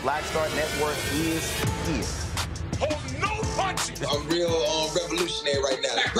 [0.00, 1.50] Folks, Black Star Network is
[1.86, 2.04] here.
[2.78, 4.02] Hold no punches!
[4.02, 6.19] I'm real um, revolutionary right now.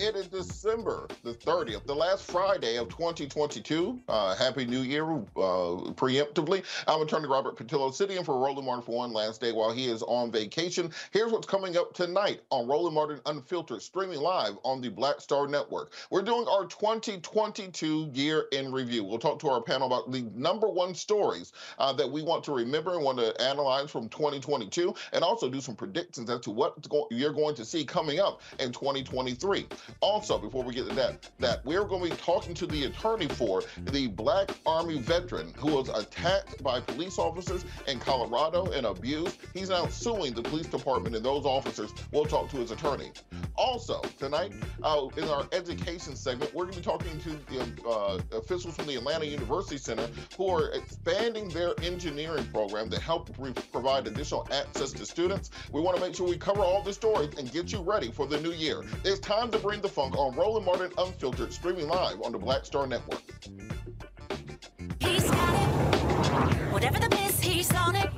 [0.00, 4.00] It is December the 30th, the last Friday of 2022.
[4.08, 6.64] Uh, Happy New Year, uh, preemptively.
[6.88, 9.90] I'm attorney Robert Patillo, sitting in for Roland Martin for one last day while he
[9.90, 10.90] is on vacation.
[11.10, 15.46] Here's what's coming up tonight on Roland Martin Unfiltered, streaming live on the Black Star
[15.46, 15.92] Network.
[16.08, 19.04] We're doing our 2022 year in review.
[19.04, 22.52] We'll talk to our panel about the number one stories uh, that we want to
[22.52, 26.86] remember and want to analyze from 2022, and also do some predictions as to what
[27.10, 29.66] you're going to see coming up in 2023.
[30.00, 33.28] Also, before we get to that, that we're going to be talking to the attorney
[33.28, 39.38] for the Black Army veteran who was attacked by police officers in Colorado and abused.
[39.54, 41.92] He's now suing the police department and those officers.
[42.12, 43.10] We'll talk to his attorney.
[43.56, 44.52] Also, tonight
[44.82, 48.86] uh, in our education segment, we're going to be talking to the uh, officials from
[48.86, 54.46] the Atlanta University Center who are expanding their engineering program to help re- provide additional
[54.52, 55.50] access to students.
[55.72, 58.26] We want to make sure we cover all the stories and get you ready for
[58.26, 58.82] the new year.
[59.04, 62.64] It's time to bring the funk on Roland Martin Unfiltered, streaming live on the Black
[62.64, 63.22] Star Network.
[65.00, 66.72] He's got it.
[66.72, 67.08] Whatever the
[67.40, 68.08] he's on it.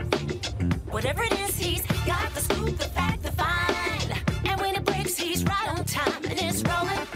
[0.90, 4.12] Whatever it is, he's got the scoop, the fact, the find.
[4.44, 7.11] And when it breaks, he's right on time and it's rolling.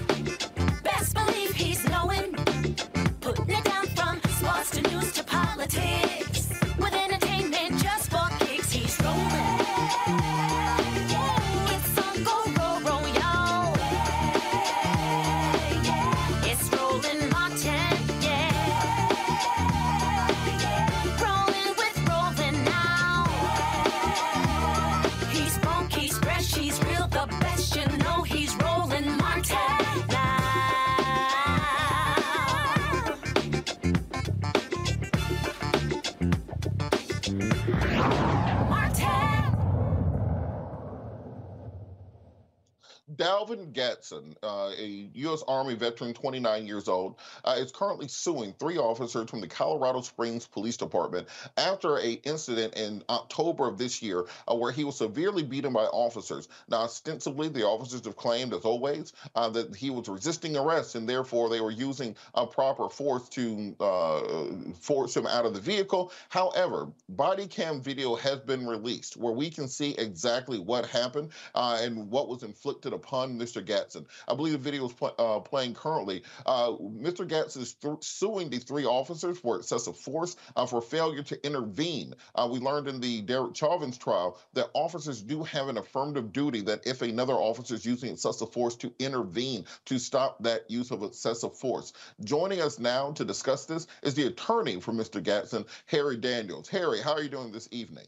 [44.06, 45.42] Gadson, uh, a U.S.
[45.46, 50.46] Army veteran, 29 years old, uh, is currently suing three officers from the Colorado Springs
[50.46, 55.42] Police Department after a incident in October of this year uh, where he was severely
[55.42, 56.48] beaten by officers.
[56.68, 61.08] Now, ostensibly, the officers have claimed, as always, uh, that he was resisting arrest and
[61.08, 64.20] therefore they were using a proper force to uh,
[64.80, 66.12] force him out of the vehicle.
[66.28, 71.78] However, body cam video has been released where we can see exactly what happened uh,
[71.80, 73.64] and what was inflicted upon Mr.
[73.64, 73.95] Gadson.
[74.28, 76.22] I believe the video is pl- uh, playing currently.
[76.44, 77.26] Uh, Mr.
[77.26, 82.14] Gadson is th- suing the three officers for excessive force uh, for failure to intervene.
[82.34, 86.60] Uh, we learned in the Derek Chauvin's trial that officers do have an affirmative duty
[86.62, 91.02] that if another officer is using excessive force to intervene to stop that use of
[91.02, 91.92] excessive force.
[92.24, 95.22] Joining us now to discuss this is the attorney for Mr.
[95.22, 96.68] Gadson, Harry Daniels.
[96.68, 98.06] Harry, how are you doing this evening?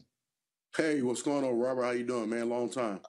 [0.75, 1.83] Hey, what's going on, Robert?
[1.83, 2.49] How you doing, man?
[2.49, 2.99] Long time.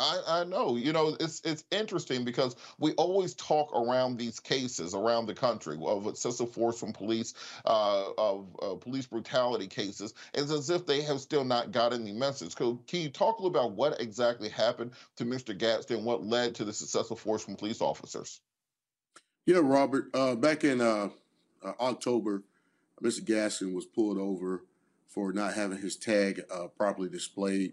[0.00, 0.76] I, I know.
[0.76, 5.78] You know, it's it's interesting because we always talk around these cases around the country
[5.84, 7.34] of excessive force from police,
[7.66, 10.14] uh, of uh, police brutality cases.
[10.34, 12.56] It's as if they have still not gotten the message.
[12.56, 15.56] So can you talk a little about what exactly happened to Mr.
[15.56, 18.40] Gadson, what led to the excessive force from police officers?
[19.44, 20.08] Yeah, Robert.
[20.14, 21.10] Uh, back in uh,
[21.62, 22.42] uh, October,
[23.02, 23.24] Mr.
[23.24, 24.64] Gaston was pulled over
[25.08, 27.72] for not having his tag uh, properly displayed.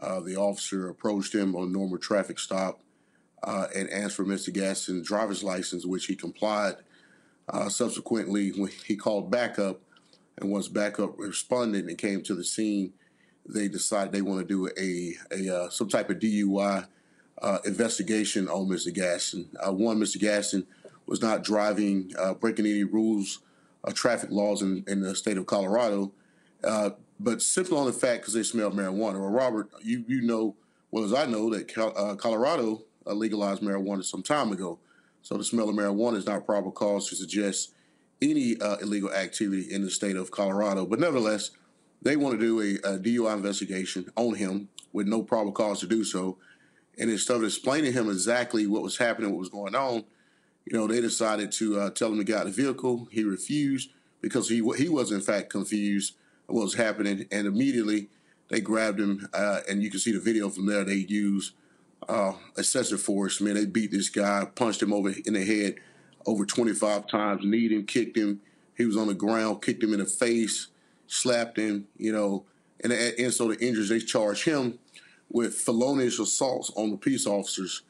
[0.00, 2.80] Uh, the officer approached him on normal traffic stop
[3.42, 4.52] uh, and asked for Mr.
[4.52, 6.74] Gaston's driver's license, which he complied.
[7.48, 9.80] Uh, subsequently, when he called backup,
[10.38, 12.92] and once backup responded and came to the scene,
[13.46, 16.86] they decided they want to do a, a uh, some type of DUI
[17.40, 18.92] uh, investigation on Mr.
[18.92, 19.48] Gaston.
[19.62, 20.18] one, Mr.
[20.18, 20.66] Gaston
[21.06, 23.40] was not driving, breaking any rules,
[23.92, 26.10] traffic laws in, in the state of Colorado.
[26.64, 26.90] Uh,
[27.20, 29.20] but simply on the fact because they smell marijuana.
[29.20, 30.56] Well, Robert, you you know
[30.90, 34.78] well as I know that uh, Colorado uh, legalized marijuana some time ago,
[35.22, 37.72] so the smell of marijuana is not proper cause to suggest
[38.22, 40.86] any uh, illegal activity in the state of Colorado.
[40.86, 41.50] But nevertheless,
[42.02, 45.86] they want to do a, a, DUI investigation on him with no probable cause to
[45.86, 46.38] do so.
[46.98, 50.04] And instead of explaining him exactly what was happening, what was going on,
[50.64, 53.08] you know, they decided to uh, tell him to get out of the vehicle.
[53.10, 53.90] He refused
[54.20, 56.14] because he he was in fact confused
[56.46, 58.08] what was happening, and immediately
[58.48, 60.84] they grabbed him, uh, and you can see the video from there.
[60.84, 61.54] They used
[62.08, 63.40] uh, excessive force.
[63.40, 65.76] Man, they beat this guy, punched him over in the head
[66.26, 68.40] over 25 times, kneed him, kicked him.
[68.76, 70.68] He was on the ground, kicked him in the face,
[71.06, 72.44] slapped him, you know,
[72.82, 74.78] and, and so the injuries, they charged him
[75.30, 77.82] with felonious assaults on the peace officers.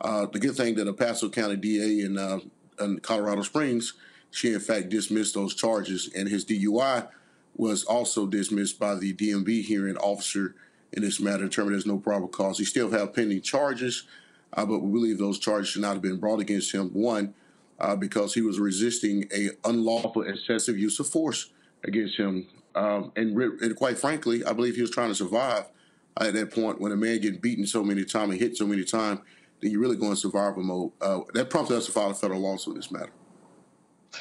[0.00, 2.38] Uh, the good thing that El Paso County DA in, uh,
[2.80, 3.94] in Colorado Springs,
[4.30, 7.06] she in fact dismissed those charges, and his DUI
[7.56, 10.54] was also dismissed by the DMV hearing officer
[10.92, 12.58] in this matter, determined there's no probable cause.
[12.58, 14.04] He still have pending charges,
[14.52, 16.90] uh, but we believe those charges should not have been brought against him.
[16.90, 17.34] One,
[17.80, 21.50] uh, because he was resisting a unlawful excessive use of force
[21.84, 25.66] against him, um, and, and, quite frankly, I believe he was trying to survive
[26.18, 28.84] at that point when a man gets beaten so many times and hit so many
[28.84, 29.20] times
[29.60, 30.92] that you really go in survival mode.
[31.00, 33.12] Uh, that prompted us to file a federal lawsuit in this matter.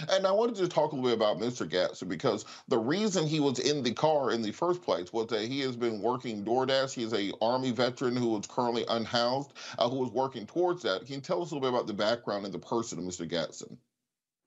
[0.10, 1.68] And I wanted to talk a little bit about Mr.
[1.68, 5.42] Gadson because the reason he was in the car in the first place was that
[5.42, 6.94] he has been working DoorDash.
[6.94, 11.06] He is a Army veteran who is currently unhoused, uh, who is working towards that.
[11.06, 13.30] Can you tell us a little bit about the background and the person of Mr.
[13.30, 13.78] Gadson?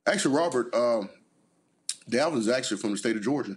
[0.07, 1.03] Actually, Robert, uh,
[2.11, 3.57] Dalvin is actually from the state of Georgia,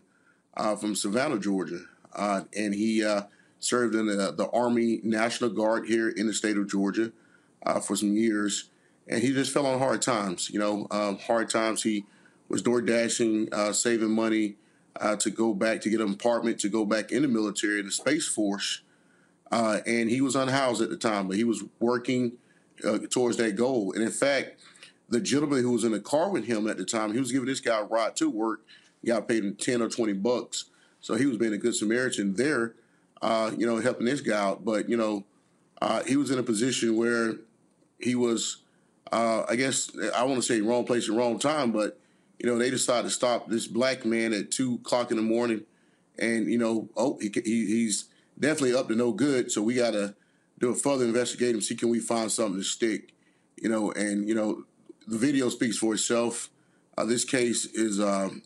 [0.55, 1.81] uh, from Savannah, Georgia,
[2.15, 3.23] uh, and he uh,
[3.59, 7.11] served in the, the, Army National Guard here in the state of Georgia
[7.65, 8.69] uh, for some years
[9.09, 10.49] and he just fell on hard times.
[10.49, 11.83] You know, um, hard times.
[11.83, 12.05] He
[12.49, 14.55] was door dashing, uh, saving money
[14.99, 17.91] uh, to go back to get an apartment to go back in the military the
[17.91, 18.81] Space Force,
[19.51, 22.33] uh, and he was unhoused at the time, but he was working
[22.83, 23.93] uh, towards that goal.
[23.93, 24.59] And in fact,
[25.09, 27.47] the gentleman who was in the car with him at the time, he was giving
[27.47, 28.61] this guy a ride to work.
[29.01, 30.65] He got paid him ten or twenty bucks,
[30.99, 32.73] so he was being a good Samaritan there,
[33.21, 34.65] uh, you know, helping this guy out.
[34.65, 35.25] But you know,
[35.81, 37.35] uh, he was in a position where
[37.99, 38.63] he was
[39.11, 41.99] uh, I guess I want to say wrong place at wrong time, but
[42.39, 45.63] you know they decided to stop this black man at two o'clock in the morning,
[46.17, 48.05] and you know oh he, he he's
[48.39, 50.15] definitely up to no good, so we got to
[50.59, 53.13] do a further investigation, see can we find something to stick,
[53.55, 54.63] you know, and you know
[55.07, 56.49] the video speaks for itself.
[56.97, 58.41] Uh, this case is um,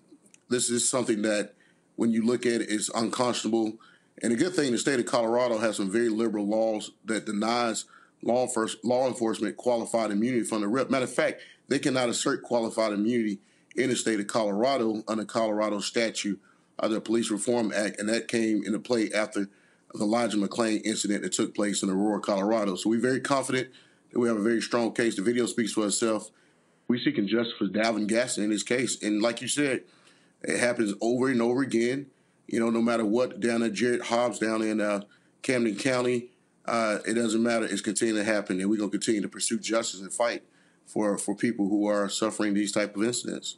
[0.50, 1.54] this is something that
[1.96, 3.74] when you look at it is unconscionable,
[4.22, 7.86] and a good thing the state of Colorado has some very liberal laws that denies
[8.24, 10.90] law, enforcement, law enforcement qualified immunity from the rep.
[10.90, 13.40] Matter of fact, they cannot assert qualified immunity
[13.76, 16.40] in the state of Colorado under Colorado statute
[16.80, 19.50] of the Police Reform Act, and that came into play after
[19.94, 22.76] the Elijah McClain incident that took place in Aurora, Colorado.
[22.76, 23.70] So we're very confident
[24.12, 25.16] that we have a very strong case.
[25.16, 26.30] The video speaks for itself.
[26.88, 29.84] We're seeking justice for Dalvin Gaston in this case, and like you said,
[30.44, 32.08] it happens over and over again.
[32.48, 35.02] You know, no matter what down at Jarrett Hobbs down in uh,
[35.42, 36.32] Camden County,
[36.66, 37.66] uh, it doesn't matter.
[37.66, 40.44] It's continuing to happen, and we're gonna continue to pursue justice and fight
[40.86, 43.58] for for people who are suffering these type of incidents.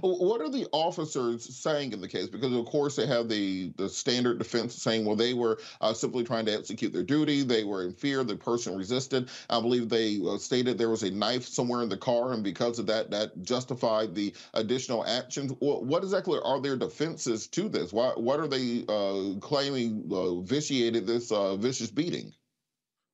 [0.00, 2.26] What are the officers saying in the case?
[2.28, 6.24] Because of course they have the the standard defense saying, well, they were uh, simply
[6.24, 7.42] trying to execute their duty.
[7.42, 8.24] They were in fear.
[8.24, 9.28] The person resisted.
[9.50, 12.78] I believe they uh, stated there was a knife somewhere in the car, and because
[12.78, 15.52] of that, that justified the additional actions.
[15.60, 17.92] What exactly are their defenses to this?
[17.92, 22.32] Why, what are they uh, claiming uh, vitiated this uh, vicious beating?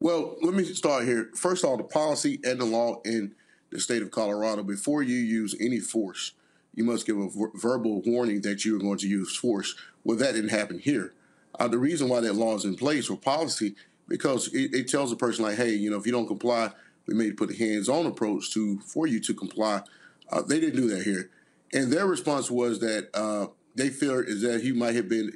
[0.00, 1.30] Well, let me start here.
[1.34, 3.34] First of all, the policy and the law in
[3.70, 6.32] the state of Colorado before you use any force
[6.74, 9.74] you must give a ver- verbal warning that you are going to use force.
[10.04, 11.12] Well, that didn't happen here.
[11.58, 13.74] Uh, the reason why that law is in place or policy
[14.08, 16.70] because it, it, tells a person like, hey, you know, if you don't comply,
[17.06, 19.82] we may put a hands-on approach to for you to comply.
[20.30, 21.30] Uh, they didn't do that here,
[21.72, 25.32] and their response was that uh, they fear is that he might have been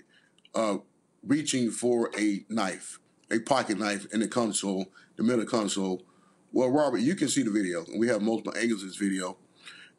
[0.54, 0.78] uh,
[1.22, 2.98] reaching for a knife,
[3.30, 4.86] a pocket knife in the console,
[5.16, 6.02] the middle console.
[6.52, 9.36] Well, Robert, you can see the video, we have multiple angles of this video.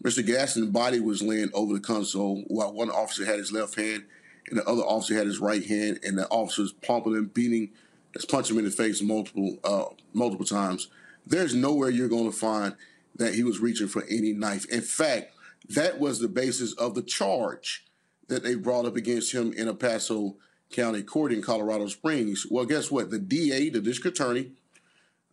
[0.03, 0.25] Mr.
[0.25, 4.05] Gaston's body was laying over the console while one officer had his left hand
[4.49, 7.71] and the other officer had his right hand, and the officer's pumping him, beating,
[8.13, 10.87] just punching him in the face multiple uh, multiple times.
[11.25, 12.75] There's nowhere you're going to find
[13.15, 14.65] that he was reaching for any knife.
[14.69, 15.33] In fact,
[15.69, 17.85] that was the basis of the charge
[18.27, 20.35] that they brought up against him in El Paso
[20.71, 22.45] County Court in Colorado Springs.
[22.49, 23.09] Well, guess what?
[23.09, 24.51] The DA, the district attorney,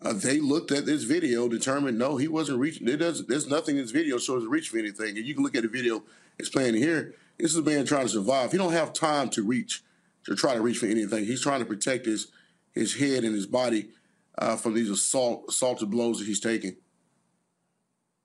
[0.04, 2.86] uh, they looked at this video, determined no, he wasn't reaching.
[2.86, 5.16] There does, there's nothing in this video shows reach for anything.
[5.16, 6.02] And you can look at the video
[6.38, 7.14] it's playing here.
[7.38, 8.52] This is a man trying to survive.
[8.52, 9.82] He don't have time to reach,
[10.24, 11.24] to try to reach for anything.
[11.24, 12.28] He's trying to protect his
[12.72, 13.90] his head and his body
[14.38, 16.76] uh, from these assault assaulted blows that he's taking.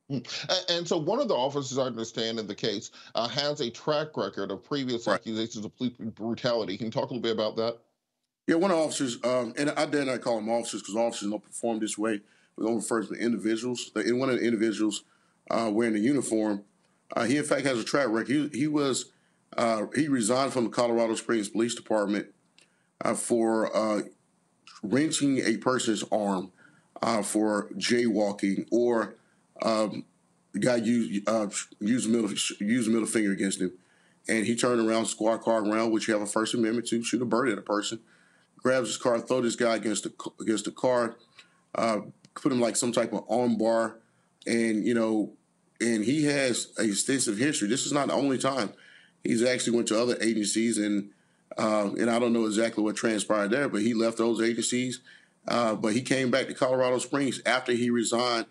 [0.10, 0.20] Hmm.
[0.70, 4.16] And so, one of the officers, I understand, in the case, uh, has a track
[4.16, 5.16] record of previous right.
[5.16, 6.78] accusations of police brutality.
[6.78, 7.78] Can you talk a little bit about that?
[8.48, 11.30] Yeah, one of the officers, um, and I dare not call them officers because officers
[11.30, 12.22] don't perform this way.
[12.56, 13.92] We don't refer to the individuals.
[13.94, 15.04] The, one of the individuals
[15.52, 16.64] uh, wearing the uniform,
[17.14, 18.30] uh, he in fact has a track record.
[18.30, 19.12] He, he was
[19.58, 22.28] uh, he resigned from the Colorado Springs Police Department
[23.04, 24.02] uh, for uh,
[24.82, 26.52] wrenching a person's arm
[27.02, 29.16] uh, for jaywalking, or
[29.62, 30.06] um,
[30.54, 31.30] the guy used
[31.82, 33.74] used middle used middle finger against him,
[34.30, 37.22] and he turned around, squad car around, which you have a First Amendment to shoot
[37.22, 38.00] a bird at a person
[38.58, 41.16] grabs his car, throw this guy against the against the car,
[41.76, 42.02] uh,
[42.36, 43.98] put him like some type of arm bar,
[44.46, 45.32] and you know,
[45.80, 47.68] and he has a extensive history.
[47.68, 48.74] This is not the only time.
[49.24, 51.12] He's actually went to other agencies, and
[51.58, 55.02] uh, and I don't know exactly what transpired there, but he left those agencies.
[55.48, 58.46] Uh, but he came back to Colorado Springs after he resigned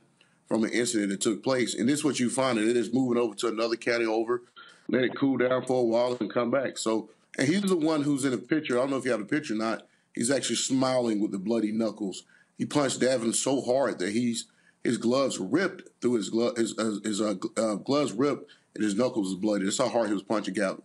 [0.47, 1.75] from an incident that took place.
[1.75, 4.43] And this is what you find it is moving over to another county over,
[4.89, 6.79] let it cool down for a while and come back.
[6.79, 8.77] So, and he's the one who's in the picture.
[8.77, 9.87] I don't know if you have a picture or not.
[10.17, 12.25] He's actually smiling with the bloody knuckles.
[12.59, 14.47] He punched Davin so hard that he's
[14.83, 16.33] his gloves ripped through his.
[16.57, 19.65] His, uh, his uh, uh, gloves ripped and his knuckles was bloody.
[19.65, 20.83] That's how hard he was punching Gavin.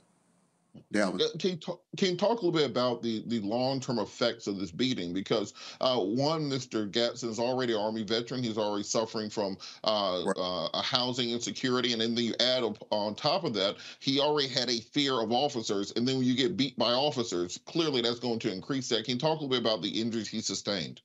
[0.94, 1.40] Dalvin.
[1.40, 4.48] Can you, talk, can you talk a little bit about the, the long term effects
[4.48, 5.14] of this beating?
[5.14, 6.90] Because uh, one, Mr.
[6.90, 8.44] Gadson is already an Army veteran.
[8.44, 10.38] He's already suffering from uh, right.
[10.38, 14.70] uh, a housing insecurity, and then you add on top of that, he already had
[14.70, 15.92] a fear of officers.
[15.96, 19.06] And then when you get beat by officers, clearly that's going to increase that.
[19.06, 21.02] Can you talk a little bit about the injuries he sustained?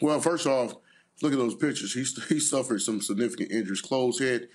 [0.00, 0.74] Well, first off,
[1.22, 1.92] look at those pictures.
[1.92, 4.48] He he suffered some significant injuries, closed head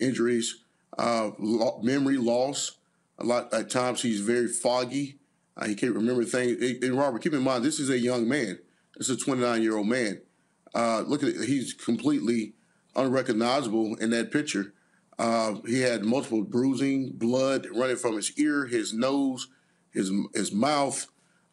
[0.00, 0.64] injuries,
[0.98, 1.30] uh,
[1.82, 2.78] memory loss
[3.20, 5.18] a lot at times he's very foggy.
[5.56, 6.82] Uh, he can't remember things.
[6.82, 8.58] And Robert, keep in mind this is a young man.
[8.96, 10.22] This is a 29 year old man.
[10.74, 11.44] Uh, look at it.
[11.46, 12.54] He's completely
[12.96, 14.72] unrecognizable in that picture.
[15.18, 19.48] Uh, he had multiple bruising, blood running from his ear, his nose,
[19.90, 21.06] his his mouth,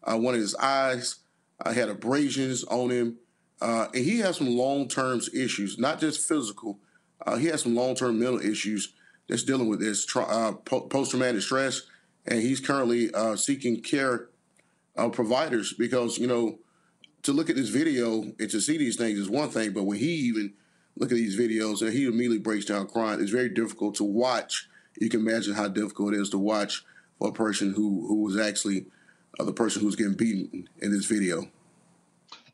[0.03, 1.17] uh, one of his eyes.
[1.61, 3.17] I uh, had abrasions on him,
[3.61, 6.79] uh, and he has some long term issues, not just physical.
[7.39, 8.93] he has some long term mental issues
[9.27, 11.83] that's dealing with this uh, post traumatic stress,
[12.25, 14.29] and he's currently uh, seeking care
[14.95, 16.59] uh, providers because you know
[17.23, 19.97] to look at this video and to see these things is one thing, but when
[19.97, 20.53] he even
[20.95, 24.67] look at these videos and he immediately breaks down crying, it's very difficult to watch.
[24.99, 26.83] You can imagine how difficult it is to watch
[27.19, 28.85] for a person who who was actually
[29.39, 31.49] uh, the person who's getting beaten in this video.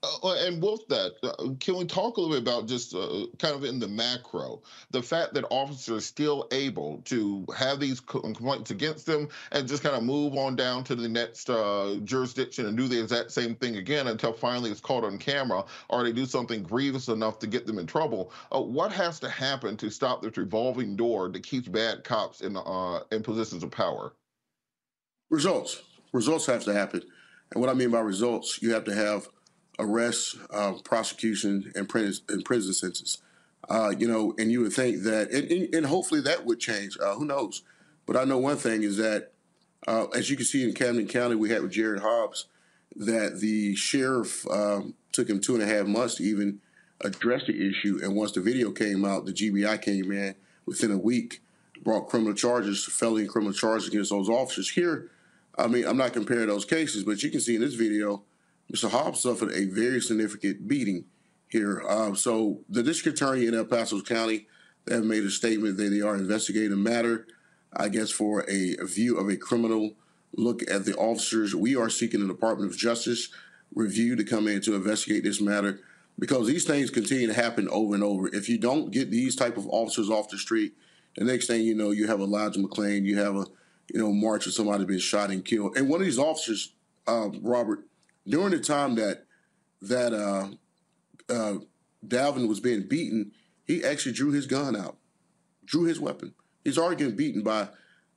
[0.04, 3.56] Uh, and with that, uh, can we talk a little bit about just uh, kind
[3.56, 8.70] of in the macro, the fact that officers are still able to have these complaints
[8.70, 12.76] against them and just kind of move on down to the next uh, jurisdiction and
[12.76, 16.26] do the exact same thing again until finally it's caught on camera or they do
[16.26, 18.34] something grievous enough to get them in trouble.
[18.52, 22.58] Uh, what has to happen to stop this revolving door that keeps bad cops in
[22.58, 24.12] uh, in positions of power?
[25.30, 25.82] Results.
[26.12, 27.02] Results have to happen.
[27.54, 29.30] And what I mean by results, you have to have
[29.80, 33.20] arrests, uh, prosecution, and prison, and prison sentences.
[33.70, 36.98] Uh, you know, and you would think that, and, and hopefully that would change.
[37.00, 37.64] Uh, who knows?
[38.06, 39.32] But I know one thing is that,
[39.88, 42.46] uh, as you can see in Camden County, we had with Jarrett Hobbs,
[42.96, 46.60] that the sheriff um, took him two and a half months to even
[47.02, 48.00] address the issue.
[48.04, 51.42] And once the video came out, the GBI came in within a week,
[51.84, 54.70] brought criminal charges, felony criminal charges against those officers.
[54.70, 55.10] Here,
[55.58, 58.24] I mean, I'm not comparing those cases, but you can see in this video,
[58.72, 58.90] Mr.
[58.90, 61.06] Hobbs suffered a very significant beating
[61.50, 61.84] here.
[61.88, 64.48] Uh, so the district attorney in El Paso County
[64.86, 67.26] they have made a statement that they are investigating the matter,
[67.76, 69.94] I guess, for a, view of a criminal
[70.36, 71.56] look at the officers.
[71.56, 73.30] We are seeking the Department of Justice
[73.74, 75.80] review to come in to investigate this matter
[76.20, 78.28] because these things continue to happen over and over.
[78.28, 80.74] If you don't get these type of officers off the street,
[81.16, 83.46] the next thing you know, you have Elijah McClain, you have a
[83.94, 86.74] you know march where somebody been shot and killed, and one of these officers,
[87.08, 87.86] uh, Robert,
[88.28, 89.26] during the time that
[89.82, 90.48] that uh,
[91.30, 91.58] uh,
[92.06, 93.32] Dalvin was being beaten,
[93.66, 94.98] he actually drew his gun out,
[95.66, 96.34] drew his weapon.
[96.64, 97.68] He's already getting beaten by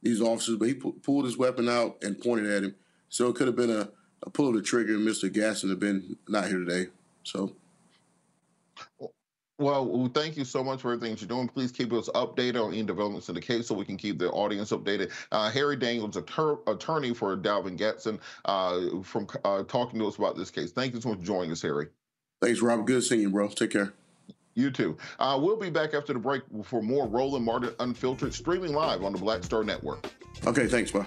[0.02, 2.76] these officers, but he pu- pulled his weapon out and pointed at him.
[3.08, 3.88] So it could have been a,
[4.22, 5.28] a pull of the trigger, and Mr.
[5.28, 6.90] Gasson have been not here today.
[7.24, 7.56] So.
[9.58, 11.48] Well, thank you so much for everything you're doing.
[11.48, 14.30] Please keep us updated on any developments in the case so we can keep the
[14.30, 15.12] audience updated.
[15.32, 20.36] Uh, Harry Daniels, attor- attorney for Dalvin Gadson, uh, from uh, talking to us about
[20.36, 20.72] this case.
[20.72, 21.88] Thank you so much for joining us, Harry.
[22.42, 22.84] Thanks, Robert.
[22.84, 23.48] Good seeing you, bro.
[23.48, 23.94] Take care.
[24.54, 24.98] You too.
[25.18, 29.12] Uh, we'll be back after the break for more Roland Martin Unfiltered streaming live on
[29.12, 30.10] the Black Star Network.
[30.46, 31.06] Okay, thanks, bye.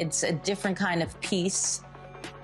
[0.00, 1.82] It's a different kind of piece.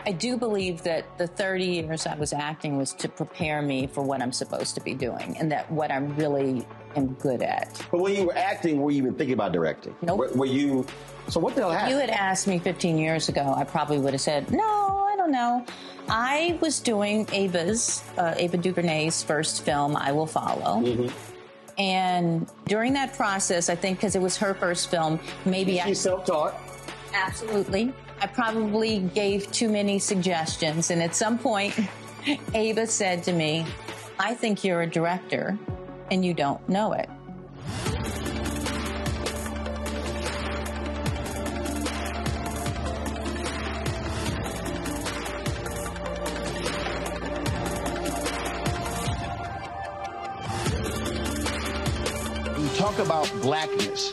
[0.04, 4.02] I do believe that the 30 years I was acting was to prepare me for
[4.02, 6.66] what I'm supposed to be doing and that what I'm really
[6.96, 7.82] am good at.
[7.90, 9.96] But when you were acting, were you even thinking about directing?
[10.02, 10.18] Nope.
[10.18, 10.86] Were, were you?
[11.28, 11.94] So what the hell If happened?
[11.94, 15.32] you had asked me 15 years ago, I probably would have said, no, I don't
[15.32, 15.64] know.
[16.08, 20.82] I was doing Ava's, uh, Ava DuVernay's first film, I Will Follow.
[20.82, 21.80] Mm-hmm.
[21.80, 25.86] And during that process, I think because it was her first film, maybe I.
[25.86, 26.54] She's self-taught.
[27.16, 27.94] Absolutely.
[28.20, 30.90] I probably gave too many suggestions.
[30.90, 31.74] And at some point,
[32.54, 33.64] Ava said to me,
[34.18, 35.58] I think you're a director
[36.10, 37.08] and you don't know it.
[52.58, 54.12] We talk about blackness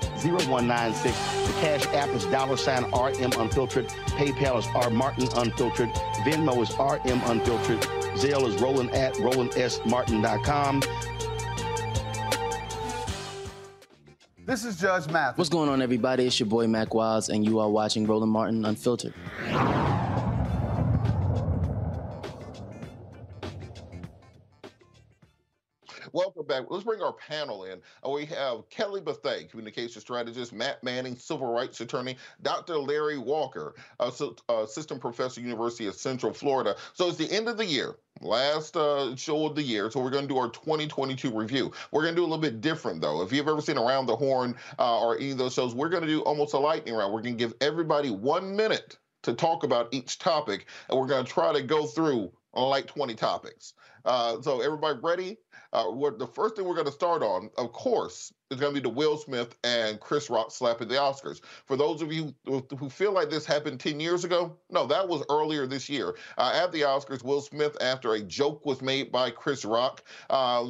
[0.00, 1.46] 20037-0196.
[1.46, 3.88] The Cash App is dollar sign RM Unfiltered.
[3.88, 5.90] PayPal is R Martin Unfiltered.
[6.24, 7.80] Venmo is RM Unfiltered.
[8.16, 10.82] Zelle is Roland at RolandSMartin.com.
[14.44, 15.38] This is Judge Math.
[15.38, 16.26] What's going on, everybody?
[16.26, 19.14] It's your boy Mack Wilds, and you are watching Roland Martin Unfiltered.
[26.14, 26.64] Welcome back.
[26.68, 27.80] Let's bring our panel in.
[28.06, 32.76] Uh, we have Kelly Bethay, communication strategist, Matt Manning, civil rights attorney, Dr.
[32.76, 36.76] Larry Walker, assistant professor, University of Central Florida.
[36.92, 39.90] So it's the end of the year, last uh, show of the year.
[39.90, 41.72] So we're going to do our 2022 review.
[41.92, 43.22] We're going to do a little bit different though.
[43.22, 46.02] If you've ever seen Around the Horn uh, or any of those shows, we're going
[46.02, 47.14] to do almost a lightning round.
[47.14, 51.24] We're going to give everybody one minute to talk about each topic, and we're going
[51.24, 53.74] to try to go through on like 20 topics.
[54.04, 55.36] Uh, so everybody ready?
[55.72, 55.84] Uh,
[56.18, 58.94] the first thing we're going to start on, of course, is going to be the
[58.94, 61.40] Will Smith and Chris Rock slap at the Oscars.
[61.66, 65.08] For those of you who, who feel like this happened 10 years ago, no, that
[65.08, 66.14] was earlier this year.
[66.36, 70.66] Uh, at the Oscars, Will Smith, after a joke was made by Chris Rock, uh,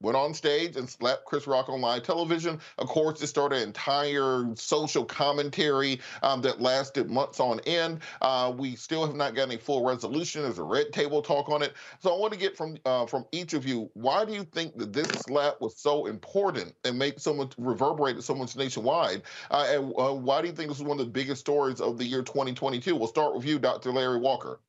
[0.00, 2.58] went on stage and slapped Chris Rock on live television.
[2.78, 8.00] Of course, it started an entire social commentary um, that lasted months on end.
[8.20, 10.42] Uh, we still have not gotten a full resolution.
[10.42, 11.74] There's a red table talk on it.
[12.00, 14.76] So I want to get from uh, from each of you, why do you think
[14.78, 19.22] that this slap was so important and make so much reverberated so much nationwide?
[19.50, 21.98] Uh, and uh, why do you think this is one of the biggest stories of
[21.98, 22.96] the year 2022?
[22.96, 23.92] We'll start with you, Dr.
[23.92, 24.60] Larry Walker.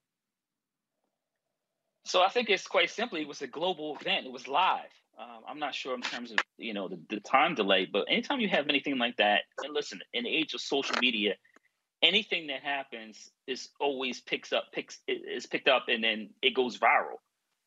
[2.05, 4.25] So I think it's quite simply it was a global event.
[4.25, 5.00] It was live.
[5.21, 8.39] Um, I'm not sure in terms of you know the, the time delay, but anytime
[8.39, 11.36] you have anything like that, and listen, in the age of social media,
[12.01, 16.79] anything that happens is always picks up picks is picked up and then it goes
[16.79, 17.17] viral.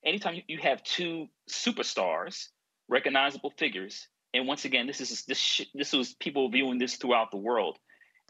[0.05, 2.49] Anytime you, have two superstars,
[2.89, 7.31] recognizable figures, and once again, this is this sh- this was people viewing this throughout
[7.31, 7.79] the world,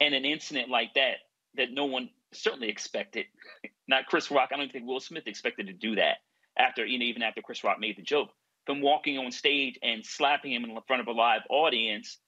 [0.01, 1.17] and an incident like that
[1.57, 3.25] that no one certainly expected.
[3.89, 4.51] Not Chris Rock.
[4.53, 6.19] I don't think Will Smith expected to do that
[6.59, 8.29] after you know even after Chris Rock made the joke.
[8.67, 12.19] From walking on stage and slapping him in front of a live audience,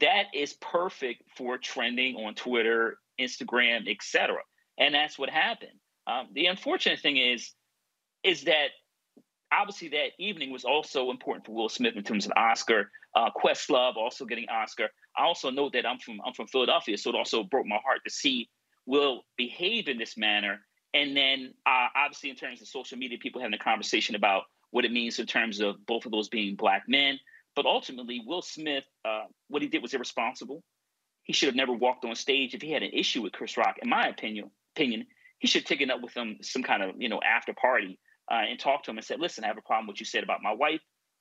[0.00, 4.36] that is perfect for trending on Twitter, Instagram, etc.
[4.78, 5.78] And that's what happened.
[6.06, 7.52] Um, the unfortunate thing is,
[8.22, 8.68] is that
[9.52, 12.90] obviously that evening was also important for Will Smith in terms of Oscar.
[13.14, 14.88] Uh, Questlove also getting Oscar.
[15.16, 18.00] I also know that I'm from I'm from Philadelphia, so it also broke my heart
[18.04, 18.48] to see
[18.86, 20.60] Will behave in this manner.
[20.94, 24.84] And then uh, obviously in terms of social media, people having a conversation about what
[24.84, 27.18] it means in terms of both of those being black men.
[27.56, 30.62] But ultimately, Will Smith, uh, what he did was irresponsible.
[31.24, 33.76] He should have never walked on stage if he had an issue with Chris Rock.
[33.82, 35.06] In my opinion, opinion,
[35.38, 37.98] he should have taken up with him some kind of you know after party
[38.30, 40.06] uh, and talked to him and said, "Listen, I have a problem with what you
[40.06, 40.80] said about my wife.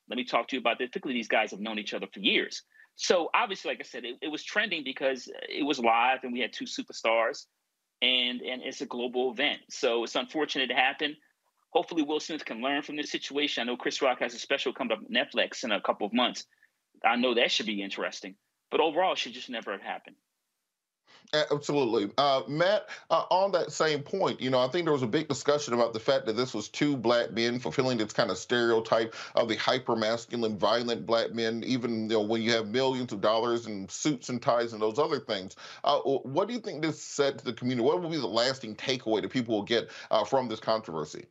[0.09, 2.19] Let me talk to you about this." Particularly, these guys have known each other for
[2.19, 2.63] years.
[2.95, 6.41] So obviously, like I said, it, it was trending because it was live and we
[6.41, 7.45] had two superstars,
[8.01, 9.59] and and it's a global event.
[9.69, 11.15] So it's unfortunate it happened.
[11.71, 13.61] Hopefully Will Smith can learn from this situation.
[13.61, 16.45] I know Chris Rock has a special coming up Netflix in a couple of months.
[17.03, 18.35] I know that should be interesting,
[18.71, 20.15] but overall, it should just never have happened.
[21.51, 22.11] Absolutely.
[22.17, 25.27] Uh, Matt, uh, on that same point, you know, I think there was a big
[25.27, 29.15] discussion about the fact that this was two black men fulfilling this kind of stereotype
[29.35, 33.21] of the hyper masculine, violent black men, even you know, when you have millions of
[33.21, 35.55] dollars and suits and ties and those other things.
[35.83, 37.85] Uh, what do you think this said to the community?
[37.85, 41.25] What will be the lasting takeaway that people will get uh, from this controversy?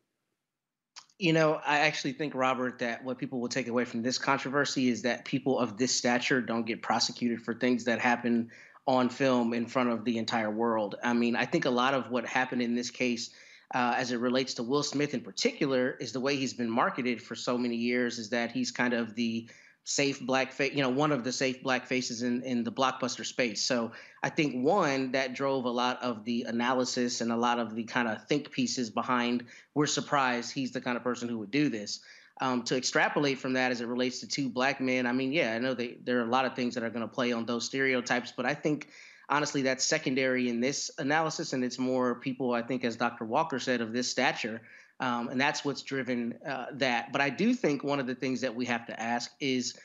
[1.18, 4.88] You know, I actually think, Robert, that what people will take away from this controversy
[4.88, 8.50] is that people of this stature don't get prosecuted for things that happen
[8.86, 10.94] on film in front of the entire world.
[11.02, 13.30] I mean, I think a lot of what happened in this case,
[13.74, 17.20] uh, as it relates to Will Smith in particular, is the way he's been marketed
[17.20, 18.18] for so many years.
[18.18, 19.48] Is that he's kind of the
[19.88, 23.24] safe black face, you know, one of the safe black faces in in the blockbuster
[23.24, 23.62] space.
[23.62, 27.74] So I think one that drove a lot of the analysis and a lot of
[27.74, 29.44] the kind of think pieces behind.
[29.74, 32.00] We're surprised he's the kind of person who would do this
[32.40, 35.54] um, to extrapolate from that as it relates to two black men, I mean, yeah,
[35.54, 37.46] I know they, there are a lot of things that are going to play on
[37.46, 38.88] those stereotypes, but I think
[39.28, 43.24] honestly that's secondary in this analysis, and it's more people, I think, as Dr.
[43.24, 44.62] Walker said, of this stature.
[45.00, 47.12] Um, and that's what's driven uh, that.
[47.12, 49.78] But I do think one of the things that we have to ask is,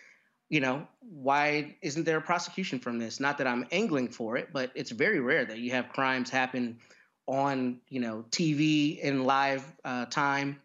[0.49, 3.19] you know, why isn't there a prosecution from this?
[3.19, 6.79] Not that I'm angling for it, but it's very rare that you have crimes happen
[7.27, 10.59] on, you know, TV in live uh, time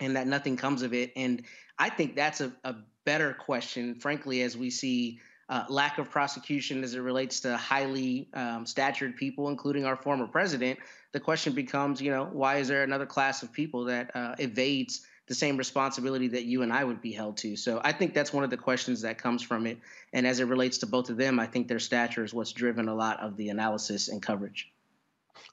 [0.00, 1.12] and that nothing comes of it.
[1.16, 1.42] And
[1.78, 6.82] I think that's a, a better question, frankly, as we see uh, lack of prosecution
[6.82, 10.78] as it relates to highly um, statured people, including our former president.
[11.14, 15.06] The question becomes, you know, why is there another class of people that uh, evades
[15.28, 17.54] the same responsibility that you and I would be held to?
[17.54, 19.78] So I think that's one of the questions that comes from it.
[20.12, 22.88] And as it relates to both of them, I think their stature is what's driven
[22.88, 24.73] a lot of the analysis and coverage.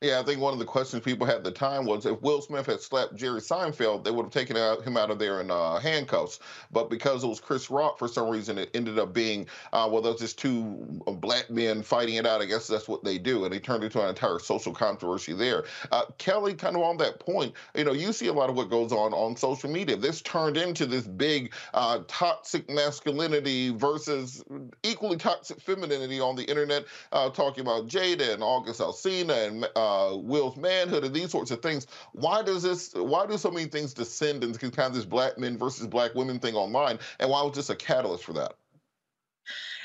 [0.01, 2.41] Yeah, I think one of the questions people had at the time was if Will
[2.41, 5.51] Smith had slapped Jerry Seinfeld, they would have taken out, him out of there in
[5.51, 6.39] uh, handcuffs.
[6.71, 10.01] But because it was Chris Rock, for some reason, it ended up being, uh, well,
[10.01, 12.41] those just two uh, black men fighting it out.
[12.41, 13.43] I guess that's what they do.
[13.43, 15.65] And they turned into an entire social controversy there.
[15.91, 18.69] Uh, Kelly, kind of on that point, you know, you see a lot of what
[18.71, 19.95] goes on on social media.
[19.95, 24.43] This turned into this big uh, toxic masculinity versus
[24.83, 30.15] equally toxic femininity on the internet, uh, talking about Jada and August Alsina and uh,
[30.15, 31.87] Will's manhood and these sorts of things.
[32.13, 32.93] Why does this?
[32.93, 36.39] Why do so many things descend into kind of this black men versus black women
[36.39, 36.99] thing online?
[37.19, 38.53] And why was this a catalyst for that?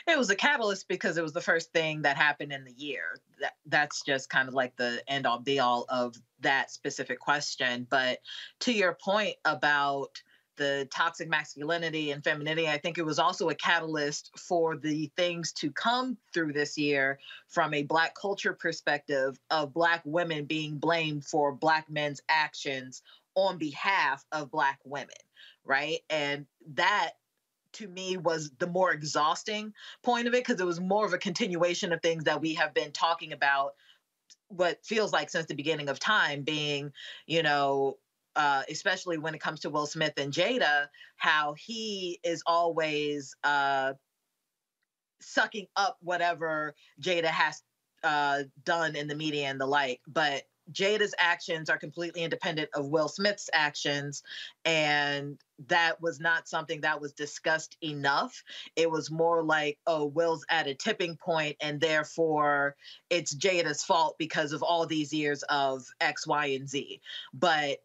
[0.07, 3.19] It was a catalyst because it was the first thing that happened in the year.
[3.41, 7.87] That that's just kind of like the end all be all of that specific question.
[7.91, 8.21] But
[8.61, 10.23] to your point about
[10.57, 12.69] the toxic masculinity and femininity.
[12.69, 17.19] I think it was also a catalyst for the things to come through this year
[17.49, 23.03] from a Black culture perspective of Black women being blamed for Black men's actions
[23.35, 25.15] on behalf of Black women,
[25.65, 26.01] right?
[26.11, 27.13] And that
[27.73, 31.19] to me was the more exhausting point of it because it was more of a
[31.19, 33.75] continuation of things that we have been talking about
[34.49, 36.93] what feels like since the beginning of time being
[37.27, 37.99] you know
[38.37, 43.95] uh, especially when it comes to Will Smith and Jada, how he is always uh,
[45.21, 47.63] sucking up whatever Jada has
[48.05, 50.01] uh, done in the media and the like.
[50.07, 54.23] But Jada's actions are completely independent of Will Smith's actions.
[54.65, 58.43] And that was not something that was discussed enough.
[58.75, 62.77] It was more like, oh, Will's at a tipping point, and therefore
[63.11, 67.01] it's Jada's fault because of all these years of X, Y, and Z.
[67.33, 67.79] But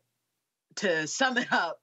[0.78, 1.80] to sum it up,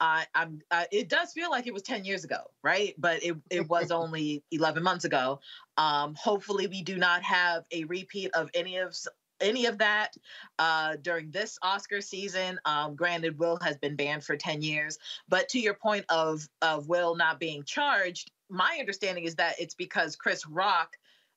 [0.00, 2.94] I, am it does feel like it was 10 years ago, right?
[2.98, 5.40] But it, it was only 11 months ago.
[5.76, 8.94] Um, hopefully, we do not have a repeat of any of
[9.40, 10.14] any of that
[10.58, 12.58] uh, during this Oscar season.
[12.64, 16.88] Um, granted, Will has been banned for 10 years, but to your point of of
[16.88, 20.96] Will not being charged, my understanding is that it's because Chris Rock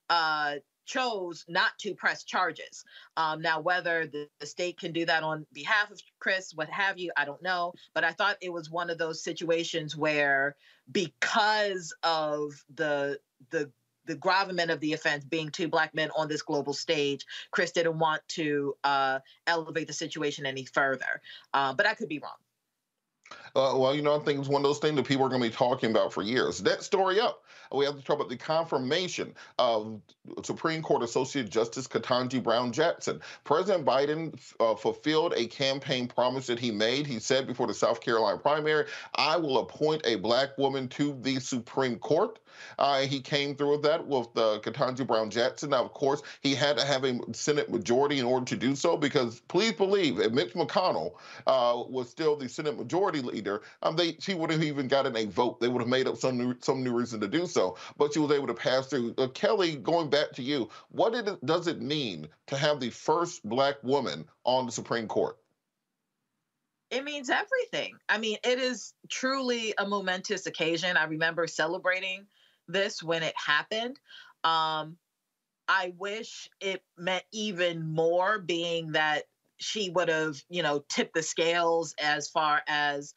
[0.09, 2.83] uh, chose not to press charges.
[3.17, 6.97] Um, now, whether the, the, state can do that on behalf of Chris, what have
[6.97, 7.73] you, I don't know.
[7.93, 10.55] But I thought it was one of those situations where,
[10.91, 13.19] because of the
[13.49, 13.71] the
[14.05, 17.97] the gravamen of the offense being two black men on this global stage, Chris didn't
[17.97, 21.21] want to uh, elevate the situation any further.
[21.53, 22.37] Uh, but I could be wrong.
[23.55, 25.41] Uh, well, you know, I think it's one of those things that people are going
[25.41, 26.59] to be talking about for years.
[26.59, 27.41] That story up.
[27.75, 30.01] We have to talk about the confirmation of
[30.43, 33.21] Supreme Court Associate Justice Ketanji Brown Jackson.
[33.43, 37.05] President Biden uh, fulfilled a campaign promise that he made.
[37.05, 38.85] He said before the South Carolina primary,
[39.15, 42.39] I will appoint a black woman to the Supreme Court.
[42.77, 45.71] Uh, he came through with that with uh, Ketanji Brown Jackson.
[45.71, 48.97] Now, of course, he had to have a Senate majority in order to do so
[48.97, 51.13] because please believe if Mitch McConnell
[51.47, 55.25] uh, was still the Senate majority leader, um, they she would have even gotten a
[55.25, 55.59] vote.
[55.59, 58.19] They would have made up some new, some new reason to do so, but she
[58.19, 59.13] was able to pass through.
[59.17, 63.47] Uh, Kelly, going back to you, what it, does it mean to have the first
[63.47, 65.37] black woman on the Supreme Court?
[66.91, 67.97] it means everything.
[68.07, 70.97] I mean, it is truly a momentous occasion.
[70.97, 72.25] I remember celebrating
[72.67, 73.99] this when it happened.
[74.43, 74.97] Um,
[75.67, 79.23] I wish it meant even more, being that
[79.57, 83.13] she would have, you know, tipped the scales as far as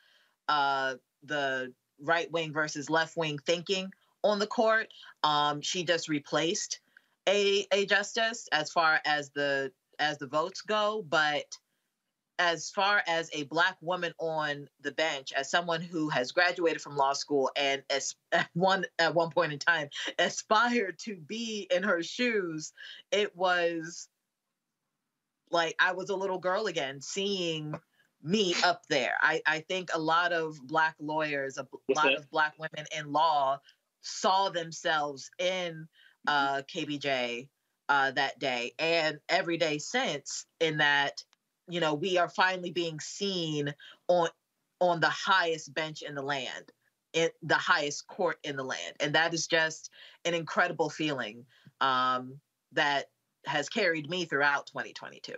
[0.48, 3.90] uh, the right wing versus left wing thinking
[4.22, 4.88] on the court.
[5.22, 6.80] Um, she just replaced
[7.28, 11.44] a a justice as far as the as the votes go, but
[12.38, 16.96] as far as a black woman on the bench as someone who has graduated from
[16.96, 21.82] law school and as at one at one point in time aspired to be in
[21.82, 22.72] her shoes
[23.10, 24.08] it was
[25.50, 27.74] like i was a little girl again seeing
[28.22, 32.18] me up there i, I think a lot of black lawyers a What's lot that?
[32.18, 33.60] of black women in law
[34.00, 35.88] saw themselves in
[36.26, 37.48] uh, kbj
[37.88, 41.24] uh, that day and every day since in that
[41.68, 43.72] you know we are finally being seen
[44.08, 44.28] on
[44.80, 46.72] on the highest bench in the land
[47.12, 48.94] in the highest court in the land.
[49.00, 49.90] And that is just
[50.24, 51.44] an incredible feeling
[51.80, 52.38] um,
[52.72, 53.06] that
[53.46, 55.32] has carried me throughout 2022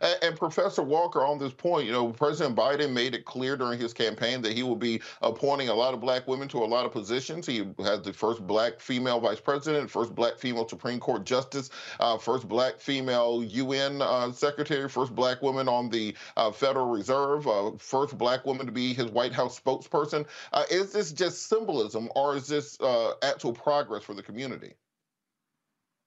[0.00, 3.92] And, Professor Walker, on this point, you know, President Biden made it clear during his
[3.92, 6.92] campaign that he will be appointing a lot of black women to a lot of
[6.92, 7.46] positions.
[7.46, 12.18] He has the first black female vice president, first black female Supreme Court justice, uh,
[12.18, 17.72] first black female UN uh, secretary, first black woman on the uh, Federal Reserve, uh,
[17.78, 20.26] first black woman to be his White House spokesperson.
[20.52, 24.74] Uh, is this just symbolism, or is this uh, actual progress for the community?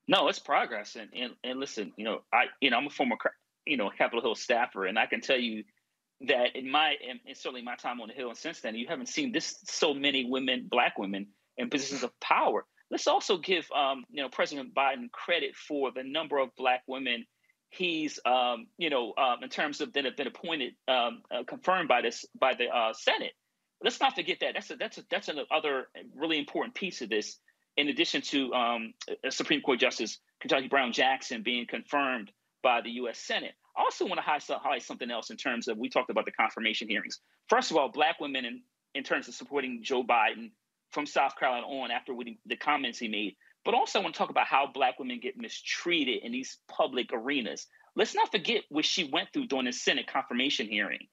[0.08, 0.96] No, it's progress.
[0.96, 3.16] And, and and listen, you know, I you know I'm a former
[3.66, 5.64] you know Capitol Hill staffer, and I can tell you
[6.28, 9.10] that in my and, certainly my time on the Hill and since then, you haven't
[9.10, 12.66] seen this so many women, black women, in positions of power.
[12.90, 17.26] Let's also give um, you know President Biden credit for the number of black women
[17.72, 21.88] he's um, you know um, in terms of that have been appointed um, uh, confirmed
[21.88, 23.32] by this by the uh, Senate.
[23.84, 24.54] Let's not forget that.
[24.54, 27.40] That's a, that's a, that's another really important piece of this.
[27.78, 28.94] In addition to um,
[29.30, 32.32] Supreme Court Justice Ketanji Brown Jackson being confirmed
[32.64, 33.20] by the U.S.
[33.20, 36.32] Senate, I also want to highlight, something else in terms of we talked about the
[36.32, 37.20] confirmation hearings.
[37.48, 38.62] First of all, black women in,
[38.96, 40.52] in terms of supporting Joe Biden
[40.92, 42.14] from South Carolina on after
[42.46, 45.38] the comments he made, but also I want to talk about how black women get
[45.38, 47.68] mistreated in these public arenas.
[47.96, 51.08] Let's not forget what she went through during the Senate confirmation hearing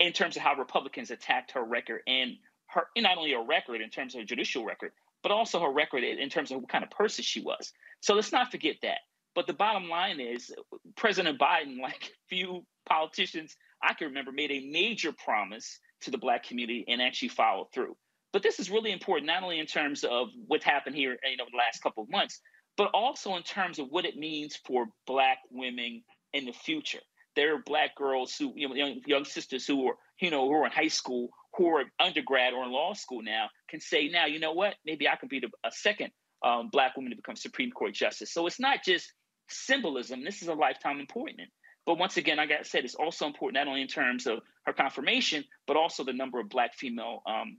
[0.00, 3.80] in terms of how Republicans attacked her record and her and not only her record
[3.80, 6.84] in terms of her judicial record, but also her record in terms of what kind
[6.84, 7.72] of person she was.
[8.00, 8.98] So let's not forget that.
[9.34, 10.52] But the bottom line is
[10.96, 16.44] President Biden, like few politicians I can remember, made a major promise to the black
[16.44, 17.96] community and actually followed through.
[18.32, 21.44] But this is really important, not only in terms of what happened here, you know,
[21.50, 22.40] the last couple of months,
[22.76, 27.00] but also in terms of what it means for black women in the future.
[27.36, 30.54] There are black girls who, you know, young, young sisters who are, you know, who
[30.54, 34.26] are in high school, who are undergrad or in law school now, can say, now,
[34.26, 34.74] you know what?
[34.86, 38.32] Maybe I can be the, a second um, black woman to become Supreme Court justice.
[38.32, 39.12] So it's not just
[39.52, 40.24] symbolism.
[40.24, 41.50] This is a lifetime appointment.
[41.84, 44.72] But once again, like I said, it's also important not only in terms of her
[44.72, 47.56] confirmation, but also the number of black female um,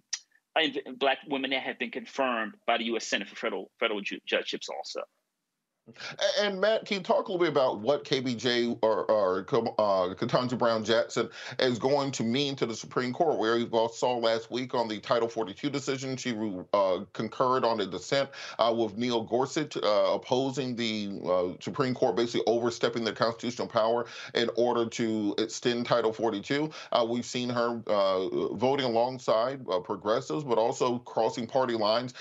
[0.97, 3.07] black women that have been confirmed by the U.S.
[3.07, 5.01] Senate for federal federal ju- judgeships also.
[6.39, 10.57] And Matt, can you talk a little bit about what KBJ or, or uh, Ketanji
[10.57, 13.37] Brown Jackson is going to mean to the Supreme Court?
[13.37, 16.33] Where we saw last week on the Title 42 decision, she
[16.73, 22.15] uh, concurred on a dissent uh, with Neil Gorsuch uh, opposing the uh, Supreme Court
[22.15, 26.69] basically overstepping their constitutional power in order to extend Title 42.
[26.93, 27.81] Uh, we've seen her
[28.53, 32.13] voting alongside progressives, but also crossing party lines,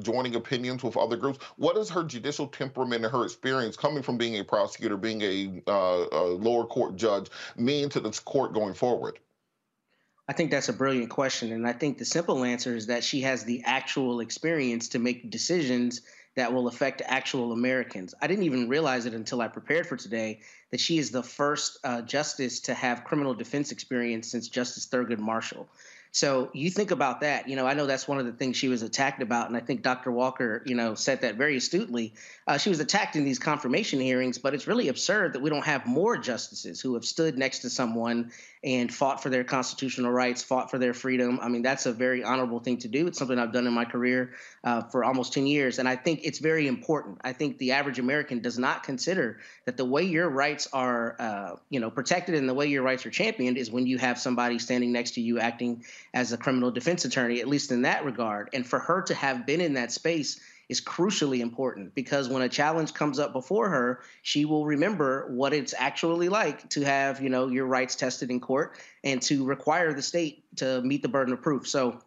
[0.00, 1.38] joining opinions with other groups.
[1.56, 3.05] What is her judicial temperament?
[3.10, 7.88] Her experience coming from being a prosecutor, being a, uh, a lower court judge, mean
[7.90, 9.18] to this court going forward?
[10.28, 11.52] I think that's a brilliant question.
[11.52, 15.30] And I think the simple answer is that she has the actual experience to make
[15.30, 16.00] decisions
[16.34, 18.14] that will affect actual Americans.
[18.20, 20.40] I didn't even realize it until I prepared for today
[20.70, 25.18] that she is the first uh, justice to have criminal defense experience since Justice Thurgood
[25.18, 25.68] Marshall.
[26.16, 27.46] So you think about that.
[27.46, 29.60] You know, I know that's one of the things she was attacked about, and I
[29.60, 30.10] think Dr.
[30.10, 32.14] Walker, you know, said that very astutely.
[32.46, 35.66] Uh, she was attacked in these confirmation hearings, but it's really absurd that we don't
[35.66, 38.32] have more justices who have stood next to someone
[38.66, 41.38] and fought for their constitutional rights, fought for their freedom.
[41.40, 43.06] I mean, that's a very honorable thing to do.
[43.06, 44.32] It's something I've done in my career
[44.64, 45.78] uh, for almost 10 years.
[45.78, 47.18] And I think it's very important.
[47.22, 51.56] I think the average American does not consider that the way your rights are, uh,
[51.70, 54.58] you know, protected and the way your rights are championed is when you have somebody
[54.58, 58.50] standing next to you acting as a criminal defense attorney, at least in that regard.
[58.52, 62.48] And for her to have been in that space is crucially important because when a
[62.48, 67.28] challenge comes up before her, she will remember what it's actually like to have, you
[67.28, 71.32] know, your rights tested in court and to require the state to meet the burden
[71.32, 71.68] of proof.
[71.68, 72.00] So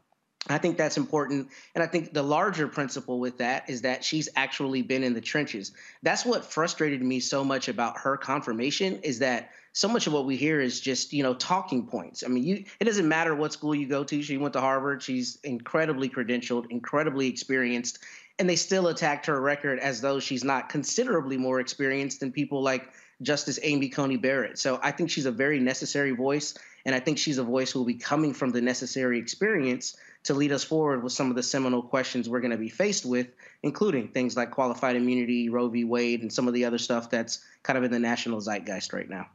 [0.47, 1.49] I think that's important.
[1.75, 5.21] And I think the larger principle with that is that she's actually been in the
[5.21, 5.73] trenches.
[6.01, 10.25] That's what frustrated me so much about her confirmation is that so much of what
[10.25, 12.23] we hear is just, you know, talking points.
[12.25, 14.21] I mean, you it doesn't matter what school you go to.
[14.23, 15.03] She went to Harvard.
[15.03, 17.99] She's incredibly credentialed, incredibly experienced,
[18.39, 22.63] and they still attacked her record as though she's not considerably more experienced than people
[22.63, 22.89] like
[23.21, 24.57] Justice Amy Coney Barrett.
[24.57, 27.79] So I think she's a very necessary voice, and I think she's a voice who
[27.79, 31.43] will be coming from the necessary experience to lead us forward with some of the
[31.43, 33.27] seminal questions we're going to be faced with,
[33.61, 35.83] including things like qualified immunity, Roe v.
[35.83, 39.09] Wade, and some of the other stuff that's kind of in the national zeitgeist right
[39.09, 39.27] now.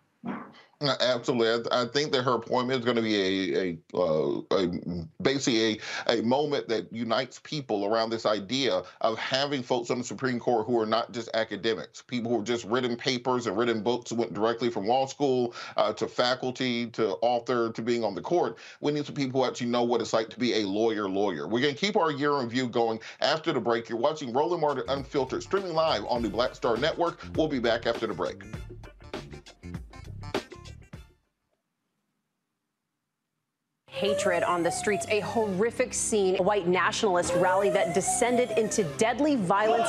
[0.89, 4.41] Uh, absolutely, I, I, think that her appointment is going to be a, a, uh,
[4.51, 4.69] a,
[5.23, 10.05] basically a, a moment that unites people around this idea of having folks on the
[10.05, 13.83] Supreme Court who are not just academics, people who have just written papers and written
[13.83, 18.23] books, went directly from law school uh, to faculty to author to being on the
[18.23, 18.59] court.
[18.81, 21.09] We need some people who actually know what it's like to be a lawyer.
[21.09, 21.49] Lawyer.
[21.49, 23.89] We're going to keep our year in review going after the break.
[23.89, 27.21] You're watching Roland Martin Unfiltered, streaming live on the Black Star Network.
[27.37, 28.43] We'll be back after the break.
[33.95, 39.37] Hatred on the streets, a horrific scene, a white nationalist rally that descended into deadly
[39.37, 39.89] violence.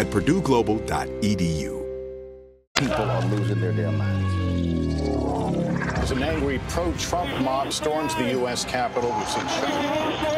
[0.00, 1.86] at purdueglobal.edu.
[2.74, 4.30] People are losing their damn minds.
[5.98, 8.64] As an angry pro-Trump mob storms the U.S.
[8.64, 9.44] Capitol, we've seen.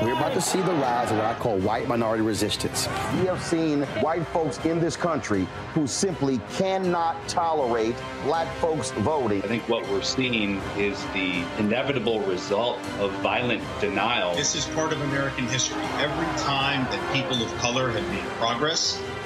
[0.04, 2.88] We're about to see the rise of what I call white minority resistance.
[3.20, 7.94] We have seen white folks in this country who simply cannot tolerate
[8.24, 9.44] black folks voting.
[9.44, 14.34] I think what we're seeing is the inevitable result of violent denial.
[14.34, 15.84] This is part of American history.
[16.00, 19.00] Every time that people of color have made progress,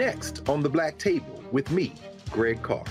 [0.00, 1.92] Next on the Black Table with me,
[2.30, 2.86] Greg Carr,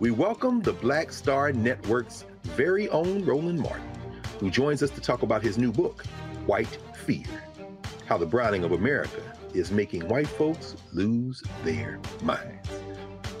[0.00, 3.88] we welcome the Black Star Network's very own Roland Martin,
[4.40, 6.04] who joins us to talk about his new book,
[6.46, 7.26] White Fear
[8.06, 9.22] How the Browning of America
[9.54, 12.68] is Making White Folks Lose Their Minds.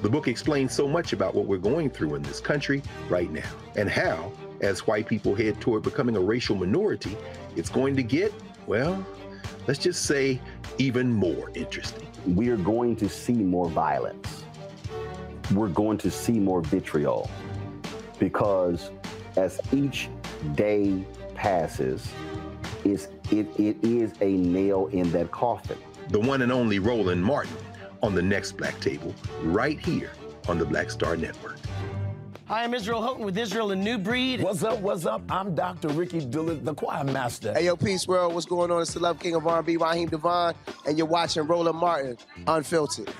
[0.00, 3.50] The book explains so much about what we're going through in this country right now,
[3.74, 7.16] and how, as white people head toward becoming a racial minority,
[7.56, 8.32] it's going to get,
[8.68, 9.04] well,
[9.66, 10.40] let's just say,
[10.78, 12.08] even more interesting.
[12.26, 14.44] We are going to see more violence.
[15.54, 17.30] We're going to see more vitriol
[18.18, 18.90] because
[19.36, 20.08] as each
[20.54, 22.10] day passes,
[22.84, 25.78] it's, it, it is a nail in that coffin.
[26.10, 27.56] The one and only Roland Martin
[28.02, 30.10] on the next Black Table, right here
[30.48, 31.58] on the Black Star Network.
[32.48, 34.40] Hi, I'm Israel Houghton with Israel and New Breed.
[34.42, 34.78] What's up?
[34.78, 35.20] What's up?
[35.28, 35.88] I'm Dr.
[35.88, 37.52] Ricky Dillard, the choir master.
[37.52, 38.32] Hey, yo, Peace World.
[38.32, 38.80] What's going on?
[38.80, 40.54] It's the Love King of R&B, Raheem DeVaughn,
[40.86, 43.12] and you're watching Roland Martin, Unfiltered.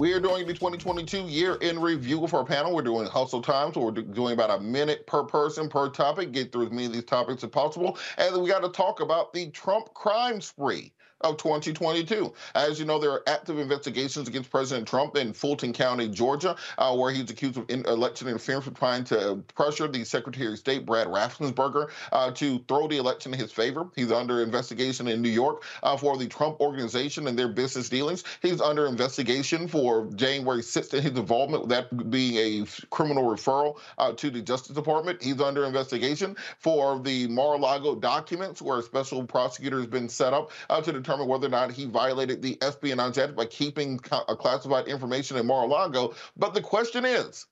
[0.00, 2.74] We are doing the 2022 year in review of our panel.
[2.74, 6.32] We're doing hustle time, so we're doing about a minute per person per topic.
[6.32, 9.34] Get through as many of these topics as possible, and we got to talk about
[9.34, 12.32] the Trump crime spree of 2022.
[12.54, 16.94] As you know, there are active investigations against President Trump in Fulton County, Georgia, uh,
[16.96, 20.86] where he's accused of in- election interference for trying to pressure the Secretary of State,
[20.86, 23.86] Brad Raffensperger, uh, to throw the election in his favor.
[23.94, 28.24] He's under investigation in New York uh, for the Trump organization and their business dealings.
[28.40, 33.78] He's under investigation for January 6th and his involvement, with that being a criminal referral
[33.98, 35.22] uh, to the Justice Department.
[35.22, 40.50] He's under investigation for the Mar-a-Lago documents, where a special prosecutor has been set up
[40.68, 45.36] uh, to determine whether or not he violated the Espionage Act by keeping classified information
[45.36, 46.14] in Mar-a-Lago.
[46.36, 47.46] But the question is,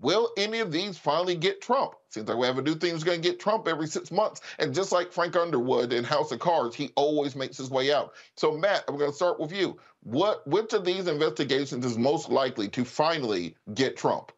[0.00, 1.94] will any of these finally get Trump?
[2.08, 4.40] Seems like we have a new thing that's going to get Trump every six months.
[4.58, 8.12] And just like Frank Underwood in House of Cards, he always makes his way out.
[8.36, 9.78] So, Matt, I'm going to start with you.
[10.02, 14.32] What which of these investigations is most likely to finally get Trump?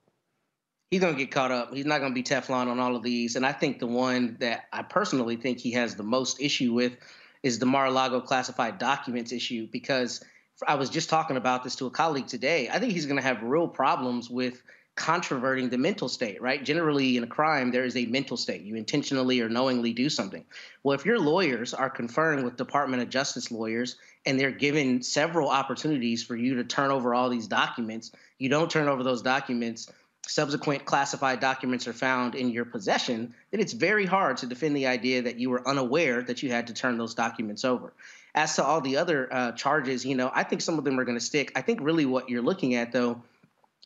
[0.93, 1.73] he's going to get caught up.
[1.73, 3.35] He's not going to be Teflon on all of these.
[3.35, 6.99] And I think the one that I personally think he has the most issue with
[7.43, 10.23] is the Mar-a-Lago classified documents issue because
[10.67, 12.69] I was just talking about this to a colleague today.
[12.69, 14.63] I think he's going to have real problems with
[14.95, 16.63] controverting the mental state, right?
[16.63, 18.63] Generally, in a crime, there is a mental state.
[18.63, 20.45] You intentionally or knowingly do something.
[20.83, 25.49] Well, if your lawyers are conferring with Department of Justice lawyers and they're given several
[25.49, 29.91] opportunities for you to turn over all these documents, you don't turn over those documents
[30.27, 34.87] subsequent classified documents are found in your possession, then it's very hard to defend the
[34.87, 37.93] idea that you were unaware that you had to turn those documents over.
[38.35, 41.05] As to all the other uh, charges, you know, I think some of them are
[41.05, 41.53] going to stick.
[41.55, 43.23] I think really what you're looking at, though,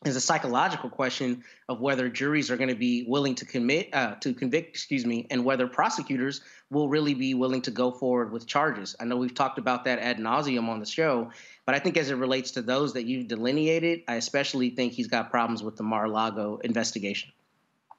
[0.05, 4.13] is a psychological question of whether juries are going to be willing to commit uh,
[4.15, 8.45] to convict, excuse me, and whether prosecutors will really be willing to go forward with
[8.45, 8.95] charges.
[8.99, 11.31] I know we've talked about that ad nauseum on the show,
[11.67, 15.07] but I think as it relates to those that you've delineated, I especially think he's
[15.07, 17.33] got problems with the Mar-a-Lago investigation.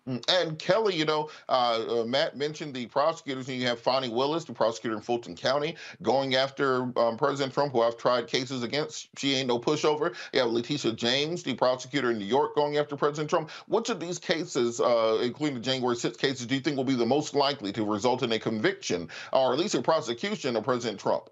[0.06, 4.44] And Kelly, you know, uh, uh, Matt mentioned the prosecutors, and you have Fani Willis,
[4.44, 9.10] the prosecutor in Fulton County, going after um, President Trump, who I've tried cases against.
[9.18, 10.14] She ain't no pushover.
[10.32, 13.50] You have Letitia James, the prosecutor in New York, going after President Trump.
[13.66, 16.94] Which of these cases, uh, including the January 6th cases, do you think will be
[16.94, 20.98] the most likely to result in a conviction or at least a prosecution of President
[20.98, 21.28] Trump?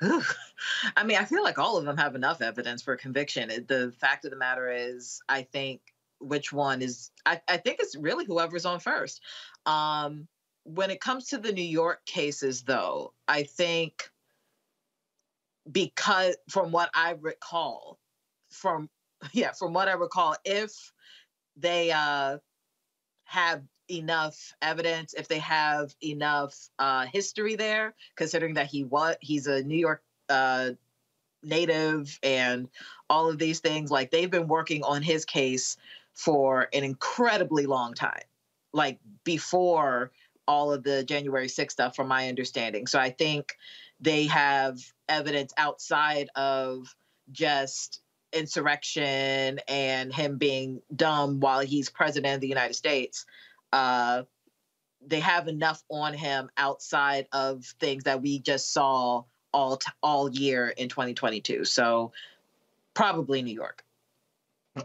[0.96, 3.48] I mean, I feel like all of them have enough evidence for conviction.
[3.68, 5.80] The fact of the matter is, I think
[6.20, 9.20] which one is, I, I think it's really whoever's on first.
[9.66, 10.26] Um,
[10.64, 14.10] when it comes to the New York cases, though, I think
[15.70, 17.98] because from what I recall,
[18.50, 18.88] from
[19.32, 20.92] yeah, from what I recall, if
[21.56, 22.38] they uh,
[23.24, 29.46] have enough evidence, if they have enough uh, history there, considering that he was he's
[29.46, 30.70] a New York uh,
[31.42, 32.68] native and
[33.08, 35.76] all of these things, like they've been working on his case
[36.14, 38.22] for an incredibly long time,
[38.72, 40.12] like before
[40.46, 42.86] all of the January 6th stuff, from my understanding.
[42.86, 43.56] So I think
[44.00, 46.94] they have evidence outside of
[47.30, 48.00] just
[48.32, 53.26] insurrection and him being dumb while he's president of the United States.
[53.72, 54.22] Uh,
[55.06, 60.30] they have enough on him outside of things that we just saw all t- all
[60.30, 61.64] year in 2022.
[61.64, 62.12] So
[62.94, 63.84] probably New York.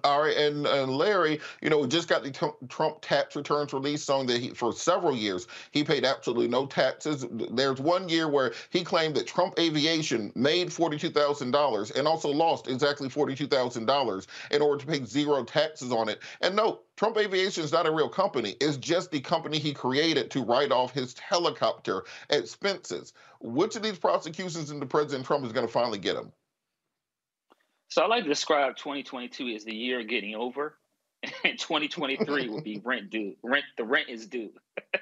[0.04, 4.08] All right, and, and Larry, you know, just got the t- Trump tax returns released
[4.08, 7.24] showing that for several years, he paid absolutely no taxes.
[7.52, 13.10] There's one year where he claimed that Trump Aviation made $42,000 and also lost exactly
[13.10, 16.20] $42,000 in order to pay zero taxes on it.
[16.42, 18.56] And no, Trump Aviation is not a real company.
[18.60, 23.14] It's just the company he created to write off his helicopter expenses.
[23.40, 26.32] Which of these prosecutions into President Trump is going to finally get him?
[27.90, 30.78] So I like to describe 2022 as the year getting over,
[31.44, 33.36] and 2023 will be rent due.
[33.44, 34.52] Rent the rent is due.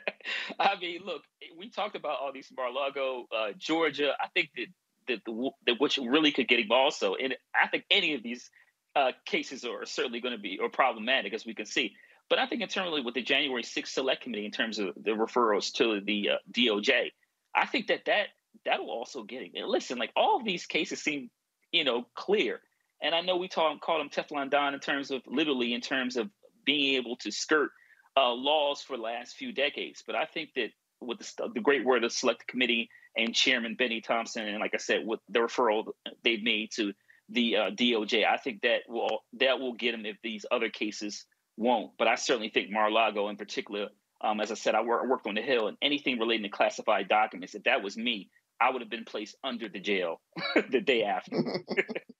[0.59, 1.23] I mean, look,
[1.57, 4.13] we talked about all these Mar-a-Lago, uh, Georgia.
[4.21, 4.67] I think that
[5.07, 8.49] that the that which really could get him also, and I think any of these
[8.95, 11.93] uh, cases are certainly going to be or problematic as we can see.
[12.29, 15.73] But I think internally with the January 6th Select Committee in terms of the referrals
[15.73, 17.11] to the uh, DOJ,
[17.53, 18.27] I think that that
[18.65, 19.51] that will also get him.
[19.55, 21.29] And listen, like all of these cases seem,
[21.71, 22.61] you know, clear.
[23.03, 26.17] And I know we talk, call him Teflon Don in terms of literally in terms
[26.17, 26.29] of
[26.65, 27.71] being able to skirt
[28.17, 30.03] uh, laws for the last few decades.
[30.07, 30.69] But I think that
[31.01, 34.77] with the, the great word of select committee and Chairman Benny Thompson, and like I
[34.79, 35.87] said, with the referral
[36.23, 36.93] they've made to
[37.29, 41.25] the uh, DOJ, I think that will that will get him if these other cases
[41.57, 41.91] won't.
[41.99, 43.89] But I certainly think Mar-a-Lago in particular,
[44.21, 46.49] um, as I said, I, work, I worked on the Hill, and anything relating to
[46.49, 48.29] classified documents, if that was me,
[48.61, 50.21] I would have been placed under the jail
[50.71, 51.35] the day after.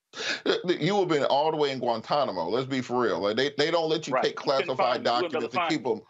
[0.66, 2.50] you have been all the way in Guantanamo.
[2.50, 3.20] Let's be for real.
[3.20, 4.24] Like they, they don't let you right.
[4.24, 6.02] take classified documents and keep them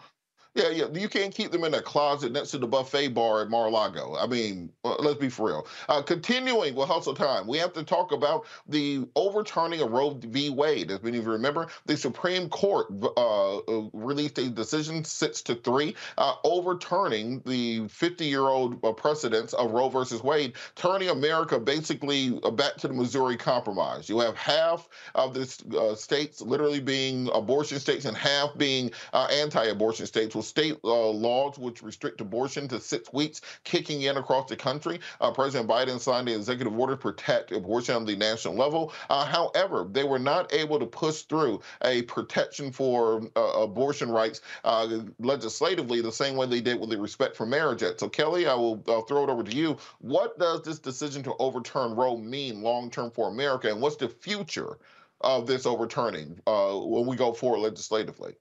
[0.55, 0.85] yeah, yeah.
[0.93, 4.15] You can't keep them in a closet next to the buffet bar at Mar-a-Lago.
[4.15, 5.67] I mean, uh, let's be for real.
[5.89, 10.51] Uh, continuing with Hustle Time, we have to talk about the overturning of Roe v.
[10.51, 10.91] Wade.
[10.91, 12.85] As many of you remember, the Supreme Court
[13.17, 19.71] uh, uh released a decision six to three, uh, overturning the 50-year-old uh, precedents of
[19.71, 24.07] Roe versus Wade, turning America basically back to the Missouri Compromise.
[24.07, 30.35] You have half of the states literally being abortion states and half being anti-abortion states
[30.43, 34.99] state uh, laws which restrict abortion to six weeks kicking in across the country.
[35.21, 38.93] Uh, President Biden signed an executive order to protect abortion on the national level.
[39.09, 44.41] Uh, however, they were not able to push through a protection for uh, abortion rights
[44.63, 47.99] uh, legislatively the same way they did with the Respect for Marriage Act.
[47.99, 49.77] So, Kelly, I will I'll throw it over to you.
[49.99, 54.09] What does this decision to overturn Roe mean long term for America, and what's the
[54.09, 54.77] future?
[55.23, 58.35] of this overturning uh, when we go forward legislatively?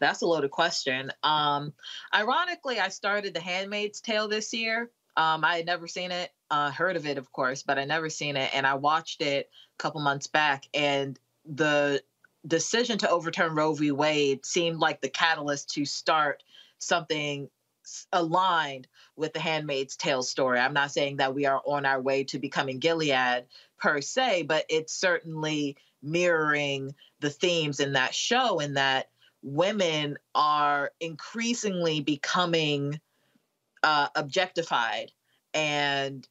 [0.00, 1.12] That's a loaded question.
[1.22, 1.72] Um,
[2.14, 4.90] ironically, I started The Handmaid's Tale this year.
[5.16, 8.10] Um, I had never seen it, uh, heard of it, of course, but I never
[8.10, 8.54] seen it.
[8.54, 12.02] And I watched it a couple months back, and the
[12.46, 13.92] decision to overturn Roe v.
[13.92, 16.42] Wade seemed like the catalyst to start
[16.78, 17.48] something
[18.12, 20.58] aligned with the Handmaid's Tale story.
[20.58, 23.46] I'm not saying that we are on our way to becoming Gilead
[23.78, 29.08] per se, but it's certainly mirroring the themes in that show, in that
[29.46, 33.00] women are increasingly becoming
[33.84, 35.12] uh, objectified
[35.54, 36.26] and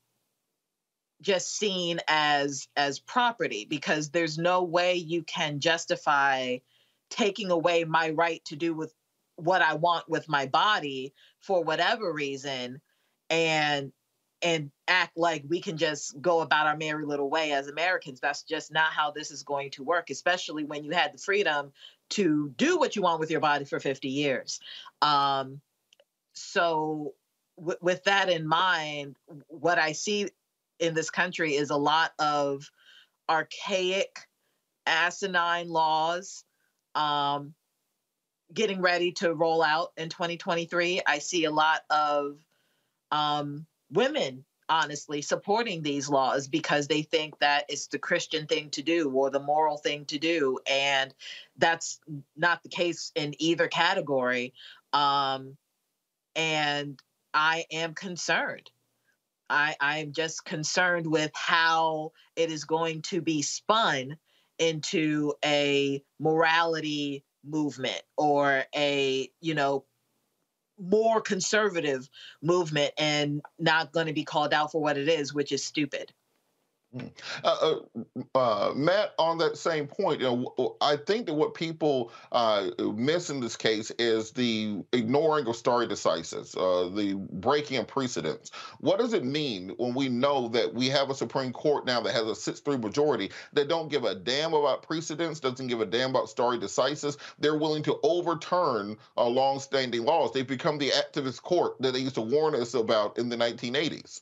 [1.22, 6.57] just seen as as property because there's no way you can justify
[7.09, 8.93] taking away my right to do with
[9.38, 12.82] what I want with my body for whatever reason
[13.30, 13.93] and
[14.41, 18.20] and act like we can just go about our merry little way as Americans.
[18.20, 21.72] That's just not how this is going to work, especially when you had the freedom
[22.12, 24.60] to do what you want with your body for 50 years.
[25.01, 25.62] Um,
[26.34, 27.14] so,
[27.58, 29.16] w- with that in mind,
[29.47, 30.30] what I see
[30.80, 32.70] in this country is a lot of
[33.30, 34.20] archaic,
[34.86, 36.43] asinine laws
[36.93, 37.53] um,
[38.53, 41.01] getting ready to roll out in 2023.
[41.06, 42.38] I see a lot of
[43.12, 48.82] um, women honestly supporting these laws because they think that it's the Christian thing to
[48.82, 50.59] do or the moral thing to do.
[50.70, 51.13] And
[51.57, 51.99] that's
[52.36, 54.53] not the case in either category.
[54.93, 55.57] Um,
[56.36, 56.99] and
[57.34, 58.70] I am concerned.
[59.49, 64.18] I, I'm just concerned with how it is going to be spun
[64.57, 69.86] into a morality movement or a, you know,
[70.80, 72.09] more conservative
[72.41, 76.11] movement and not going to be called out for what it is, which is stupid.
[76.95, 77.11] Mm.
[77.43, 77.79] Uh,
[78.35, 82.69] uh, uh, Matt, on that same point, you know, I think that what people uh,
[82.95, 88.51] miss in this case is the ignoring of stare decisis, uh, the breaking of precedents.
[88.79, 92.13] What does it mean when we know that we have a Supreme Court now that
[92.13, 96.11] has a 6-3 majority that don't give a damn about precedents, doesn't give a damn
[96.11, 97.17] about stare decisis?
[97.39, 100.31] They're willing to overturn uh, long-standing laws.
[100.31, 104.21] They've become the activist court that they used to warn us about in the 1980s.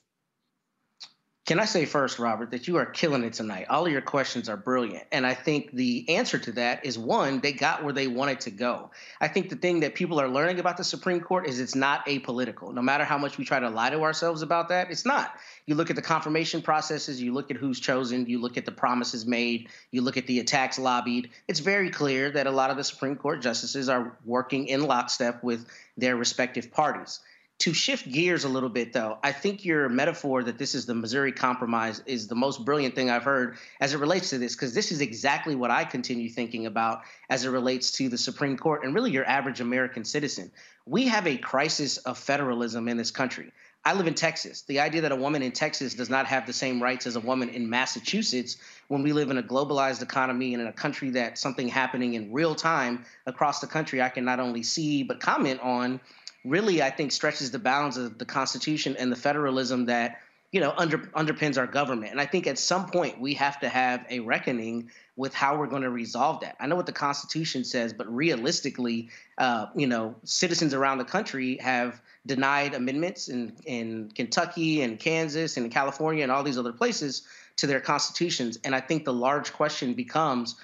[1.45, 3.65] Can I say first, Robert, that you are killing it tonight?
[3.69, 5.03] All of your questions are brilliant.
[5.11, 8.49] And I think the answer to that is one, they got where they wanted to
[8.49, 8.91] go.
[9.19, 12.05] I think the thing that people are learning about the Supreme Court is it's not
[12.05, 12.73] apolitical.
[12.73, 15.33] No matter how much we try to lie to ourselves about that, it's not.
[15.65, 18.71] You look at the confirmation processes, you look at who's chosen, you look at the
[18.71, 21.29] promises made, you look at the attacks lobbied.
[21.49, 25.43] It's very clear that a lot of the Supreme Court justices are working in lockstep
[25.43, 25.65] with
[25.97, 27.19] their respective parties.
[27.59, 30.93] To shift gears a little bit, though, I think your metaphor that this is the
[30.93, 34.73] Missouri Compromise is the most brilliant thing I've heard as it relates to this, because
[34.73, 38.83] this is exactly what I continue thinking about as it relates to the Supreme Court
[38.83, 40.51] and really your average American citizen.
[40.85, 43.53] We have a crisis of federalism in this country.
[43.85, 44.61] I live in Texas.
[44.63, 47.21] The idea that a woman in Texas does not have the same rights as a
[47.21, 51.37] woman in Massachusetts when we live in a globalized economy and in a country that
[51.37, 55.59] something happening in real time across the country, I can not only see but comment
[55.61, 55.99] on
[56.45, 60.19] really, I think, stretches the bounds of the Constitution and the federalism that
[60.51, 62.11] you know under, underpins our government.
[62.11, 65.67] And I think at some point we have to have a reckoning with how we're
[65.67, 66.55] going to resolve that.
[66.59, 71.57] I know what the Constitution says, but realistically, uh, you know, citizens around the country
[71.57, 77.23] have denied amendments in in Kentucky and Kansas and California and all these other places
[77.57, 78.59] to their constitutions.
[78.63, 80.55] And I think the large question becomes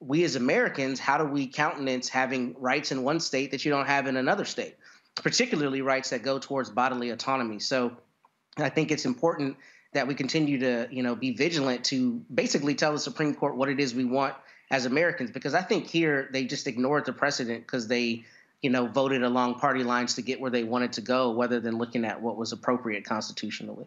[0.00, 3.86] we as Americans, how do we countenance having rights in one state that you don't
[3.86, 4.76] have in another state?
[5.22, 7.58] Particularly rights that go towards bodily autonomy.
[7.58, 7.96] So
[8.56, 9.56] I think it's important
[9.92, 13.68] that we continue to, you know, be vigilant to basically tell the Supreme Court what
[13.68, 14.34] it is we want
[14.70, 18.24] as Americans, because I think here they just ignored the precedent because they,
[18.60, 21.78] you know, voted along party lines to get where they wanted to go, rather than
[21.78, 23.86] looking at what was appropriate constitutionally.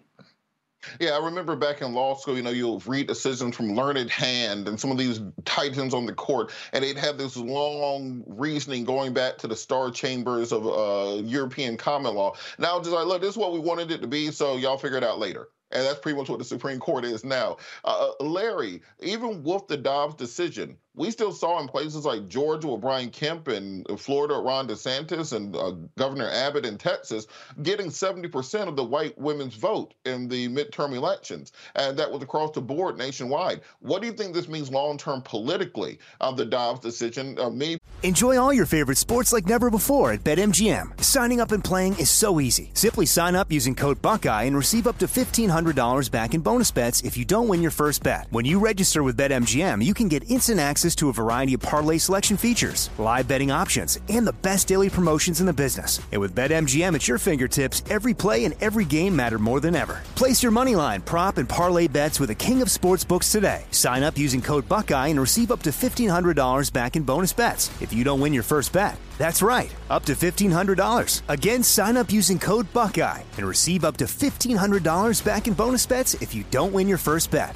[0.99, 4.67] Yeah, I remember back in law school, you know, you'll read decisions from Learned Hand
[4.67, 9.13] and some of these titans on the court, and they'd have this long reasoning going
[9.13, 12.33] back to the star chambers of uh, European common law.
[12.57, 14.97] Now, just like, look, this is what we wanted it to be, so y'all figure
[14.97, 15.49] it out later.
[15.71, 17.57] And that's pretty much what the Supreme Court is now.
[17.85, 22.67] Uh, uh Larry, even with the Dobbs decision, we still saw in places like Georgia
[22.67, 27.27] with Brian Kemp and Florida Ron DeSantis and uh, Governor Abbott in Texas
[27.63, 31.53] getting 70% of the white women's vote in the midterm elections.
[31.75, 33.61] And that was across the board nationwide.
[33.79, 37.39] What do you think this means long term politically of the Dobbs decision?
[37.39, 37.77] Uh, me.
[38.03, 41.03] Enjoy all your favorite sports like never before at BetMGM.
[41.03, 42.71] Signing up and playing is so easy.
[42.73, 47.03] Simply sign up using code Buckeye and receive up to $1,500 back in bonus bets
[47.03, 48.25] if you don't win your first bet.
[48.31, 51.59] When you register with BetMGM, you can get instant access access to a variety of
[51.59, 55.99] parlay selection features, live betting options, and the best daily promotions in the business.
[56.11, 60.01] And with BetMGM at your fingertips, every play and every game matter more than ever.
[60.15, 63.65] Place your money line, prop, and parlay bets with the king of sportsbooks today.
[63.69, 67.93] Sign up using code Buckeye and receive up to $1,500 back in bonus bets if
[67.93, 68.97] you don't win your first bet.
[69.19, 71.21] That's right, up to $1,500.
[71.27, 76.15] Again, sign up using code Buckeye and receive up to $1,500 back in bonus bets
[76.15, 77.55] if you don't win your first bet.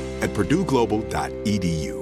[0.21, 2.01] at purdueglobal.edu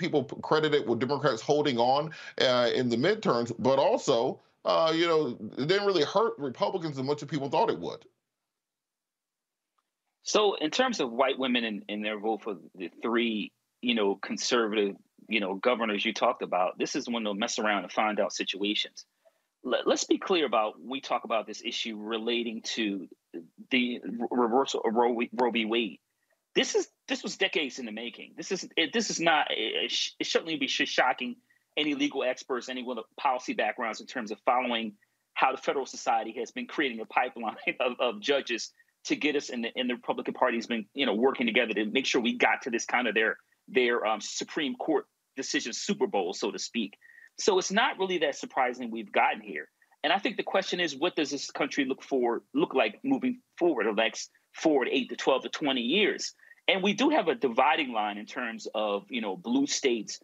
[0.00, 2.10] people credit it with Democrats holding on
[2.40, 7.04] uh, in the midterms, but also, uh, you know, it didn't really hurt Republicans as
[7.04, 8.04] much as people thought it would.
[10.22, 14.16] So, in terms of white women and, and their vote for the three, you know,
[14.16, 14.96] conservative,
[15.28, 18.20] you know, governors you talked about, this is one of those mess around and find
[18.20, 19.04] out situations.
[19.62, 23.08] Let, us be clear about we talk about this issue relating to
[23.70, 24.00] the
[24.30, 25.64] reversal of Roe, Roe v.
[25.66, 26.00] Wade
[26.54, 28.34] this is this was decades in the making.
[28.36, 31.36] This is it, this is not it, it certainly be shocking
[31.76, 34.94] any legal experts, anyone with policy backgrounds in terms of following
[35.34, 38.72] how the federal society has been creating a pipeline of, of judges
[39.04, 41.72] to get us in the in the Republican Party has been you know working together
[41.74, 43.36] to make sure we got to this kind of their
[43.68, 46.98] their um, Supreme Court decision Super Bowl, so to speak.
[47.38, 49.68] So it's not really that surprising we've gotten here.
[50.02, 53.40] And I think the question is, what does this country look for look like moving
[53.58, 56.34] forward next forward eight to 12 to 20 years.
[56.68, 60.20] And we do have a dividing line in terms of, you know, blue states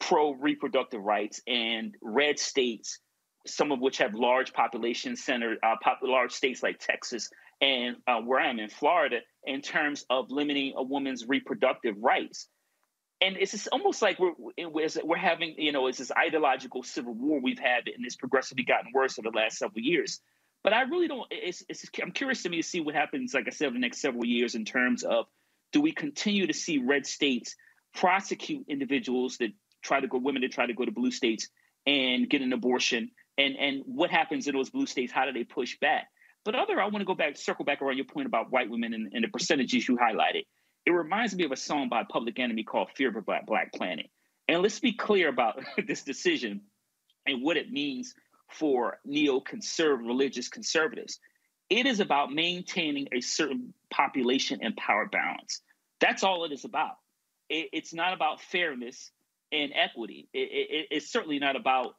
[0.00, 2.98] pro reproductive rights and red states,
[3.46, 8.20] some of which have large population centers, uh, pop- large states like Texas and uh,
[8.20, 12.48] where I am in Florida, in terms of limiting a woman's reproductive rights.
[13.20, 17.58] And it's almost like we're we're having, you know, it's this ideological civil war we've
[17.58, 20.20] had, and it's progressively gotten worse over the last several years.
[20.62, 21.26] But I really don't.
[21.30, 23.80] It's, it's, I'm curious to me to see what happens, like I said, over the
[23.80, 25.26] next several years in terms of
[25.72, 27.56] do we continue to see red states
[27.94, 29.50] prosecute individuals that
[29.82, 31.48] try to go, women that try to go to blue states
[31.86, 35.12] and get an abortion, and and what happens in those blue states?
[35.12, 36.08] How do they push back?
[36.44, 38.94] But other, I want to go back, circle back around your point about white women
[38.94, 40.46] and, and the percentages you highlighted.
[40.86, 43.72] It reminds me of a song by Public Enemy called "Fear of a Black Black
[43.72, 44.10] Planet."
[44.46, 46.62] And let's be clear about this decision
[47.26, 48.14] and what it means
[48.52, 51.18] for neoconservative religious conservatives.
[51.68, 55.60] It is about maintaining a certain population and power balance.
[56.00, 56.96] That's all it is about.
[57.48, 59.10] It, it's not about fairness
[59.52, 60.28] and equity.
[60.32, 61.94] It, it, it's certainly not about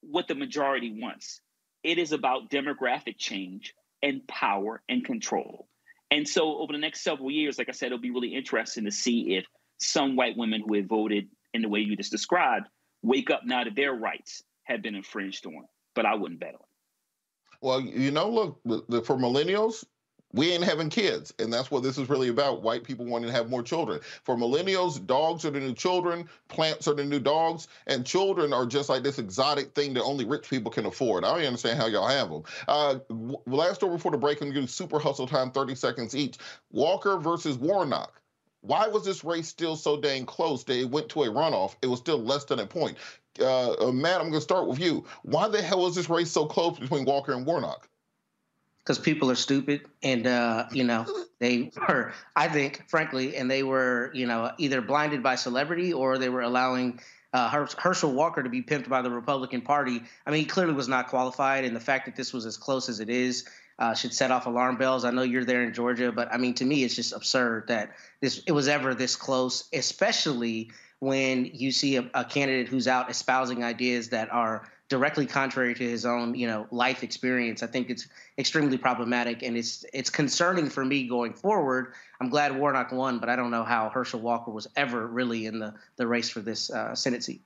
[0.00, 1.40] what the majority wants.
[1.82, 5.66] It is about demographic change and power and control.
[6.10, 8.90] And so, over the next several years, like I said, it'll be really interesting to
[8.90, 9.44] see if
[9.78, 12.66] some white women who had voted in the way you just described
[13.02, 15.64] wake up now that their rights have been infringed on
[16.00, 16.66] but I wouldn't bet on it.
[17.60, 19.84] Well, you know, look, for millennials,
[20.32, 21.34] we ain't having kids.
[21.38, 24.00] And that's what this is really about white people wanting to have more children.
[24.24, 28.64] For millennials, dogs are the new children, plants are the new dogs, and children are
[28.64, 31.22] just like this exotic thing that only rich people can afford.
[31.22, 32.44] I don't understand how y'all have them.
[32.66, 36.38] Uh, last story before the break, I'm going super hustle time, 30 seconds each.
[36.70, 38.14] Walker versus Warnock.
[38.62, 40.64] Why was this race still so dang close?
[40.64, 41.76] They went to a runoff.
[41.82, 42.98] It was still less than a point
[43.38, 45.04] uh, uh, Matt, I'm going to start with you.
[45.22, 47.88] Why the hell is this race so close between Walker and Warnock?
[48.78, 51.06] Because people are stupid, and uh, you know
[51.38, 52.12] they were.
[52.34, 56.40] I think, frankly, and they were, you know, either blinded by celebrity or they were
[56.40, 57.00] allowing
[57.32, 60.02] uh, Herschel Walker to be pimped by the Republican Party.
[60.26, 62.88] I mean, he clearly was not qualified, and the fact that this was as close
[62.88, 63.46] as it is
[63.78, 65.04] uh, should set off alarm bells.
[65.04, 67.92] I know you're there in Georgia, but I mean, to me, it's just absurd that
[68.20, 70.70] this it was ever this close, especially
[71.00, 75.84] when you see a, a candidate who's out espousing ideas that are directly contrary to
[75.84, 77.62] his own, you know, life experience.
[77.62, 81.94] I think it's extremely problematic, and it's it's concerning for me going forward.
[82.20, 85.58] I'm glad Warnock won, but I don't know how Herschel Walker was ever really in
[85.58, 87.40] the the race for this uh, Senate seat.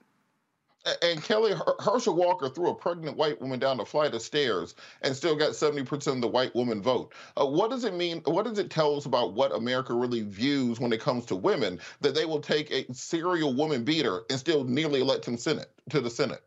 [1.01, 5.15] And Kelly Herschel Walker threw a pregnant white woman down a flight of stairs and
[5.15, 7.13] still got 70% of the white woman vote.
[7.39, 8.21] Uh, what does it mean?
[8.25, 11.79] What does it tell us about what America really views when it comes to women
[12.01, 16.01] that they will take a serial woman beater and still nearly elect him Senate to
[16.01, 16.43] the Senate?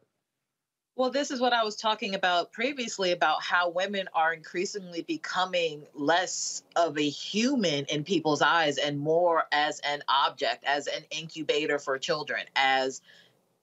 [0.99, 5.86] Well, this is what I was talking about previously about how women are increasingly becoming
[5.95, 11.78] less of a human in people's eyes and more as an object, as an incubator
[11.78, 13.01] for children, as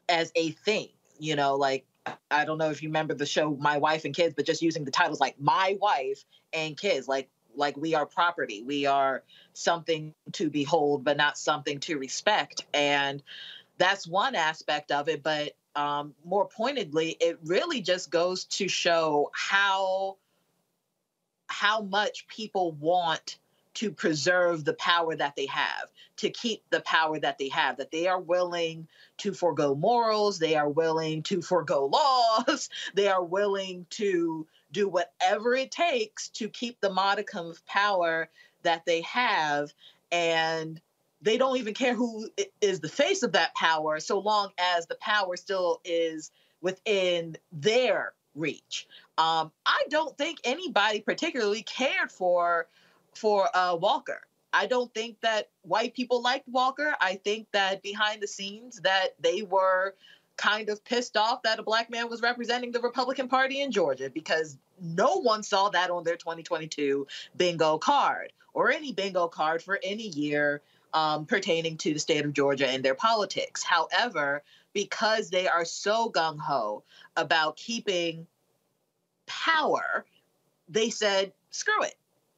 [0.09, 0.89] as a thing,
[1.19, 1.85] you know, like
[2.29, 4.85] I don't know if you remember the show My Wife and Kids, but just using
[4.85, 8.63] the titles like My Wife and Kids, like like we are property.
[8.63, 12.65] We are something to behold, but not something to respect.
[12.73, 13.23] And
[13.77, 15.23] that's one aspect of it.
[15.23, 20.17] But um, more pointedly, it really just goes to show how
[21.47, 23.37] how much people want
[23.75, 27.91] to preserve the power that they have, to keep the power that they have, that
[27.91, 28.87] they are willing
[29.17, 31.85] to forego morals, they are willing to forego
[32.47, 38.29] laws, they are willing to do whatever it takes to keep the modicum of power
[38.63, 39.73] that they have.
[40.11, 40.81] And
[41.21, 42.29] they don't even care who
[42.61, 48.13] is the face of that power so long as the power still is within their
[48.35, 48.87] reach.
[49.17, 52.67] Um, I don't think anybody particularly cared for
[53.13, 54.21] for uh, Walker.
[54.55, 56.95] I don't think that white people liked Walker.
[57.01, 59.95] I think that behind the scenes that they were
[60.37, 64.09] kind of pissed off that a black man was representing the Republican Party in Georgia
[64.09, 69.77] because no one saw that on their 2022 bingo card or any bingo card for
[69.83, 70.61] any year
[70.93, 73.61] um, pertaining to the state of Georgia and their politics.
[73.61, 74.41] However,
[74.71, 76.83] because they are so gung ho
[77.17, 78.25] about keeping
[79.25, 80.05] power,
[80.69, 81.95] they said, screw it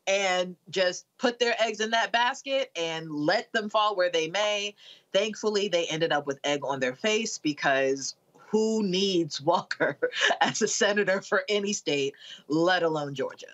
[0.08, 4.74] and just put their eggs in that basket and let them fall where they may.
[5.14, 8.16] Thankfully, they ended up with egg on their face because
[8.50, 9.98] who needs Walker
[10.42, 12.14] as a senator for any state,
[12.48, 13.48] let alone Georgia?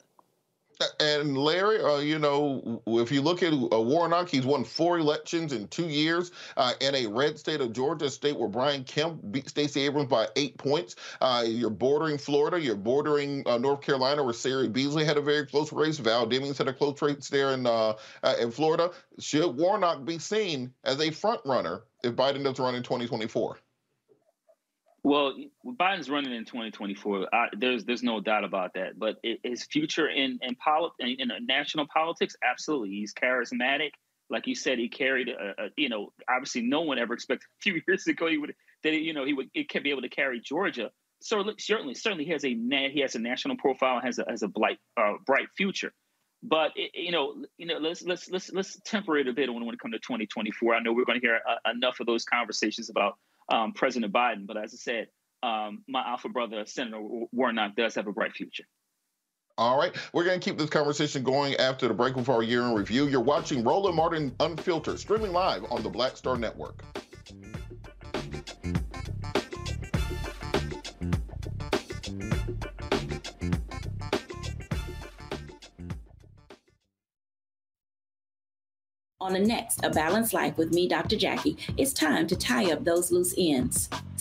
[0.99, 5.53] And Larry, uh, you know, if you look at uh, Warnock, he's won four elections
[5.53, 9.49] in two years uh, in a red state of Georgia, state where Brian Kemp beat
[9.49, 10.95] Stacey Abrams by eight points.
[11.21, 15.45] Uh, you're bordering Florida, you're bordering uh, North Carolina, where Cheri Beasley had a very
[15.45, 15.97] close race.
[15.97, 17.93] Val Demings had a close race there in uh,
[18.39, 18.91] in Florida.
[19.19, 23.57] Should Warnock be seen as a front runner if Biden does run in 2024?
[25.03, 25.33] Well,
[25.65, 27.27] Biden's running in 2024.
[27.33, 28.97] I, there's there's no doubt about that.
[28.97, 33.91] But his future in in, polit- in, in national politics, absolutely, he's charismatic.
[34.29, 37.61] Like you said, he carried a, a, you know obviously no one ever expected a
[37.61, 40.09] few years ago he would that you know he would it can be able to
[40.09, 40.89] carry Georgia.
[41.21, 44.47] So certainly certainly he has a he has a national profile has a has a
[44.47, 45.91] bright uh, bright future.
[46.45, 49.65] But it, you know, you know, let's let's let's let's temper it a bit when
[49.65, 50.75] when it comes to 2024.
[50.75, 53.17] I know we're going to hear a, enough of those conversations about
[53.49, 54.45] um, President Biden.
[54.47, 55.07] But as I said,
[55.41, 58.63] um, my alpha brother, Senator Warnock, does have a bright future.
[59.57, 59.95] All right.
[60.13, 63.07] We're going to keep this conversation going after the break with our year in review.
[63.07, 66.83] You're watching Roland Martin Unfiltered, streaming live on the Black Star Network.
[79.23, 81.15] On the next A Balanced Life with me, Dr.
[81.15, 83.89] Jackie, it's time to tie up those loose ends.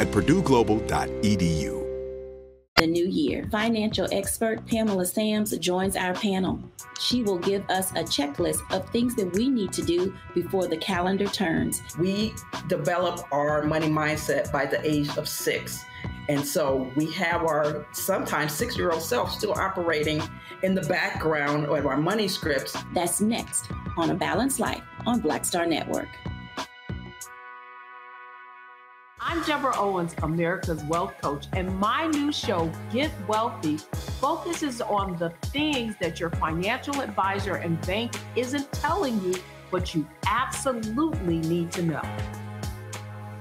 [0.00, 1.86] at purdueglobal.edu.
[2.76, 3.46] the new year.
[3.52, 6.58] Financial expert Pamela Sams joins our panel.
[6.98, 10.78] She will give us a checklist of things that we need to do before the
[10.78, 11.82] calendar turns.
[11.98, 12.32] We
[12.68, 15.84] develop our money mindset by the age of six.
[16.30, 20.22] And so we have our sometimes six year old self still operating
[20.62, 22.74] in the background of our money scripts.
[22.94, 26.08] That's next on A Balanced Life on Black Star Network.
[29.22, 33.76] I'm Deborah Owens, America's Wealth Coach, and my new show, Get Wealthy,
[34.18, 39.34] focuses on the things that your financial advisor and bank isn't telling you,
[39.70, 42.02] but you absolutely need to know.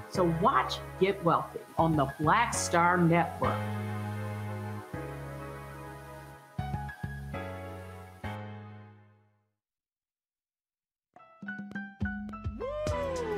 [0.10, 3.58] So watch Get Wealthy on the Black Star Network.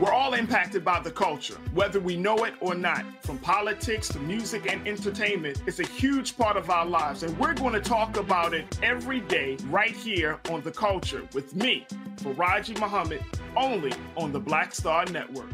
[0.01, 3.05] We're all impacted by the culture, whether we know it or not.
[3.21, 7.53] From politics to music and entertainment, it's a huge part of our lives, and we're
[7.53, 11.85] going to talk about it every day right here on The Culture with me,
[12.15, 13.23] Faraji Muhammad,
[13.55, 15.51] only on the Black Star Network.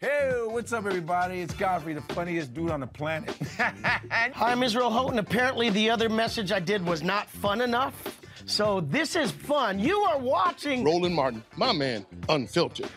[0.00, 1.40] Hey, what's up, everybody?
[1.40, 3.36] It's Godfrey, the funniest dude on the planet.
[3.56, 5.18] Hi, I'm Israel Houghton.
[5.18, 8.20] Apparently, the other message I did was not fun enough.
[8.46, 9.78] So this is fun.
[9.78, 12.90] You are watching Roland Martin, my man, unfiltered.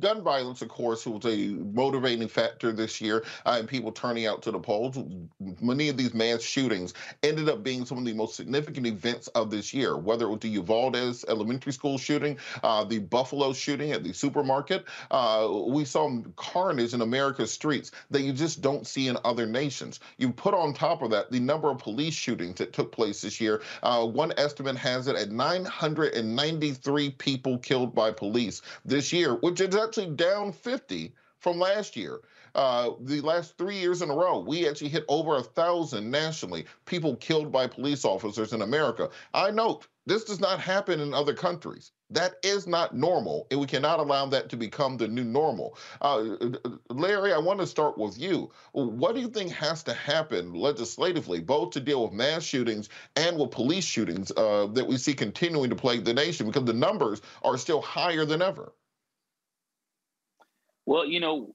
[0.00, 4.42] Gun violence, of course, was a motivating factor this year uh, in people turning out
[4.42, 4.98] to the polls.
[5.60, 9.50] Many of these mass shootings ended up being some of the most significant events of
[9.50, 10.96] this year, whether it was the Uvalde
[11.28, 14.84] Elementary School shooting, uh, the Buffalo shooting at the supermarket.
[15.10, 20.00] Uh, we saw carnage in America's streets that you just don't see in other nations.
[20.18, 23.40] You put on top of that the number of police shootings that took place this
[23.40, 23.62] year.
[23.82, 29.74] Uh, one estimate has it at 993 people killed by police this year, which is
[29.90, 32.20] actually down 50 from last year.
[32.54, 36.64] Uh, the last three years in a row, we actually hit over a thousand nationally,
[36.84, 39.10] people killed by police officers in America.
[39.34, 41.90] I note this does not happen in other countries.
[42.10, 45.76] That is not normal, and we cannot allow that to become the new normal.
[46.00, 46.36] Uh,
[46.88, 48.52] Larry, I want to start with you.
[48.72, 53.38] What do you think has to happen legislatively, both to deal with mass shootings and
[53.38, 56.46] with police shootings uh, that we see continuing to plague the nation?
[56.46, 58.72] Because the numbers are still higher than ever.
[60.90, 61.54] Well, you know,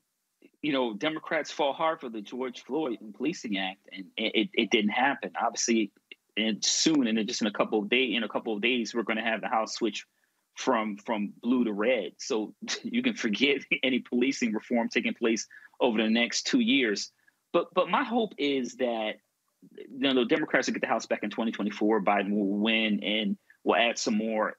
[0.62, 4.70] you know, Democrats fought hard for the George Floyd and Policing Act, and it, it
[4.70, 5.34] didn't happen.
[5.38, 5.92] Obviously,
[6.38, 9.04] and soon, and just in a couple of days, in a couple of days, we're
[9.04, 10.06] going to have the House switch
[10.56, 12.14] from from blue to red.
[12.18, 15.48] So you can forget any policing reform taking place
[15.82, 17.12] over the next two years.
[17.52, 19.16] But but my hope is that
[19.76, 22.06] you know, the Democrats will get the House back in 2024.
[22.06, 24.54] Biden will win, and we'll add some more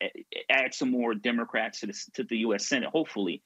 [0.50, 2.66] add some more Democrats to the to the U.S.
[2.66, 3.40] Senate, hopefully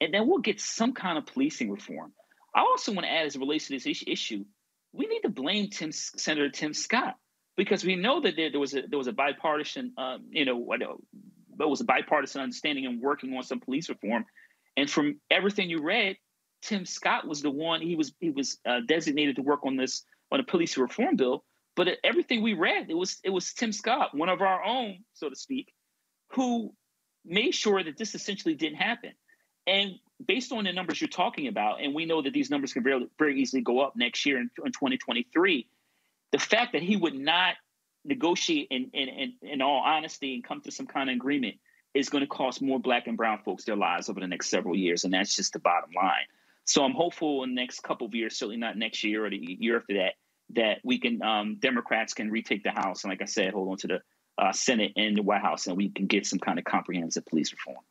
[0.00, 2.12] and then we'll get some kind of policing reform.
[2.54, 4.44] I also want to add, as it relates to this issue,
[4.92, 7.16] we need to blame Tim, Senator Tim Scott
[7.56, 10.76] because we know that there, there was a there was a bipartisan, um, you know,
[11.56, 14.24] there was a bipartisan understanding and working on some police reform.
[14.76, 16.16] And from everything you read,
[16.62, 20.04] Tim Scott was the one he was he was uh, designated to work on this
[20.32, 21.44] on a police reform bill.
[21.76, 25.28] But everything we read, it was it was Tim Scott, one of our own, so
[25.28, 25.72] to speak,
[26.32, 26.72] who
[27.24, 29.12] made sure that this essentially didn't happen.
[29.66, 32.82] And based on the numbers you're talking about, and we know that these numbers can
[32.82, 35.66] very, very easily go up next year in, in 2023,
[36.32, 37.54] the fact that he would not
[38.04, 41.56] negotiate in, in, in, in all honesty and come to some kind of agreement
[41.94, 44.76] is going to cost more black and brown folks their lives over the next several
[44.76, 45.04] years.
[45.04, 46.26] And that's just the bottom line.
[46.66, 49.38] So I'm hopeful in the next couple of years, certainly not next year or the
[49.38, 50.14] year after that,
[50.50, 53.04] that we can, um, Democrats can retake the House.
[53.04, 54.02] And like I said, hold on to the
[54.36, 57.52] uh, Senate and the White House, and we can get some kind of comprehensive police
[57.52, 57.84] reform.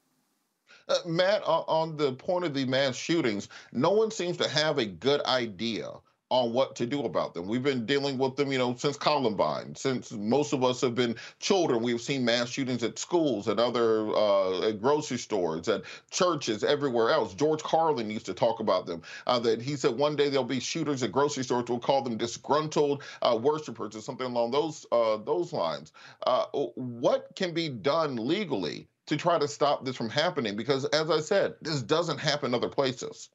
[0.89, 4.85] Uh, Matt, on the point of the mass shootings, no one seems to have a
[4.85, 5.89] good idea
[6.33, 7.47] on what to do about them.
[7.47, 9.75] We've been dealing with them, you know, since Columbine.
[9.75, 14.07] Since most of us have been children, we've seen mass shootings at schools, at other
[14.09, 17.35] uh, at grocery stores, at churches, everywhere else.
[17.35, 19.03] George Carlin used to talk about them.
[19.27, 21.65] Uh, that he said one day there'll be shooters at grocery stores.
[21.69, 25.93] We'll call them disgruntled uh, worshipers or something along those uh, those lines.
[26.25, 31.09] Uh, what can be done legally to try to stop this from happening because as
[31.09, 33.29] i said this doesn't happen other places.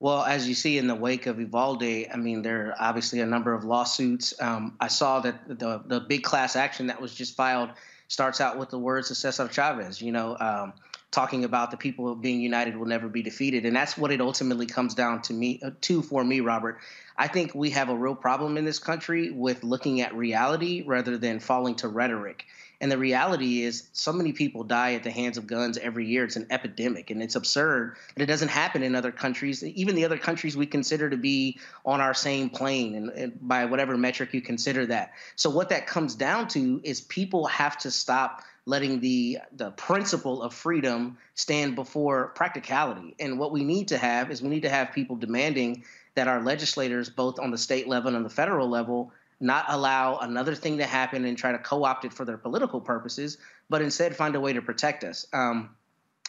[0.00, 3.26] Well as you see in the wake of Uvalde i mean there are obviously a
[3.26, 4.34] number of lawsuits.
[4.40, 7.70] Um, i saw that the, the big class action that was just filed
[8.08, 10.72] starts out with the words of cesar chavez you know um,
[11.10, 13.64] talking about the people being united will never be defeated.
[13.64, 16.78] And that's what it ultimately comes down to me uh, to for me robert.
[17.16, 21.16] I think we have a real problem in this country with looking at reality rather
[21.16, 22.44] than falling to rhetoric
[22.80, 26.24] And the reality is, so many people die at the hands of guns every year.
[26.24, 30.04] It's an epidemic, and it's absurd that it doesn't happen in other countries, even the
[30.04, 34.32] other countries we consider to be on our same plane, and, and by whatever metric
[34.32, 35.12] you consider that.
[35.34, 40.42] So, what that comes down to is people have to stop letting the the principle
[40.42, 43.16] of freedom stand before practicality.
[43.18, 45.82] And what we need to have is we need to have people demanding
[46.14, 50.54] that our legislators, both on the state level and the federal level, not allow another
[50.54, 53.38] thing to happen and try to co-opt it for their political purposes,
[53.68, 55.26] but instead find a way to protect us.
[55.32, 55.70] Um,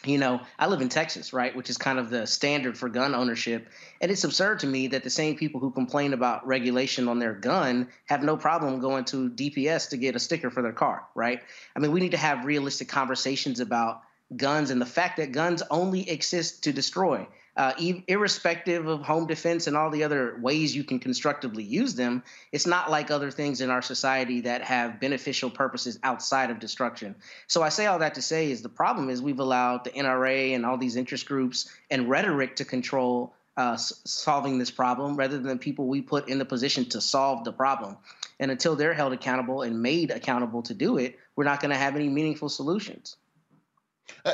[0.04, 3.14] you know, I live in Texas, right, which is kind of the standard for gun
[3.14, 3.68] ownership.
[4.00, 7.34] And it's absurd to me that the same people who complain about regulation on their
[7.34, 11.42] gun have no problem going to DPS to get a sticker for their car, right?
[11.76, 14.00] I mean, we need to have realistic conversations about
[14.34, 17.26] guns and the fact that guns only exist to destroy
[17.60, 17.74] uh,
[18.08, 22.22] irrespective of home defense and all the other ways you can constructively use them,
[22.52, 27.14] it's not like other things in our society that have beneficial purposes outside of destruction.
[27.48, 30.54] So I say all that to say is the problem is we've allowed the NRA
[30.54, 35.58] and all these interest groups and rhetoric to control uh, solving this problem rather than
[35.58, 37.98] people we put in the position to solve the problem.
[38.38, 41.76] And until they're held accountable and made accountable to do it, we're not going to
[41.76, 43.16] have any meaningful solutions.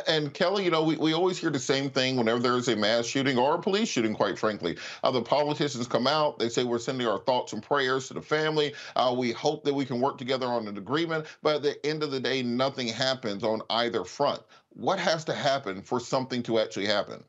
[0.06, 3.06] And Kelly, you know, we, we always hear the same thing whenever there's a mass
[3.06, 4.76] shooting or a police shooting, quite frankly.
[5.02, 8.22] Uh, the politicians come out, they say we're sending our thoughts and prayers to the
[8.22, 8.74] family.
[8.94, 11.26] Uh, we hope that we can work together on an agreement.
[11.42, 14.42] But at the end of the day, nothing happens on either front.
[14.70, 17.24] What has to happen for something to actually happen?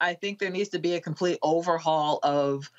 [0.00, 2.70] I think there needs to be a complete overhaul of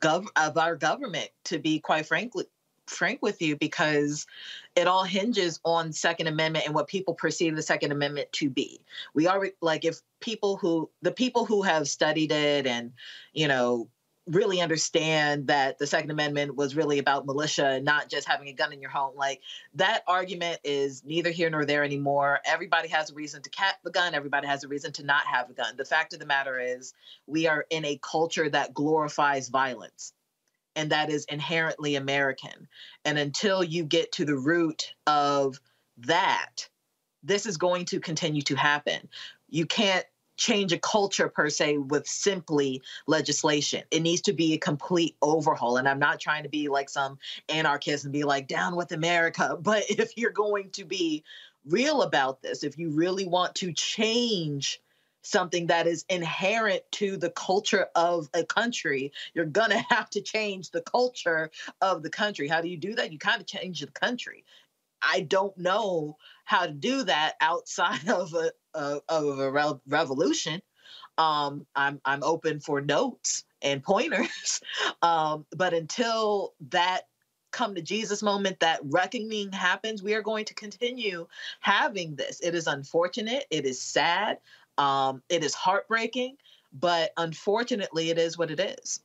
[0.00, 2.46] gov- of our government, to be quite frankly
[2.86, 4.26] frank with you because
[4.74, 8.80] it all hinges on second amendment and what people perceive the second amendment to be.
[9.14, 12.92] We are like if people who the people who have studied it and
[13.32, 13.88] you know
[14.26, 18.52] really understand that the second amendment was really about militia and not just having a
[18.52, 19.40] gun in your home like
[19.74, 22.40] that argument is neither here nor there anymore.
[22.44, 24.14] Everybody has a reason to cap the gun.
[24.14, 25.76] Everybody has a reason to not have a gun.
[25.76, 26.92] The fact of the matter is
[27.28, 30.12] we are in a culture that glorifies violence
[30.76, 32.68] and that is inherently American.
[33.04, 35.58] And until you get to the root of
[35.98, 36.68] that,
[37.22, 39.08] this is going to continue to happen.
[39.48, 40.04] You can't
[40.36, 43.82] change a culture per se with simply legislation.
[43.90, 45.78] It needs to be a complete overhaul.
[45.78, 49.56] And I'm not trying to be like some anarchist and be like, down with America.
[49.66, 51.24] But if you're going to be
[51.64, 54.80] real about this, if you really want to change
[55.26, 60.20] something that is inherent to the culture of a country, you're going to have to
[60.20, 61.50] change the culture
[61.80, 62.48] of the country.
[62.48, 63.12] How do you do that?
[63.12, 64.44] You kind of change the country.
[65.02, 70.62] I don't know how to do that outside of a, of, of a re- revolution.
[71.18, 74.60] Um, I'm I'm open for notes and pointers,
[75.02, 77.08] um, but until that
[77.52, 81.26] come to Jesus moment, that reckoning happens, we are going to continue
[81.60, 82.40] having this.
[82.40, 83.46] It is unfortunate.
[83.50, 84.38] It is sad.
[84.78, 86.36] Um, it is heartbreaking,
[86.72, 89.00] but unfortunately, it is what it is.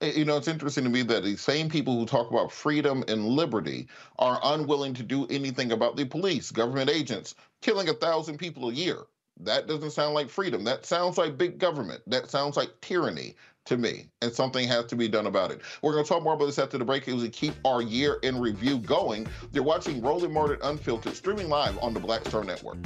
[0.00, 3.26] You know, it's interesting to me that the same people who talk about freedom and
[3.26, 3.88] liberty
[4.18, 8.72] are unwilling to do anything about the police, government agents killing a thousand people a
[8.72, 8.98] year.
[9.40, 10.62] That doesn't sound like freedom.
[10.64, 12.02] That sounds like big government.
[12.06, 13.34] That sounds like tyranny
[13.64, 15.60] to me, and something has to be done about it.
[15.82, 18.18] We're going to talk more about this after the break as we keep our year
[18.22, 19.26] in review going.
[19.52, 22.78] You're watching Roland Martin Unfiltered, streaming live on the Black Star Network.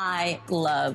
[0.00, 0.94] I love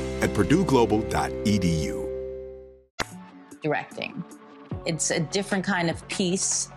[0.21, 2.07] at purdueglobal.edu.
[3.61, 4.23] Directing.
[4.85, 6.69] It's a different kind of piece.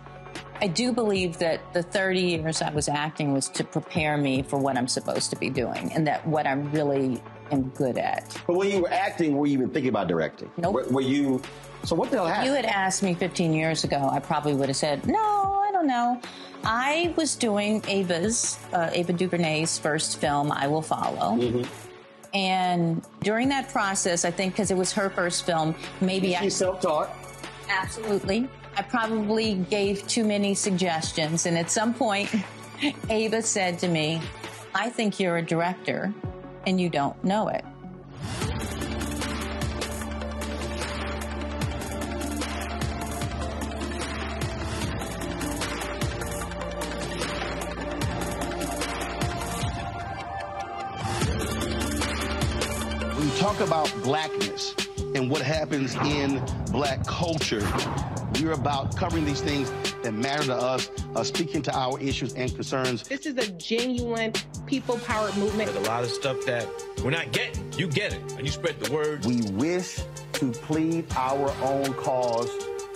[0.61, 4.57] I do believe that the 30 years I was acting was to prepare me for
[4.57, 8.37] what I'm supposed to be doing and that what I'm really am good at.
[8.47, 10.49] But when you were acting, were you even thinking about directing?
[10.57, 10.73] Nope.
[10.75, 11.41] Were, were you?
[11.83, 12.49] So what the hell If happened?
[12.49, 15.87] you had asked me 15 years ago, I probably would have said, no, I don't
[15.87, 16.19] know.
[16.63, 21.37] I was doing Ava's, uh, Ava DuVernay's first film, I Will Follow.
[22.35, 26.41] And during that process, I think because it was her first film, maybe I.
[26.41, 27.09] She's self-taught.
[27.69, 28.49] Absolutely.
[28.77, 31.45] I probably gave too many suggestions.
[31.45, 32.29] And at some point,
[33.09, 34.21] Ava said to me,
[34.73, 36.13] I think you're a director
[36.67, 37.63] and you don't know it.
[53.45, 54.73] Talk about blackness
[55.13, 57.61] and what happens in black culture,
[58.41, 62.51] we're about covering these things that matter to us, uh, speaking to our issues and
[62.55, 63.07] concerns.
[63.07, 64.33] This is a genuine
[64.65, 65.71] people powered movement.
[65.71, 66.67] There's a lot of stuff that
[67.03, 67.71] we're not getting.
[67.73, 69.23] You get it, and you spread the word.
[69.25, 69.99] We wish
[70.33, 72.49] to plead our own cause.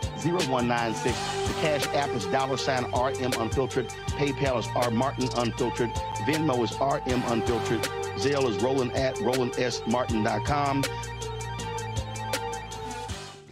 [0.00, 1.46] 20037-0196.
[1.46, 3.88] The Cash App is dollar sign RM Unfiltered.
[3.88, 5.90] PayPal is R Martin Unfiltered.
[6.26, 7.82] Venmo is RM Unfiltered.
[8.18, 10.84] Zelle is Roland at RolandSMartin.com.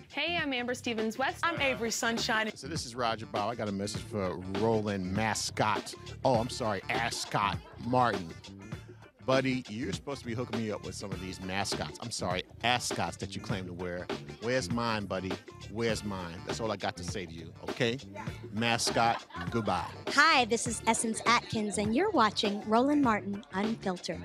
[0.09, 1.39] Hey, I'm Amber Stevens West.
[1.43, 2.51] I'm Avery Sunshine.
[2.55, 3.49] So this is Roger Bow.
[3.49, 5.95] I got a message for Roland Mascot.
[6.25, 7.57] Oh, I'm sorry, Ascot
[7.87, 8.29] Martin.
[9.29, 11.99] Buddy, you're supposed to be hooking me up with some of these mascots.
[12.01, 14.07] I'm sorry, ascots that you claim to wear.
[14.41, 15.33] Where's mine, buddy?
[15.71, 16.41] Where's mine?
[16.47, 17.99] That's all I got to say to you, okay?
[18.55, 19.85] Mascot, goodbye.
[20.15, 24.23] Hi, this is Essence Atkins, and you're watching Roland Martin Unfiltered.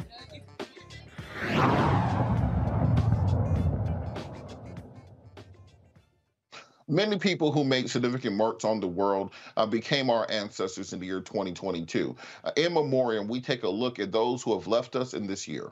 [6.88, 11.06] Many people who made significant marks on the world uh, became our ancestors in the
[11.06, 12.16] year 2022.
[12.44, 15.48] Uh, in memoriam, we take a look at those who have left us in this
[15.48, 15.72] year.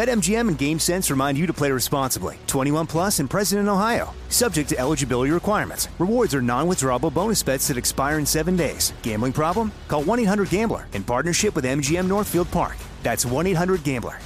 [0.00, 2.38] BetMGM and GameSense remind you to play responsibly.
[2.46, 4.14] 21 plus and present in Ohio.
[4.30, 5.88] Subject to eligibility requirements.
[5.98, 8.94] Rewards are non-withdrawable bonus bets that expire in seven days.
[9.02, 9.70] Gambling problem?
[9.88, 12.78] Call 1-800-GAMBLER in partnership with MGM Northfield Park.
[13.02, 14.18] That's 1-800-GAMBLER.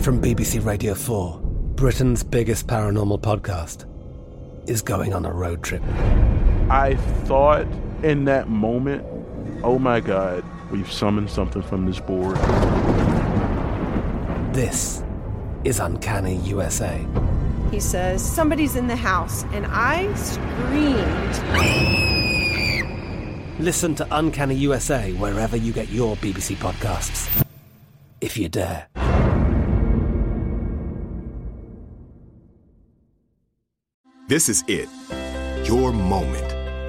[0.00, 1.40] From BBC Radio 4,
[1.76, 3.86] Britain's biggest paranormal podcast
[4.68, 5.82] is going on a road trip.
[6.68, 6.96] I
[7.26, 7.68] thought
[8.02, 9.19] in that moment,
[9.62, 12.36] oh my God, we've summoned something from this board.
[14.54, 15.02] This
[15.64, 17.04] is Uncanny USA.
[17.70, 21.38] He says, Somebody's in the house, and I screamed.
[23.60, 27.44] Listen to Uncanny USA wherever you get your BBC podcasts,
[28.20, 28.88] if you dare.
[34.28, 34.88] This is it.
[35.64, 36.59] Your moment.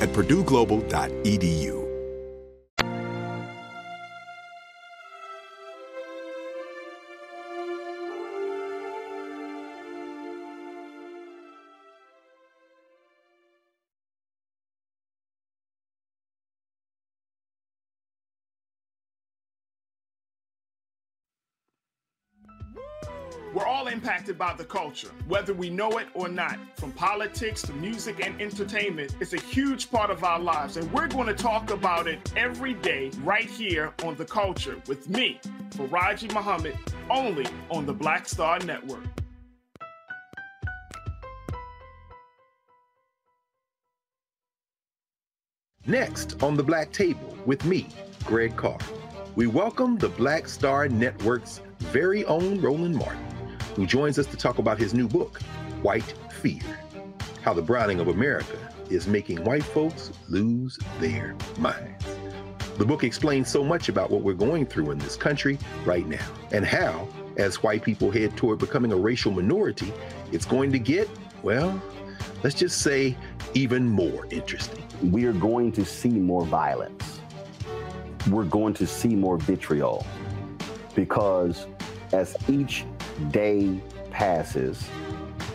[0.00, 1.85] at purdueglobal.edu.
[24.06, 26.56] impacted by the culture, whether we know it or not.
[26.76, 31.08] From politics to music and entertainment, it's a huge part of our lives, and we're
[31.08, 36.32] going to talk about it every day right here on The Culture with me, Faraji
[36.32, 36.78] Muhammad,
[37.10, 39.02] only on the Black Star Network.
[45.84, 47.88] Next on the Black Table with me,
[48.22, 48.78] Greg Carr,
[49.34, 53.25] we welcome the Black Star Network's very own Roland Martin,
[53.76, 55.38] who joins us to talk about his new book,
[55.82, 56.62] White Fear
[57.42, 58.56] How the Browning of America
[58.88, 62.06] is Making White Folks Lose Their Minds.
[62.78, 66.26] The book explains so much about what we're going through in this country right now,
[66.52, 69.92] and how, as white people head toward becoming a racial minority,
[70.32, 71.06] it's going to get,
[71.42, 71.80] well,
[72.42, 73.14] let's just say,
[73.52, 74.84] even more interesting.
[75.02, 77.20] We are going to see more violence.
[78.30, 80.06] We're going to see more vitriol
[80.94, 81.66] because
[82.12, 82.86] as each
[83.30, 83.80] day
[84.10, 84.86] passes,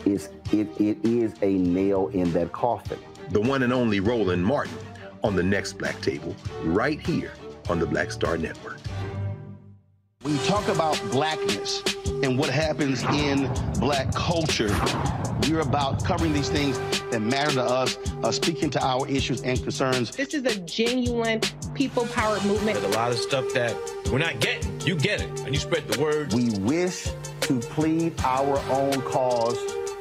[0.05, 2.99] it's, it, it is a nail in that coffin.
[3.29, 4.77] The one and only Roland Martin
[5.23, 7.31] on the next Black Table, right here
[7.69, 8.79] on the Black Star Network.
[10.21, 11.81] When you talk about blackness
[12.23, 14.69] and what happens in black culture,
[15.49, 16.77] we're about covering these things
[17.09, 20.15] that matter to us, uh, speaking to our issues and concerns.
[20.15, 21.41] This is a genuine
[21.73, 22.79] people powered movement.
[22.79, 23.75] There's a lot of stuff that
[24.11, 24.79] we're not getting.
[24.81, 26.33] You get it, and you spread the word.
[26.33, 27.07] We wish
[27.60, 29.81] to plead our own cause.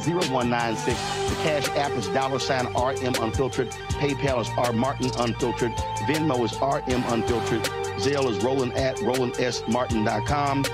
[0.00, 0.98] 0196.
[1.28, 3.70] The Cash App is dollar sign RM Unfiltered.
[4.00, 5.72] PayPal is R Martin Unfiltered.
[6.06, 7.62] Venmo is RM Unfiltered.
[8.00, 10.64] Zelle is Roland at RolandSMartin.com.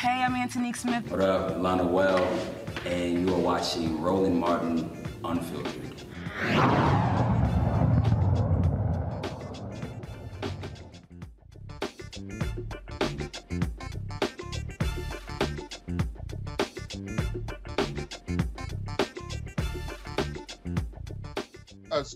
[0.00, 1.10] Hey, I'm Antonique Smith.
[1.10, 2.24] What up, Lana Well,
[2.86, 7.39] and you are watching Roland Martin Unfiltered.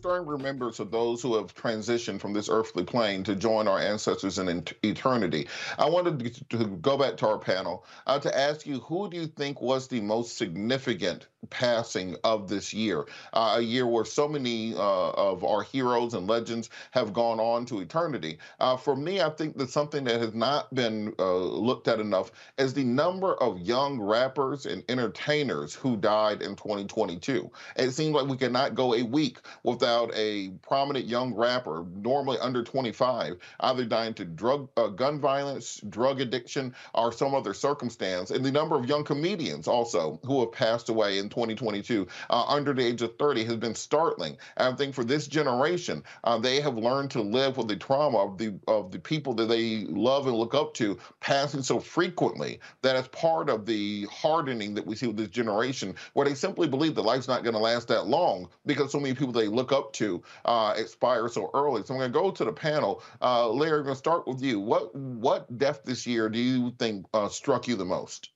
[0.05, 4.39] Stern remembrance of those who have transitioned from this earthly plane to join our ancestors
[4.39, 5.48] in eternity.
[5.78, 9.26] I wanted to go back to our panel uh, to ask you who do you
[9.26, 13.04] think was the most significant passing of this year?
[13.32, 17.66] Uh, a year where so many uh, of our heroes and legends have gone on
[17.66, 18.38] to eternity.
[18.60, 22.32] Uh, for me, I think that something that has not been uh, looked at enough
[22.58, 27.50] is the number of young rappers and entertainers who died in 2022.
[27.76, 32.62] It seems like we cannot go a week without a prominent young rapper, normally under
[32.62, 38.30] 25, either dying to drug, uh, gun violence, drug addiction, or some other circumstance.
[38.30, 42.73] And the number of young comedians also who have passed away in 2022 uh, under
[42.73, 44.36] the age of 30 has been startling.
[44.56, 48.19] And I think for this generation, uh, they have learned to live with the trauma
[48.19, 52.61] of the of the people that they love and look up to passing so frequently
[52.82, 56.69] that it's part of the hardening that we see with this generation, where they simply
[56.69, 59.73] believe that life's not going to last that long because so many people they look
[59.73, 61.82] up to uh, expire so early.
[61.85, 63.02] So I'm going to go to the panel.
[63.20, 64.61] Uh, Larry, I'm going to start with you.
[64.61, 68.31] What what death this year do you think uh, struck you the most?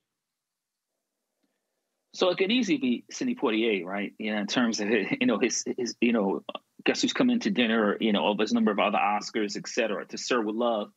[2.13, 4.13] So it could easily be Sidney Poitier, right?
[4.17, 6.43] You know, in terms of you know his his you know
[6.85, 10.05] guess who's coming to dinner, you know, of his number of other Oscars, et cetera,
[10.05, 10.91] to serve with love.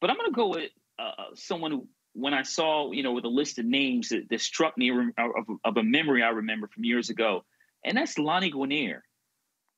[0.00, 3.12] But I'm going to go with uh, uh, someone who, when I saw you know
[3.12, 6.68] with a list of names that, that struck me of, of, a memory I remember
[6.68, 7.44] from years ago,
[7.84, 9.00] and that's Lani Guinier.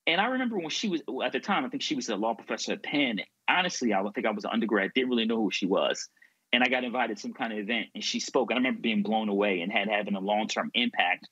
[0.06, 2.34] And I remember when she was at the time, I think she was a law
[2.34, 3.20] professor at Penn.
[3.48, 6.10] Honestly, I think I was an undergrad, didn't really know who she was
[6.54, 8.50] and I got invited to some kind of event and she spoke.
[8.50, 11.28] And I remember being blown away and had having a long term impact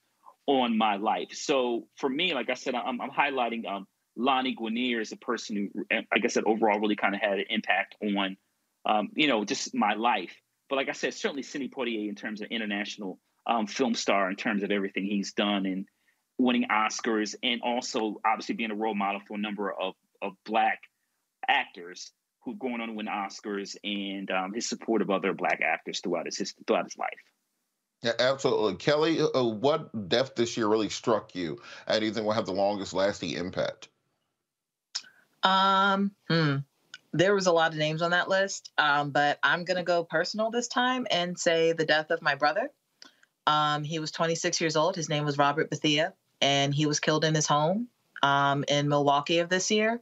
[0.47, 1.29] on my life.
[1.31, 3.87] So for me, like I said, I'm, I'm highlighting um,
[4.17, 7.45] Lani Guinier as a person who, like I said, overall really kind of had an
[7.49, 8.35] impact on,
[8.85, 10.35] um, you know, just my life.
[10.69, 13.17] But like I said, certainly Sidney Poitier in terms of international
[13.47, 15.85] um, film star, in terms of everything he's done and
[16.37, 20.79] winning Oscars, and also obviously being a role model for a number of, of Black
[21.47, 22.11] actors
[22.45, 26.25] who've gone on to win Oscars and um, his support of other black actors throughout
[26.25, 27.09] his, his throughout his life.
[28.01, 28.75] Yeah, absolutely.
[28.75, 32.33] Kelly, uh, uh, what death this year really struck you and do you think will
[32.33, 33.87] have the longest lasting impact?
[35.41, 36.57] Um, hmm.
[37.13, 40.03] There was a lot of names on that list, um, but I'm going to go
[40.03, 42.71] personal this time and say the death of my brother.
[43.45, 44.95] Um, he was 26 years old.
[44.95, 47.87] His name was Robert Bethea, and he was killed in his home
[48.23, 50.01] um, in Milwaukee of this year.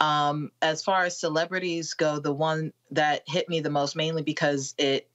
[0.00, 4.74] Um, as far as celebrities go, the one that hit me the most, mainly because
[4.76, 5.08] it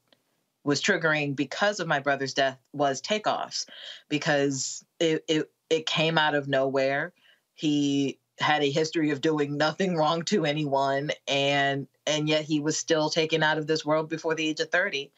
[0.64, 3.66] was triggering because of my brother's death, was Takeoffs,
[4.08, 7.14] because it it, it came out of nowhere.
[7.56, 12.78] He had a history of doing nothing wrong to anyone, and and yet he was
[12.78, 15.12] still taken out of this world before the age of thirty.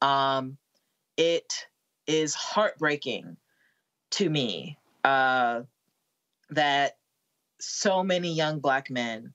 [0.00, 0.56] Um,
[1.16, 1.66] it
[2.06, 3.36] is heartbreaking
[4.10, 5.62] to me uh,
[6.50, 6.96] that
[7.62, 9.32] so many young black men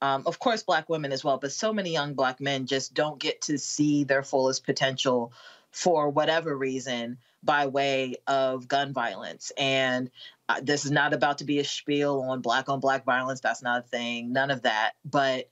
[0.00, 3.20] um, of course black women as well but so many young black men just don't
[3.20, 5.32] get to see their fullest potential
[5.70, 9.52] for whatever reason by way of gun violence.
[9.56, 10.10] And
[10.48, 13.62] uh, this is not about to be a spiel on black on black violence that's
[13.62, 14.92] not a thing none of that.
[15.04, 15.48] But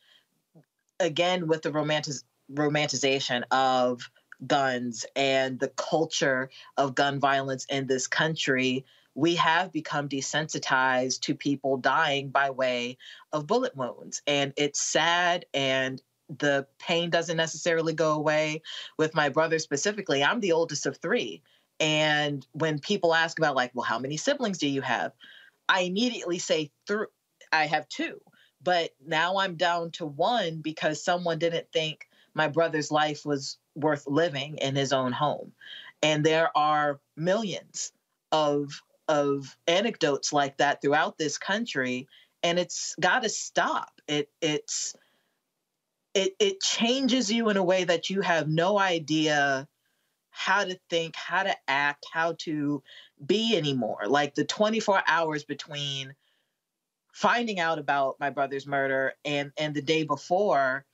[0.98, 2.14] again with the romantic
[2.50, 4.10] romanticization of
[4.46, 8.84] guns and the culture of gun violence in this country
[9.16, 12.98] we have become desensitized to people dying by way
[13.32, 14.20] of bullet wounds.
[14.26, 18.60] And it's sad and the pain doesn't necessarily go away.
[18.98, 21.42] With my brother specifically, I'm the oldest of three.
[21.80, 25.12] And when people ask about, like, well, how many siblings do you have?
[25.66, 27.06] I immediately say, through,
[27.50, 28.20] I have two.
[28.62, 34.06] But now I'm down to one because someone didn't think my brother's life was worth
[34.06, 35.52] living in his own home.
[36.02, 37.92] And there are millions
[38.30, 42.08] of of anecdotes like that throughout this country
[42.42, 44.94] and it's got to stop it it's
[46.14, 49.68] it it changes you in a way that you have no idea
[50.30, 52.82] how to think how to act how to
[53.24, 56.14] be anymore like the 24 hours between
[57.12, 60.84] finding out about my brother's murder and and the day before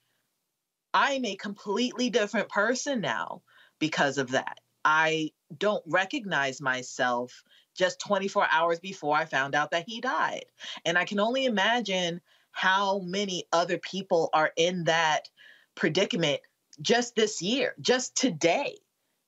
[0.94, 3.42] I'm a completely different person now
[3.78, 4.58] because of that.
[4.84, 7.42] I don't recognize myself
[7.74, 10.44] just 24 hours before I found out that he died.
[10.84, 12.20] And I can only imagine
[12.52, 15.28] how many other people are in that
[15.74, 16.40] predicament
[16.80, 18.76] just this year, just today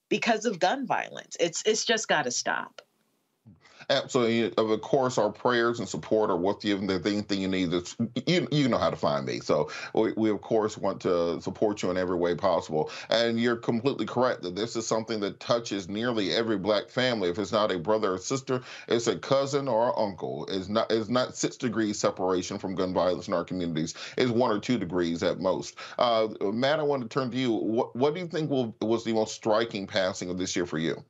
[0.08, 1.36] because of gun violence.
[1.40, 2.82] It's it's just got to stop.
[3.90, 4.52] Absolutely.
[4.56, 6.76] Of course, our prayers and support are with you.
[6.76, 7.72] And the anything you need,
[8.26, 9.40] you you know how to find me.
[9.40, 12.90] So we, we, of course want to support you in every way possible.
[13.10, 17.28] And you're completely correct that this is something that touches nearly every black family.
[17.28, 20.46] If it's not a brother or sister, it's a cousin or uncle.
[20.50, 23.94] It's not it's not six degrees separation from gun violence in our communities.
[24.16, 25.76] It's one or two degrees at most.
[25.98, 27.52] Uh, Matt, I want to turn to you.
[27.52, 30.78] What what do you think will, was the most striking passing of this year for
[30.78, 31.04] you?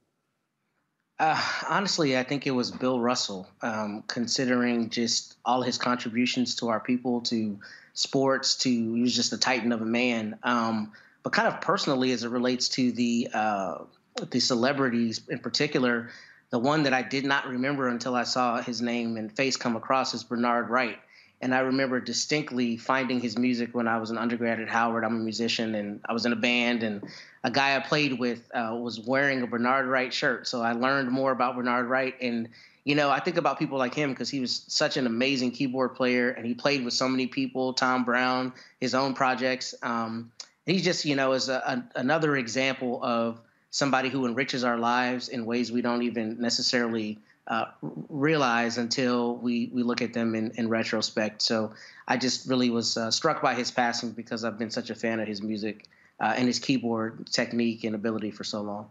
[1.18, 6.68] Uh, honestly, I think it was Bill Russell, um, considering just all his contributions to
[6.68, 7.58] our people, to
[7.92, 10.38] sports, to he was just a titan of a man.
[10.42, 10.92] Um,
[11.22, 13.78] but kind of personally, as it relates to the uh,
[14.30, 16.10] the celebrities in particular,
[16.50, 19.76] the one that I did not remember until I saw his name and face come
[19.76, 20.98] across is Bernard Wright.
[21.44, 25.04] And I remember distinctly finding his music when I was an undergrad at Howard.
[25.04, 27.02] I'm a musician and I was in a band, and
[27.44, 30.48] a guy I played with uh, was wearing a Bernard Wright shirt.
[30.48, 32.14] So I learned more about Bernard Wright.
[32.22, 32.48] And,
[32.84, 35.94] you know, I think about people like him because he was such an amazing keyboard
[35.94, 39.74] player and he played with so many people, Tom Browne, his own projects.
[39.82, 40.32] Um,
[40.64, 41.56] he just, you know, is a,
[41.94, 43.38] a, another example of
[43.68, 47.66] somebody who enriches our lives in ways we don't even necessarily uh,
[48.08, 51.42] realize until we, we look at them in, in retrospect.
[51.42, 51.72] So
[52.08, 55.20] I just really was uh, struck by his passing because I've been such a fan
[55.20, 55.86] of his music
[56.20, 58.90] uh, and his keyboard technique and ability for so long.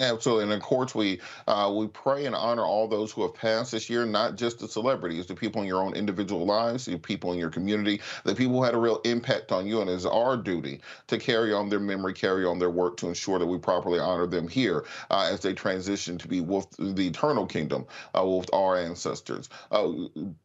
[0.00, 3.72] Absolutely, and of course we uh, we pray and honor all those who have passed
[3.72, 7.32] this year, not just the celebrities, the people in your own individual lives, the people
[7.34, 10.38] in your community, the people who had a real impact on you, and it's our
[10.38, 13.98] duty to carry on their memory, carry on their work to ensure that we properly
[13.98, 17.84] honor them here uh, as they transition to be with the eternal kingdom
[18.18, 19.50] uh, with our ancestors.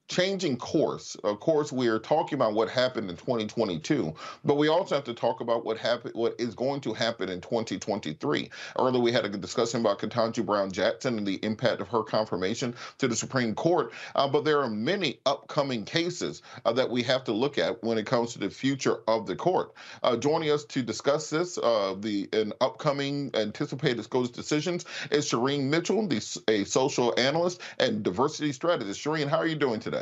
[0.08, 1.16] Changing course.
[1.24, 4.14] Of course, we're talking about what happened in 2022,
[4.44, 7.42] but we also have to talk about what happened, what is going to happen in
[7.42, 8.52] 2023.
[8.78, 12.76] Earlier, we had a discussion about Ketanji Brown Jackson and the impact of her confirmation
[13.00, 13.94] to the Supreme Court.
[14.14, 17.98] Uh, but there are many upcoming cases uh, that we have to look at when
[17.98, 19.74] it comes to the future of the court.
[20.04, 25.64] Uh, joining us to discuss this, uh, the an upcoming anticipated SCOTUS decisions, is Shireen
[25.64, 29.04] Mitchell, the, a social analyst and diversity strategist.
[29.04, 29.95] Shireen, how are you doing today?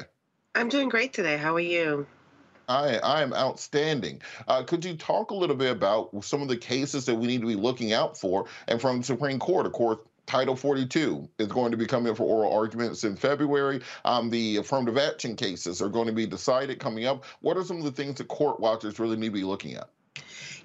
[0.55, 1.37] I'm doing great today.
[1.37, 2.05] How are you?
[2.69, 4.21] I, I am outstanding.
[4.47, 7.41] Uh, could you talk a little bit about some of the cases that we need
[7.41, 8.45] to be looking out for?
[8.67, 9.97] And from the Supreme Court, of course,
[10.27, 13.81] Title 42 is going to be coming for oral arguments in February.
[14.05, 17.25] Um, the affirmative action cases are going to be decided coming up.
[17.41, 19.89] What are some of the things that court watchers really need to be looking at?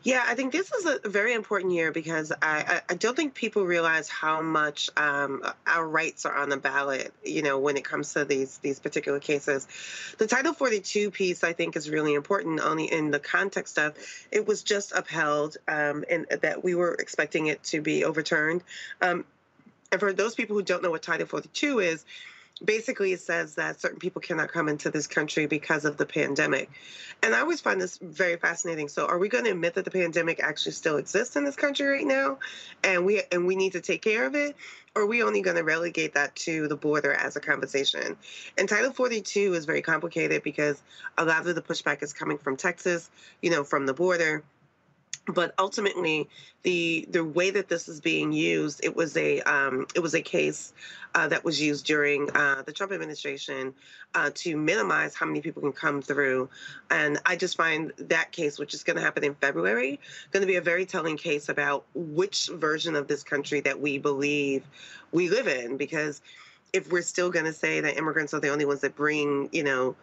[0.05, 3.65] Yeah, I think this is a very important year because I, I don't think people
[3.65, 7.13] realize how much um, our rights are on the ballot.
[7.25, 9.67] You know, when it comes to these these particular cases,
[10.19, 12.61] the Title 42 piece I think is really important.
[12.61, 13.97] Only in the context of
[14.31, 18.63] it was just upheld, um, and that we were expecting it to be overturned.
[19.03, 19.25] Um,
[19.91, 22.05] and for those people who don't know what Title 42 is,
[22.65, 26.71] basically it says that certain people cannot come into this country because of the pandemic.
[27.23, 28.89] And I always find this very fascinating.
[28.89, 31.87] So are we going to admit that the pandemic actually still exists in this country
[31.87, 32.39] right now
[32.83, 34.57] and we and we need to take care of it?
[34.95, 38.17] Or are we only going to relegate that to the border as a conversation?
[38.57, 40.83] And Title 42 is very complicated because
[41.17, 43.11] a lot of the pushback is coming from Texas,
[43.41, 44.43] you know, from the border
[45.29, 46.29] but ultimately
[46.63, 50.21] the the way that this is being used it was a um, it was a
[50.21, 50.73] case
[51.15, 53.75] uh, that was used during uh, the Trump administration
[54.15, 56.49] uh, to minimize how many people can come through.
[56.91, 60.01] And I just find that case which is going to happen in February
[60.33, 63.99] going to be a very telling case about which version of this country that we
[63.99, 64.65] believe
[65.13, 65.77] we live in.
[65.77, 66.21] Because
[66.73, 69.65] if we're still going to say that immigrants are the only ones that bring you
[69.65, 69.97] know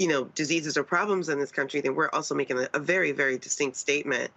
[0.00, 3.12] you know, diseases or problems in this country, then we're also making a, a very,
[3.12, 4.30] very distinct statement.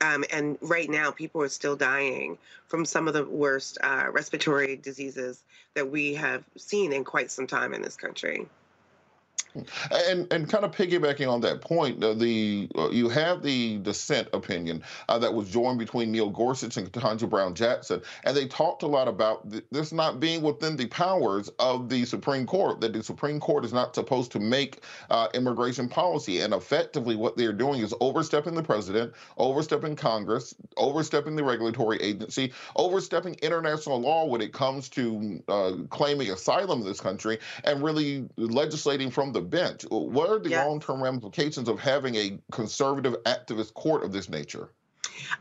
[0.00, 4.76] Um, and right now, people are still dying from some of the worst uh, respiratory
[4.76, 5.44] diseases
[5.74, 8.46] that we have seen in quite some time in this country.
[9.54, 14.28] And and kind of piggybacking on that point, uh, the uh, you have the dissent
[14.32, 18.82] opinion uh, that was joined between Neil Gorsuch and Ketanji Brown Jackson, and they talked
[18.82, 22.80] a lot about th- this not being within the powers of the Supreme Court.
[22.80, 27.36] That the Supreme Court is not supposed to make uh, immigration policy, and effectively what
[27.36, 34.24] they're doing is overstepping the president, overstepping Congress, overstepping the regulatory agency, overstepping international law
[34.24, 39.41] when it comes to uh, claiming asylum in this country, and really legislating from the
[39.42, 39.84] bench.
[39.90, 40.66] What are the Yes.
[40.66, 44.70] long term ramifications of having a conservative activist court of this nature?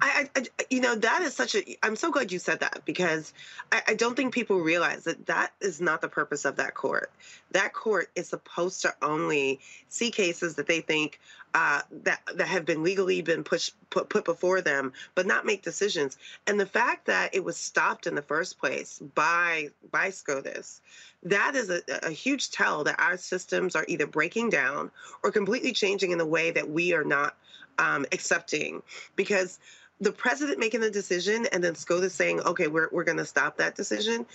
[0.01, 1.77] I, I, you know, that is such a.
[1.85, 3.33] I'm so glad you said that because
[3.71, 7.11] I, I don't think people realize that that is not the purpose of that court.
[7.51, 11.19] That court is supposed to only see cases that they think
[11.53, 15.61] uh, that that have been legally been pushed put put before them, but not make
[15.61, 16.17] decisions.
[16.47, 20.81] And the fact that it was stopped in the first place by by SCOTUS,
[21.23, 24.91] that is a, a huge tell that our systems are either breaking down
[25.23, 27.35] or completely changing in the way that we are not
[27.81, 28.81] um, accepting
[29.15, 29.59] because
[29.99, 33.57] the president making the decision and then SCOTUS saying, okay, we're, we're going to stop
[33.57, 34.25] that decision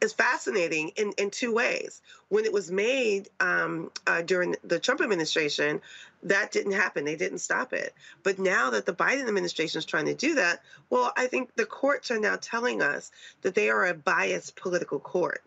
[0.00, 2.02] is fascinating in, in two ways.
[2.28, 5.80] When it was made um, uh, during the Trump administration,
[6.24, 7.04] that didn't happen.
[7.04, 7.94] They didn't stop it.
[8.24, 11.66] But now that the Biden administration is trying to do that, well, I think the
[11.66, 13.12] courts are now telling us
[13.42, 15.42] that they are a biased political court.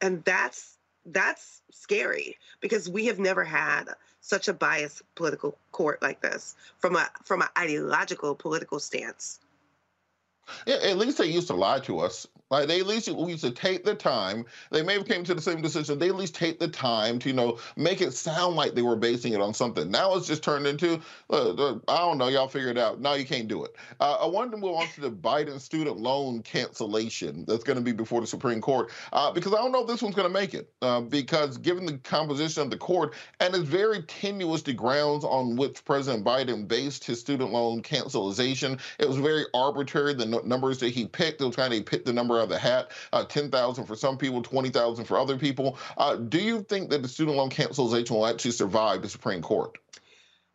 [0.00, 3.84] And that's that's scary because we have never had
[4.24, 9.38] such a biased political court like this from a from an ideological political stance.
[10.66, 12.26] At least they used to lie to us.
[12.50, 14.44] Like they at least used to take the time.
[14.70, 15.98] They may have came to the same decision.
[15.98, 18.96] They at least take the time to you know make it sound like they were
[18.96, 19.90] basing it on something.
[19.90, 21.00] Now it's just turned into
[21.30, 22.28] uh, I don't know.
[22.28, 23.00] Y'all figure it out.
[23.00, 23.74] Now you can't do it.
[23.98, 27.82] Uh, I wanted to move on to the Biden student loan cancellation that's going to
[27.82, 30.32] be before the Supreme Court uh, because I don't know if this one's going to
[30.32, 34.72] make it uh, because given the composition of the court and it's very tenuous the
[34.72, 38.78] grounds on which President Biden based his student loan cancellation.
[38.98, 40.14] It was very arbitrary.
[40.14, 42.58] The nu- numbers that he picked, was kind of pick the number out of the
[42.58, 42.90] hat.
[43.12, 45.78] Uh, Ten thousand for some people, twenty thousand for other people.
[45.96, 49.78] Uh, do you think that the student loan cancellation will actually survive the Supreme Court?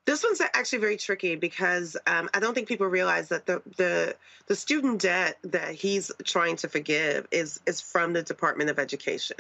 [0.06, 4.15] This one's actually very tricky because um, I don't think people realize that the, the
[4.47, 9.38] the student debt that he's trying to forgive is is from the Department of Education,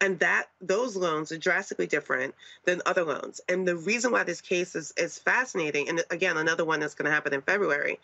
[0.00, 2.34] and that those loans are drastically different
[2.64, 3.42] than other loans.
[3.46, 7.10] And the reason why this case is is fascinating, and again, another one that's going
[7.10, 7.98] to happen in February,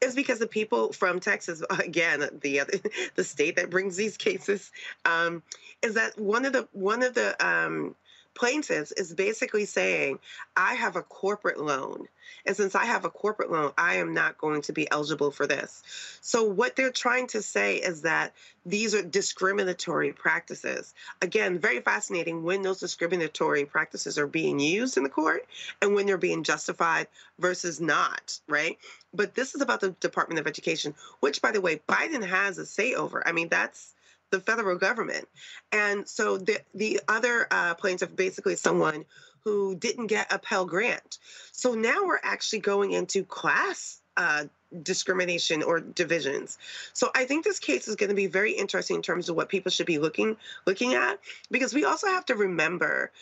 [0.00, 2.72] is because the people from Texas, again, the other,
[3.14, 4.70] the state that brings these cases,
[5.04, 5.42] um,
[5.82, 7.94] is that one of the one of the um,
[8.36, 10.20] plaintiffs is basically saying,
[10.56, 12.06] I have a corporate loan.
[12.44, 15.46] And since I have a corporate loan, I am not going to be eligible for
[15.46, 15.82] this.
[16.20, 18.34] So, what they're trying to say is that
[18.64, 20.94] these are discriminatory practices.
[21.22, 25.46] Again, very fascinating when those discriminatory practices are being used in the court
[25.82, 27.08] and when they're being justified
[27.38, 28.78] versus not, right?
[29.14, 32.66] But this is about the Department of Education, which, by the way, Biden has a
[32.66, 33.26] say over.
[33.26, 33.94] I mean, that's
[34.30, 35.28] the federal government.
[35.72, 39.04] And so the the other uh, plaintiff basically someone
[39.44, 41.18] who didn't get a Pell Grant.
[41.52, 44.44] So now we're actually going into class uh,
[44.82, 46.58] discrimination or divisions.
[46.92, 49.48] So I think this case is going to be very interesting in terms of what
[49.48, 50.36] people should be looking
[50.66, 51.20] looking at
[51.50, 53.12] because we also have to remember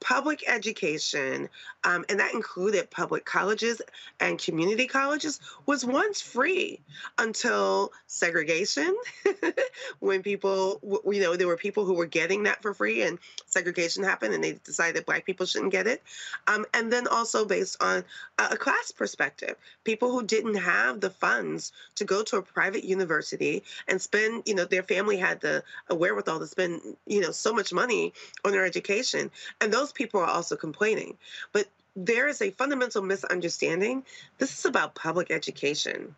[0.00, 1.48] public education,
[1.84, 3.82] um, and that included public colleges
[4.18, 6.80] and community colleges, was once free
[7.18, 8.96] until segregation.
[10.00, 14.02] when people, you know, there were people who were getting that for free, and segregation
[14.02, 16.02] happened, and they decided that Black people shouldn't get it.
[16.46, 18.04] Um, and then also based on
[18.38, 23.62] a, class perspective, people who didn't have the funds to go to a private university
[23.88, 27.72] and spend, you know, their family had the wherewithal to spend, you know, so much
[27.72, 29.30] money on their education,
[29.60, 31.18] and those people are also complaining.
[31.52, 34.04] But there is a fundamental misunderstanding.
[34.38, 36.14] This is about public education.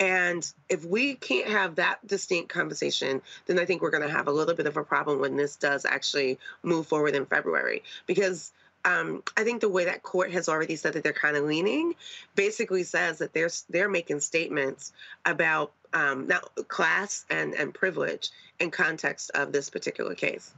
[0.00, 4.26] And if we can't have that distinct conversation, then I think we're going to have
[4.26, 7.84] a little bit of a problem when this does actually move forward in February.
[8.06, 8.52] Because
[8.84, 11.94] um, I think the way that court has already said that they're kind of leaning
[12.34, 14.92] basically says that they're they're making statements
[15.24, 20.52] about um, now class and and privilege in context of this particular case.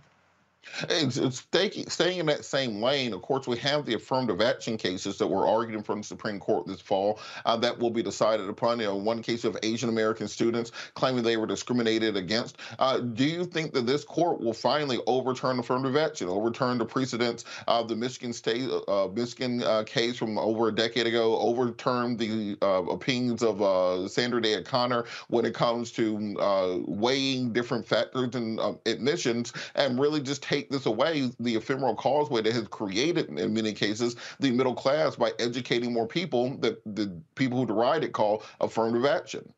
[0.88, 3.12] It's, it's staying, staying in that same lane.
[3.12, 6.08] Of course, we have the affirmative action cases that were argued in front of the
[6.08, 8.80] Supreme Court this fall uh, that will be decided upon.
[8.80, 12.58] You know, one case of Asian American students claiming they were discriminated against.
[12.78, 17.44] Uh, do you think that this court will finally overturn affirmative action, overturn the precedents
[17.68, 22.56] of the Michigan State, uh, Michigan uh, case from over a decade ago, overturn the
[22.62, 28.34] uh, opinions of uh, Sandra Day O'Connor when it comes to uh, weighing different factors
[28.34, 33.28] and uh, admissions, and really just take this away, the ephemeral causeway that has created,
[33.28, 38.04] in many cases, the middle class by educating more people that the people who deride
[38.04, 39.52] it call affirmative action.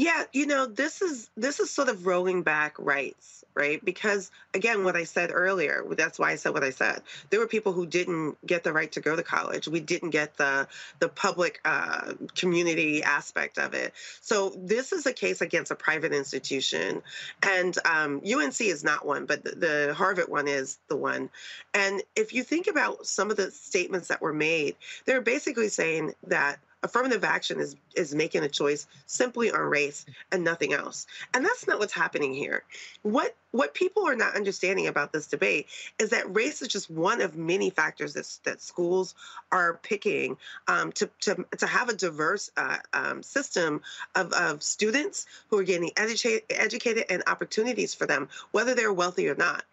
[0.00, 3.84] Yeah, you know, this is this is sort of rolling back rights, right?
[3.84, 7.02] Because again, what I said earlier, that's why I said what I said.
[7.28, 9.68] There were people who didn't get the right to go to college.
[9.68, 10.68] We didn't get the
[11.00, 13.92] the public uh, community aspect of it.
[14.22, 17.02] So this is a case against a private institution,
[17.42, 21.28] and um, UNC is not one, but the, the Harvard one is the one.
[21.74, 26.14] And if you think about some of the statements that were made, they're basically saying
[26.28, 31.06] that affirmative action is is making a choice simply on race and nothing else.
[31.34, 32.64] And that's not what's happening here.
[33.02, 35.66] What what people are not understanding about this debate
[35.98, 39.14] is that race is just one of many factors that, that schools
[39.50, 40.36] are picking
[40.68, 43.82] um, to, to, to have a diverse uh, um, system
[44.14, 49.28] of, of students who are getting educated, educated and opportunities for them whether they're wealthy
[49.28, 49.64] or not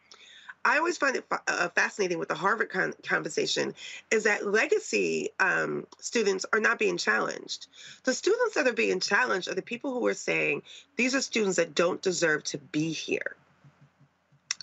[0.67, 3.73] I always find it uh, fascinating with the Harvard con- conversation
[4.11, 7.67] is that legacy um, students are not being challenged.
[8.03, 10.63] The students that are being challenged are the people who are saying
[10.97, 13.37] these are students that don't deserve to be here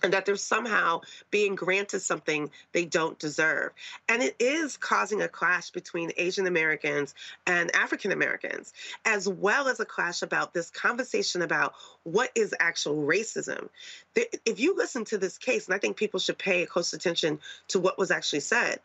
[0.05, 1.01] and that they're somehow
[1.31, 3.73] being granted something they don't deserve.
[4.07, 7.15] And it is causing a clash between Asian Americans
[7.47, 8.75] and African Americans,
[9.07, 13.71] as well as a clash about this conversation about what is actual racism.
[14.15, 17.81] If you listen to this case, and I think people should pay close attention to
[17.81, 18.81] what was actually said,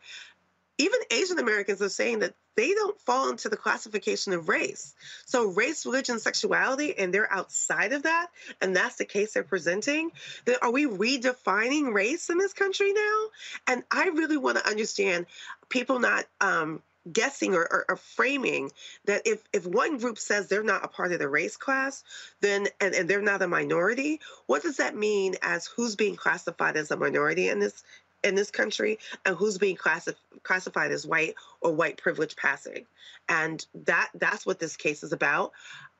[0.80, 4.94] even Asian Americans are saying that they don't fall into the classification of race.
[5.26, 8.28] So, race, religion, sexuality, and they're outside of that,
[8.62, 10.10] and that's the case they're presenting.
[10.46, 13.24] Then are we redefining race in this country now?
[13.66, 15.26] And I really want to understand
[15.68, 16.24] people not.
[16.40, 18.70] Um, guessing or, or, or, framing
[19.06, 22.04] that if, if one group says they're not a part of the race class
[22.42, 26.76] then and, and they're not a minority what does that mean as who's being classified
[26.76, 27.82] as a minority in this
[28.22, 32.86] in this country and who's being classi- classified as white or white privilege passing.
[33.28, 35.52] And that that's what this case is about.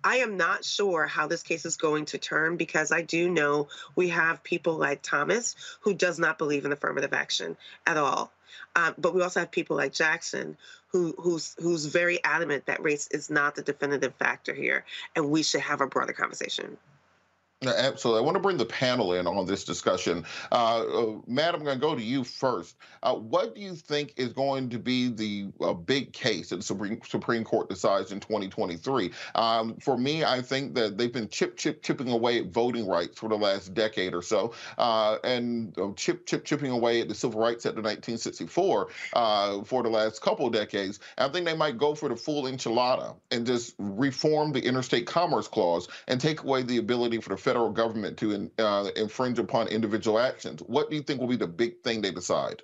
[0.03, 3.69] I am not sure how this case is going to turn because i do know
[3.97, 7.57] we have people like thomas who does not believe in affirmative action
[7.87, 8.33] at all.
[8.75, 10.57] Um, but we also have people like jackson
[10.89, 14.85] who, who's who's very adamant that race is not the definitive factor here
[15.15, 16.77] and we should have a broader conversation
[17.63, 18.23] Absolutely.
[18.23, 20.25] I want to bring the panel in on this discussion.
[20.51, 22.77] Uh, uh, Matt, I'm going to go to you first.
[23.03, 26.63] Uh, what do you think is going to be the uh, big case that the
[26.63, 29.11] Supreme, Supreme Court decides in 2023?
[29.35, 33.19] Um, for me, I think that they've been chip, chip, chipping away at voting rights
[33.19, 37.43] for the last decade or so, uh, and chip, chip, chipping away at the Civil
[37.43, 38.89] Rights Act of 1964
[39.67, 40.99] for the last couple of decades.
[41.19, 45.47] I think they might go for the full enchilada and just reform the Interstate Commerce
[45.47, 50.21] Clause and take away the ability for the federal government to uh, infringe upon individual
[50.21, 50.61] actions.
[50.69, 52.63] What do you think will be the big thing they decide?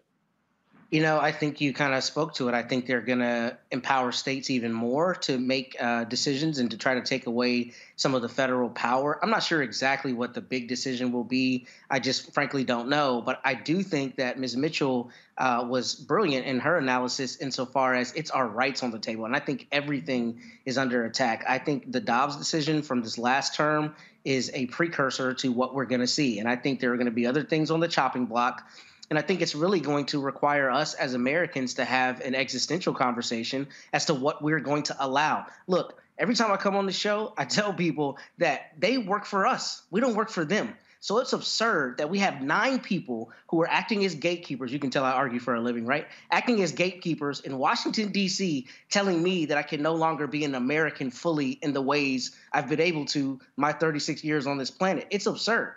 [0.89, 2.55] You know, I think you kind of spoke to it.
[2.55, 6.79] I think they're going to empower states even more to make uh, decisions and to
[6.79, 9.19] try to take away some of the federal power.
[9.21, 11.67] I'm not sure exactly what the big decision will be.
[11.91, 13.21] I just frankly don't know.
[13.21, 14.57] But I do think that Ms.
[14.57, 19.25] Mitchell uh, was brilliant in her analysis insofar as it's our rights on the table.
[19.25, 21.45] And I think everything is under attack.
[21.49, 25.85] I think the Dobbs decision from this last term is a precursor to what we're
[25.85, 26.39] going to see.
[26.39, 28.69] And I think there are going to be other things on the chopping block.
[29.11, 32.93] And I think it's really going to require us as Americans to have an existential
[32.93, 35.47] conversation as to what we're going to allow.
[35.67, 39.47] Look, every time I come on the show, I tell people that they work for
[39.47, 39.83] us.
[39.91, 40.75] We don't work for them.
[41.01, 44.73] So it's absurd that we have nine people who are acting as gatekeepers.
[44.73, 46.09] You can tell I argue for a living, right?
[46.33, 50.57] Acting as gatekeepers in Washington, D.C., telling me that I can no longer be an
[50.57, 55.07] American fully in the ways I've been able to my 36 years on this planet.
[55.11, 55.75] It's absurd.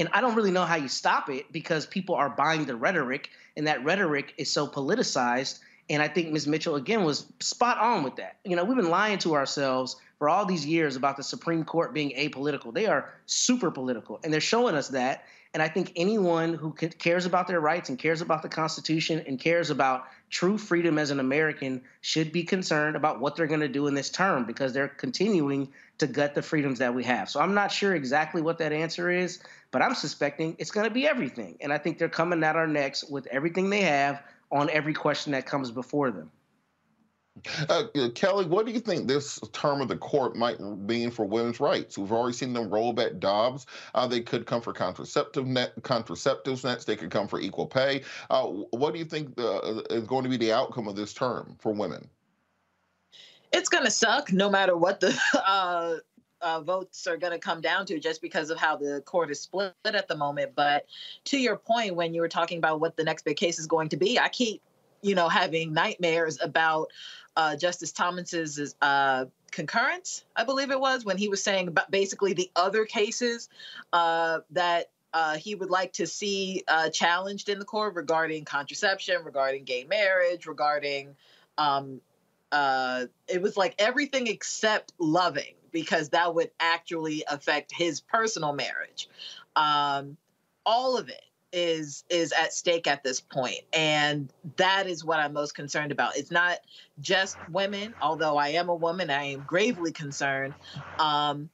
[0.00, 3.28] And I don't really know how you stop it because people are buying the rhetoric,
[3.54, 5.60] and that rhetoric is so politicized.
[5.90, 6.46] And I think Ms.
[6.46, 8.38] Mitchell, again, was spot on with that.
[8.44, 11.92] You know, we've been lying to ourselves for all these years about the Supreme Court
[11.92, 12.72] being apolitical.
[12.72, 15.24] They are super political, and they're showing us that.
[15.52, 19.38] And I think anyone who cares about their rights and cares about the Constitution and
[19.38, 23.68] cares about true freedom as an American should be concerned about what they're going to
[23.68, 27.28] do in this term because they're continuing to gut the freedoms that we have.
[27.28, 29.40] So I'm not sure exactly what that answer is,
[29.72, 31.58] but I'm suspecting it's going to be everything.
[31.60, 34.22] And I think they're coming at our necks with everything they have
[34.52, 36.30] on every question that comes before them.
[37.68, 37.84] Uh,
[38.14, 41.96] Kelly, what do you think this term of the court might mean for women's rights?
[41.96, 43.66] We've already seen them roll back Dobbs.
[43.94, 46.84] Uh, they could come for contraceptive net, contraceptives nets.
[46.84, 48.02] They could come for equal pay.
[48.28, 51.12] Uh, what do you think the, uh, is going to be the outcome of this
[51.12, 52.08] term for women?
[53.52, 55.96] It's going to suck no matter what the uh,
[56.40, 59.40] uh, votes are going to come down to just because of how the court is
[59.40, 60.52] split at the moment.
[60.54, 60.86] But
[61.24, 63.88] to your point, when you were talking about what the next big case is going
[63.90, 64.62] to be, I keep
[65.02, 66.90] you know, having nightmares about
[67.36, 72.32] uh, Justice Thomas's uh, concurrence, I believe it was, when he was saying about basically
[72.32, 73.48] the other cases
[73.92, 79.24] uh, that uh, he would like to see uh, challenged in the court regarding contraception,
[79.24, 81.16] regarding gay marriage, regarding
[81.58, 82.00] um,
[82.52, 89.08] uh, it was like everything except loving because that would actually affect his personal marriage.
[89.54, 90.16] Um,
[90.66, 95.32] all of it is is at stake at this point and that is what i'm
[95.32, 96.58] most concerned about it's not
[97.00, 100.54] just women although i am a woman i am gravely concerned
[100.98, 101.50] um,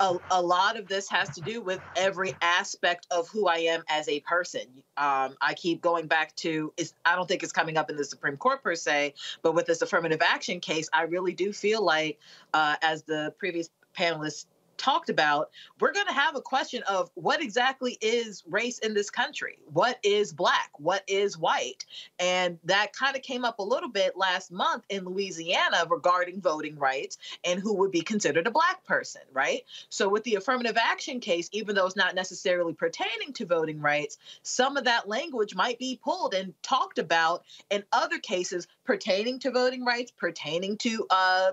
[0.00, 3.82] a, a lot of this has to do with every aspect of who I am
[3.88, 4.62] as a person.
[4.96, 6.72] Um, I keep going back to,
[7.04, 9.82] I don't think it's coming up in the Supreme Court per se, but with this
[9.82, 12.18] affirmative action case, I really do feel like,
[12.54, 14.46] uh, as the previous panelists
[14.76, 15.50] talked about,
[15.80, 19.58] we're going to have a question of what exactly is race in this country?
[19.66, 20.70] What is black?
[20.78, 21.84] What is white?
[22.18, 26.78] And that kind of came up a little bit last month in Louisiana regarding voting
[26.78, 29.62] rights and who would be considered a black person, right?
[29.88, 34.18] So with the affirmative action case, even though it's not necessarily pertaining to voting rights,
[34.42, 39.50] some of that language might be pulled and talked about in other cases pertaining to
[39.50, 41.52] voting rights, pertaining to uh,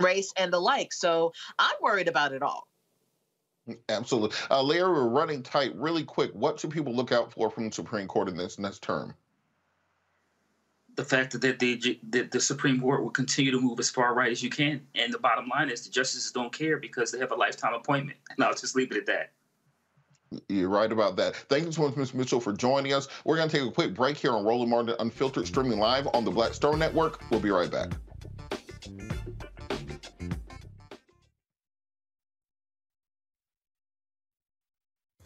[0.00, 0.92] race and the like.
[0.92, 2.68] So I'm worried about it all.
[3.88, 4.36] Absolutely.
[4.50, 5.74] Uh, Larry, we're running tight.
[5.76, 8.82] Really quick, what should people look out for from the Supreme Court in this next
[8.82, 9.14] term?
[10.94, 14.30] The fact that the, that the Supreme Court will continue to move as far right
[14.30, 14.86] as you can.
[14.94, 18.18] And the bottom line is the justices don't care because they have a lifetime appointment.
[18.30, 19.30] And I'll just leave it at that.
[20.48, 21.36] You're right about that.
[21.36, 22.14] Thank you so much, Ms.
[22.14, 23.08] Mitchell, for joining us.
[23.24, 26.24] We're going to take a quick break here on Roland Martin Unfiltered, streaming live on
[26.24, 27.22] the Black Star Network.
[27.30, 27.92] We'll be right back.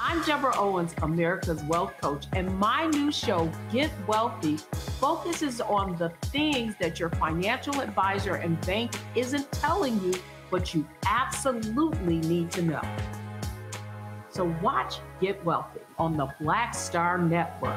[0.09, 4.57] I'm Deborah Owens, America's Wealth Coach, and my new show, Get Wealthy,
[5.01, 10.15] focuses on the things that your financial advisor and bank isn't telling you,
[10.49, 12.83] but you absolutely need to know.
[14.31, 17.77] So watch Get Wealthy on the Black Star Network.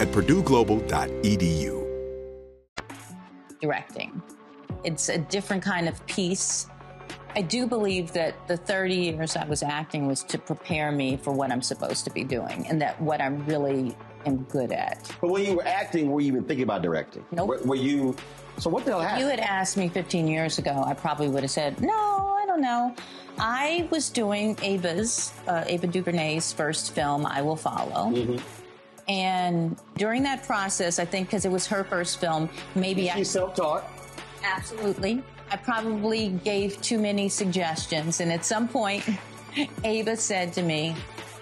[0.00, 1.80] at purdueglobal.edu.
[3.60, 4.22] Directing.
[4.84, 6.66] It's a different kind of piece
[7.36, 11.32] I do believe that the 30 years I was acting was to prepare me for
[11.32, 15.10] what I'm supposed to be doing and that what I'm really am good at.
[15.20, 17.24] But when you were acting, were you even thinking about directing?
[17.32, 17.48] Nope.
[17.48, 18.14] Were, were you?
[18.58, 19.24] So what the hell If happened?
[19.24, 22.60] you had asked me 15 years ago, I probably would have said, no, I don't
[22.60, 22.94] know.
[23.36, 28.12] I was doing Ava's, uh, Ava DuVernay's first film, I Will Follow.
[28.12, 28.63] Mm-hmm.
[29.08, 33.22] And during that process, I think because it was her first film, maybe I.
[33.22, 33.84] Self-taught.
[34.42, 35.22] Absolutely.
[35.50, 38.20] I probably gave too many suggestions.
[38.20, 39.04] And at some point,
[39.84, 40.96] Ava said to me,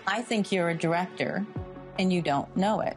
[0.07, 1.47] I think you're a director
[1.99, 2.97] and you don't know it.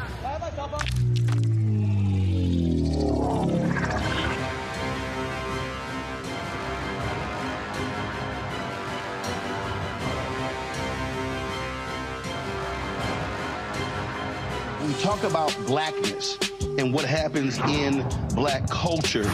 [15.21, 16.37] Talk about blackness
[16.77, 19.29] and what happens in black culture,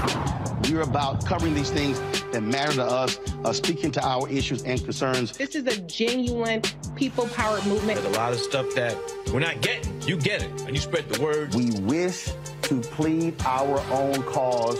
[0.63, 1.99] we're about covering these things
[2.31, 5.37] that matter to us, uh, speaking to our issues and concerns.
[5.37, 6.61] This is a genuine
[6.95, 8.01] people powered movement.
[8.01, 8.97] There's a lot of stuff that
[9.31, 10.01] we're not getting.
[10.01, 11.53] You get it, and you spread the word.
[11.53, 12.29] We wish
[12.63, 14.79] to plead our own cause.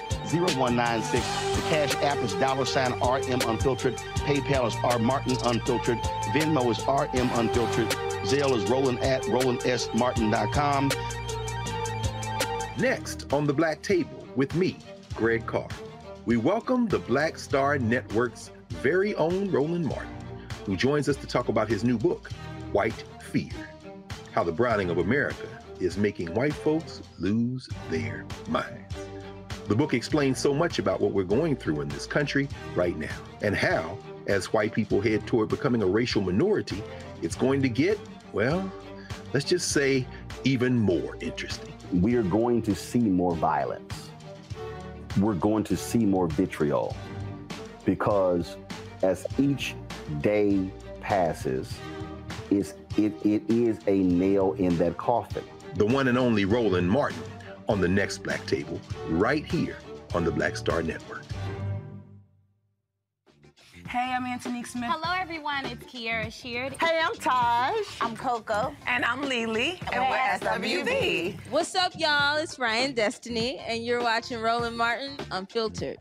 [0.31, 1.11] 0196.
[1.55, 3.97] The Cash App is dollar sign RM Unfiltered.
[4.25, 5.97] PayPal is R Martin Unfiltered.
[6.33, 7.89] Venmo is RM Unfiltered.
[8.23, 10.91] Zelle is Roland at RolandSMartin.com.
[12.77, 14.77] Next on the Black Table with me,
[15.15, 15.67] Greg Carr,
[16.25, 20.15] we welcome the Black Star Network's very own Roland Martin,
[20.65, 22.31] who joins us to talk about his new book,
[22.71, 23.51] White Fear
[24.31, 25.47] How the Browning of America
[25.79, 29.10] is Making White Folks Lose Their Minds.
[29.71, 33.15] The book explains so much about what we're going through in this country right now,
[33.41, 36.83] and how, as white people head toward becoming a racial minority,
[37.21, 37.97] it's going to get,
[38.33, 38.69] well,
[39.31, 40.05] let's just say,
[40.43, 41.73] even more interesting.
[41.93, 44.09] We are going to see more violence.
[45.17, 46.93] We're going to see more vitriol
[47.85, 48.57] because
[49.03, 49.75] as each
[50.19, 50.69] day
[50.99, 51.73] passes,
[52.49, 55.45] it's, it, it is a nail in that coffin.
[55.75, 57.23] The one and only Roland Martin
[57.71, 59.77] on the next Black Table, right here
[60.13, 61.23] on the Black Star Network.
[63.87, 64.89] Hey, I'm Antonique Smith.
[64.89, 65.65] Hello, everyone.
[65.65, 66.73] It's Kiara Sheard.
[66.81, 67.85] Hey, I'm Taj.
[68.01, 68.75] I'm Coko.
[68.87, 69.79] And I'm Lelee.
[69.93, 71.39] And we're SWV.
[71.49, 72.37] What's up, y'all?
[72.37, 75.97] It's Ryan Destiny, and you're watching Roland Martin Unfiltered.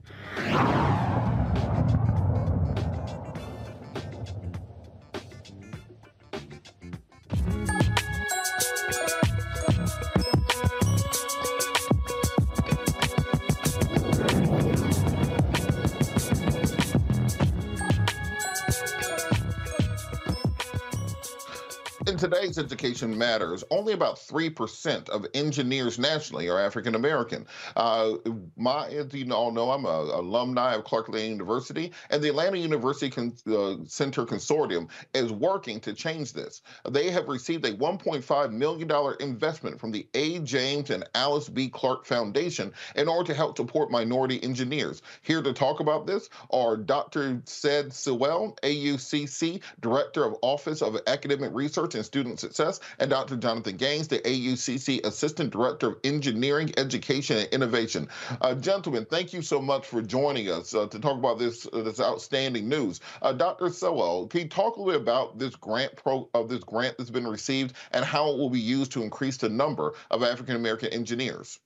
[22.41, 27.47] Education Matters, only about 3% of engineers nationally are African American.
[27.77, 28.15] Uh,
[28.57, 32.59] my, as you all know, I'm an alumni of Clark Atlanta University, and the Atlanta
[32.59, 36.62] University Con- uh, Center Consortium is working to change this.
[36.89, 38.91] They have received a $1.5 million
[39.21, 40.39] investment from the A.
[40.41, 41.69] James and Alice B.
[41.69, 45.03] Clark Foundation in order to help support minority engineers.
[45.23, 47.43] Here to talk about this are Dr.
[47.45, 53.36] Said Sewell, AUCC Director of Office of Academic Research and Student Success, and Dr.
[53.36, 58.09] Jonathan Gaines, the AUCC Assistant Director of Engineering, Education, and Innovation.
[58.40, 61.82] Uh, gentlemen, thank you so much for joining us uh, to talk about this uh,
[61.82, 63.01] this outstanding news.
[63.23, 63.70] Uh, Dr.
[63.70, 67.11] Sewell, can you talk a little bit about this grant pro of this grant that's
[67.11, 70.89] been received and how it will be used to increase the number of African American
[70.89, 71.59] engineers?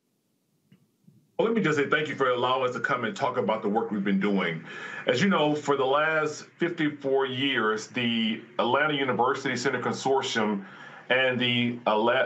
[1.38, 3.60] Well, let me just say thank you for allowing us to come and talk about
[3.60, 4.64] the work we've been doing.
[5.08, 10.64] As you know, for the last 54 years, the Atlanta University Center Consortium
[11.10, 11.80] and the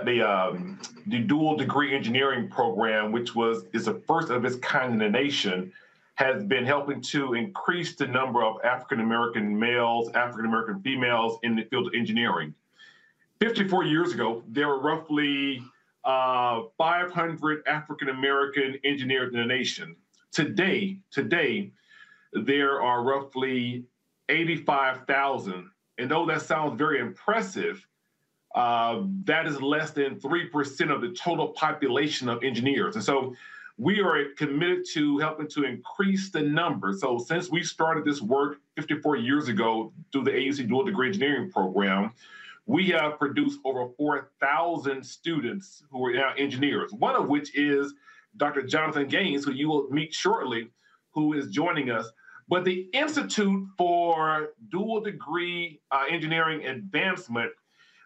[0.04, 4.92] the um, the dual degree engineering program, which was is the first of its kind
[4.92, 5.72] in the nation,
[6.16, 11.56] has been helping to increase the number of African American males, African American females in
[11.56, 12.54] the field of engineering.
[13.40, 15.62] 54 years ago, there were roughly
[16.08, 19.94] uh, 500 African American engineers in the nation.
[20.32, 21.70] Today, today,
[22.32, 23.84] there are roughly
[24.30, 25.70] 85,000.
[25.98, 27.86] And though that sounds very impressive,
[28.54, 32.94] uh, that is less than 3% of the total population of engineers.
[32.94, 33.34] And so
[33.76, 36.94] we are committed to helping to increase the number.
[36.94, 41.50] So since we started this work 54 years ago through the AUC Dual Degree Engineering
[41.50, 42.12] Program,
[42.68, 47.94] we have produced over 4,000 students who are now engineers, one of which is
[48.36, 48.62] Dr.
[48.62, 50.68] Jonathan Gaines, who you will meet shortly,
[51.12, 52.12] who is joining us.
[52.46, 57.52] But the Institute for Dual Degree uh, Engineering Advancement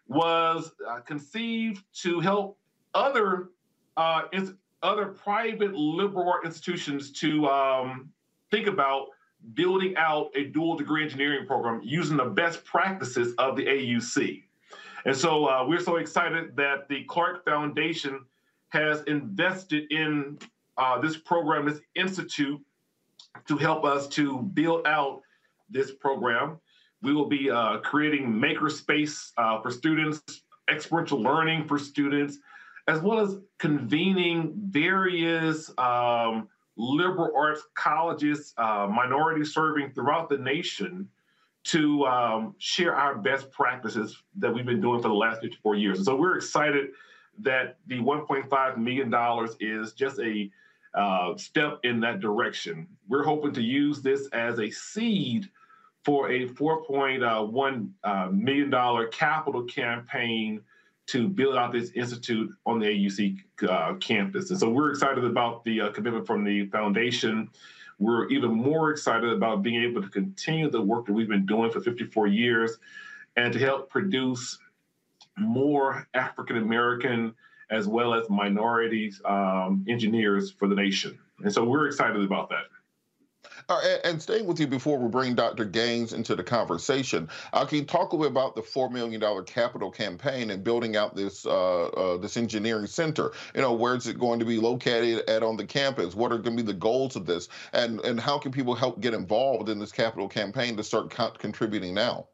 [0.06, 2.56] was uh, conceived to help
[2.94, 3.48] other
[3.96, 4.22] uh,
[4.84, 8.10] other private liberal institutions to um,
[8.52, 9.08] think about
[9.54, 14.44] building out a dual degree engineering program using the best practices of the AUC.
[15.04, 18.24] And so uh, we're so excited that the Clark Foundation
[18.68, 20.38] has invested in
[20.78, 22.60] uh, this program, this institute,
[23.48, 25.22] to help us to build out
[25.68, 26.58] this program.
[27.02, 30.22] We will be uh, creating makerspace uh, for students,
[30.70, 32.38] experiential learning for students,
[32.86, 41.08] as well as convening various um, liberal arts colleges, uh, minority serving throughout the nation
[41.64, 45.98] to um, share our best practices that we've been doing for the last 54 years.
[45.98, 46.90] And so we're excited
[47.38, 50.50] that the $1.5 million is just a
[50.94, 52.86] uh, step in that direction.
[53.08, 55.48] We're hoping to use this as a seed
[56.04, 60.60] for a $4.1 uh, million capital campaign
[61.06, 64.50] to build out this institute on the AUC uh, campus.
[64.50, 67.48] And so we're excited about the uh, commitment from the foundation
[67.98, 71.70] we're even more excited about being able to continue the work that we've been doing
[71.70, 72.78] for 54 years
[73.36, 74.58] and to help produce
[75.38, 77.34] more African American
[77.70, 81.18] as well as minorities um, engineers for the nation.
[81.42, 82.64] And so we're excited about that.
[83.68, 85.64] Uh, and, staying with you before we bring Dr.
[85.64, 89.20] Gaines into the conversation, uh, can you talk a little bit about the four million
[89.20, 93.32] dollar capital campaign and building out this uh, uh, this engineering center?
[93.54, 96.14] You know, where is it going to be located at on the campus?
[96.14, 99.00] What are going to be the goals of this, and and how can people help
[99.00, 102.28] get involved in this capital campaign to start co- contributing now?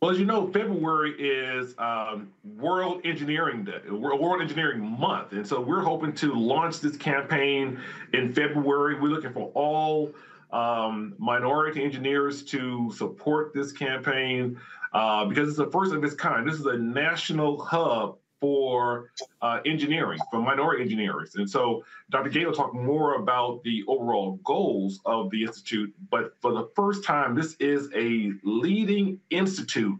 [0.00, 5.60] Well, as you know, February is um, World Engineering Day, World Engineering Month, and so
[5.60, 7.80] we're hoping to launch this campaign
[8.12, 9.00] in February.
[9.00, 10.12] We're looking for all
[10.52, 14.60] um, minority engineers to support this campaign
[14.92, 16.46] uh, because it's the first of its kind.
[16.48, 19.10] This is a national hub for
[19.42, 21.34] uh, engineering, for minority engineers.
[21.34, 22.30] And so Dr.
[22.30, 27.04] Gay will talk more about the overall goals of the Institute, but for the first
[27.04, 29.98] time, this is a leading institute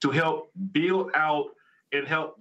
[0.00, 1.46] to help build out
[1.92, 2.38] and help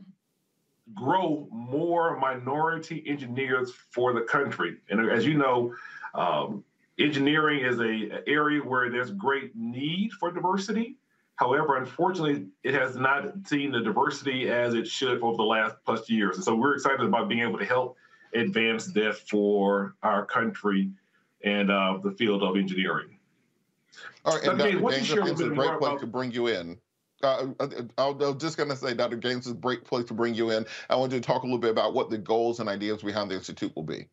[0.93, 4.77] grow more minority engineers for the country.
[4.89, 5.73] And as you know,
[6.13, 6.63] um,
[6.99, 10.97] engineering is a area where there's great need for diversity.
[11.41, 16.07] However, unfortunately, it has not seen the diversity as it should over the last plus
[16.07, 16.35] years.
[16.35, 17.97] And so we're excited about being able to help
[18.35, 20.91] advance that for our country
[21.43, 23.17] and uh, the field of engineering.
[24.23, 24.71] All right, and Dr.
[24.73, 26.77] James, Gaines, it's a great place to bring you in.
[27.23, 29.17] Uh, uh I, was just going to say, Dr.
[29.17, 30.63] Gaines, is a great place to bring you in.
[30.91, 33.31] I want you to talk a little bit about what the goals and ideas behind
[33.31, 34.05] the Institute will be.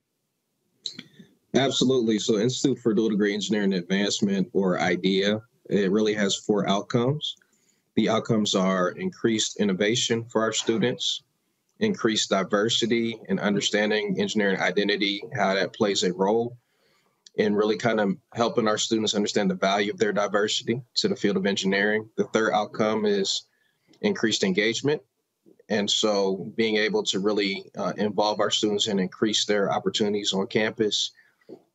[1.54, 2.20] Absolutely.
[2.20, 7.36] So, Institute for Dual Degree Engineering Advancement, or IDEA, it really has four outcomes.
[7.94, 11.22] The outcomes are increased innovation for our students,
[11.80, 16.56] increased diversity and understanding engineering identity, how that plays a role
[17.36, 21.16] in really kind of helping our students understand the value of their diversity to the
[21.16, 22.08] field of engineering.
[22.16, 23.44] The third outcome is
[24.00, 25.02] increased engagement.
[25.68, 30.46] And so being able to really uh, involve our students and increase their opportunities on
[30.46, 31.12] campus.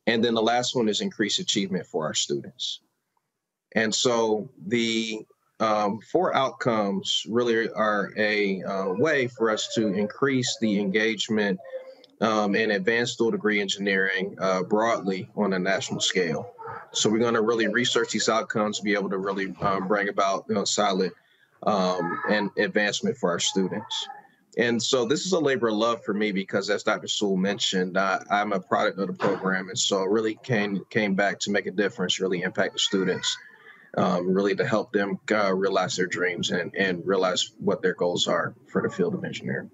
[0.07, 2.81] And then the last one is increased achievement for our students.
[3.75, 5.25] And so the
[5.59, 11.59] um, four outcomes really are a uh, way for us to increase the engagement
[12.21, 16.53] um, in advanced dual degree engineering uh, broadly on a national scale.
[16.91, 20.45] So we're going to really research these outcomes, be able to really um, bring about
[20.47, 21.11] you know, solid
[21.63, 24.07] um, and advancement for our students.
[24.57, 27.07] And so this is a labor of love for me because, as Dr.
[27.07, 31.39] Sewell mentioned, I'm a product of the program, and so it really came came back
[31.39, 33.35] to make a difference, really impact the students
[33.97, 38.27] um, really to help them uh, realize their dreams and, and realize what their goals
[38.27, 39.69] are for the field of engineering.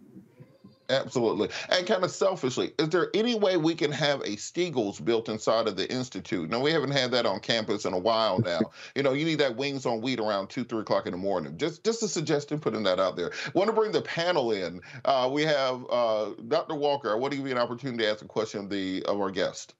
[0.89, 1.49] Absolutely.
[1.69, 5.67] And kind of selfishly, is there any way we can have a Steagles built inside
[5.67, 6.49] of the Institute?
[6.49, 8.59] No, we haven't had that on campus in a while now.
[8.95, 11.57] you know, you need that wings on wheat around two, three o'clock in the morning.
[11.57, 13.31] Just just a suggestion, putting that out there.
[13.53, 14.81] Want to bring the panel in.
[15.05, 16.73] Uh, we have uh, Dr.
[16.73, 17.11] Walker.
[17.11, 19.29] I want to give you an opportunity to ask a question of, the, of our
[19.29, 19.75] guest.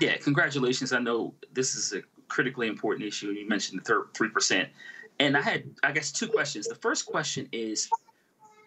[0.00, 0.92] Yeah, congratulations.
[0.92, 3.30] I know this is a critically important issue.
[3.30, 4.68] You mentioned the three percent,
[5.18, 6.66] and I had I guess two questions.
[6.66, 7.88] The first question is,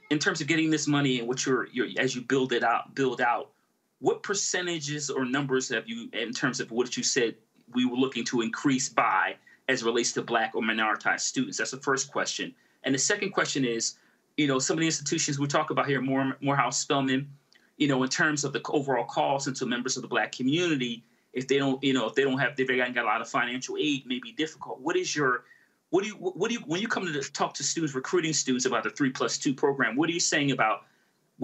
[0.10, 2.94] in terms of getting this money and what you're, you're as you build it out,
[2.96, 3.52] build out,
[4.00, 7.36] what percentages or numbers have you in terms of what you said
[7.74, 9.36] we were looking to increase by
[9.70, 11.58] as relates to Black or minoritized students?
[11.58, 12.54] That's the first question.
[12.84, 13.96] And the second question is,
[14.38, 17.30] you know, some of the institutions we talk about here, More Morehouse, Spelman,
[17.78, 21.48] you know, in terms of the overall cost into members of the Black community if
[21.48, 23.78] they don't, you know, if they don't have, if they got a lot of financial
[23.80, 24.80] aid, may be difficult.
[24.82, 25.46] What is your,
[25.90, 28.66] what do you, what do you, when you come to talk to students, recruiting students
[28.66, 30.84] about the three plus two program, what are you saying about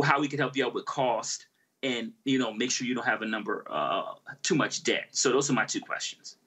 [0.03, 1.47] how we can help you out with cost
[1.83, 5.07] and, you know, make sure you don't have a number, uh, too much debt?
[5.11, 6.37] So those are my two questions.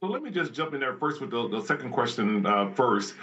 [0.00, 3.14] Well, let me just jump in there first with the, the second question uh, first.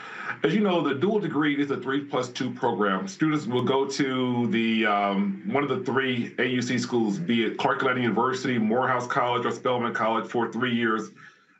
[0.44, 3.08] As you know, the dual degree is a three plus two program.
[3.08, 7.78] Students will go to the um, one of the three AUC schools, be it Clark
[7.78, 11.12] Atlanta University, Morehouse College, or Spelman College for three years,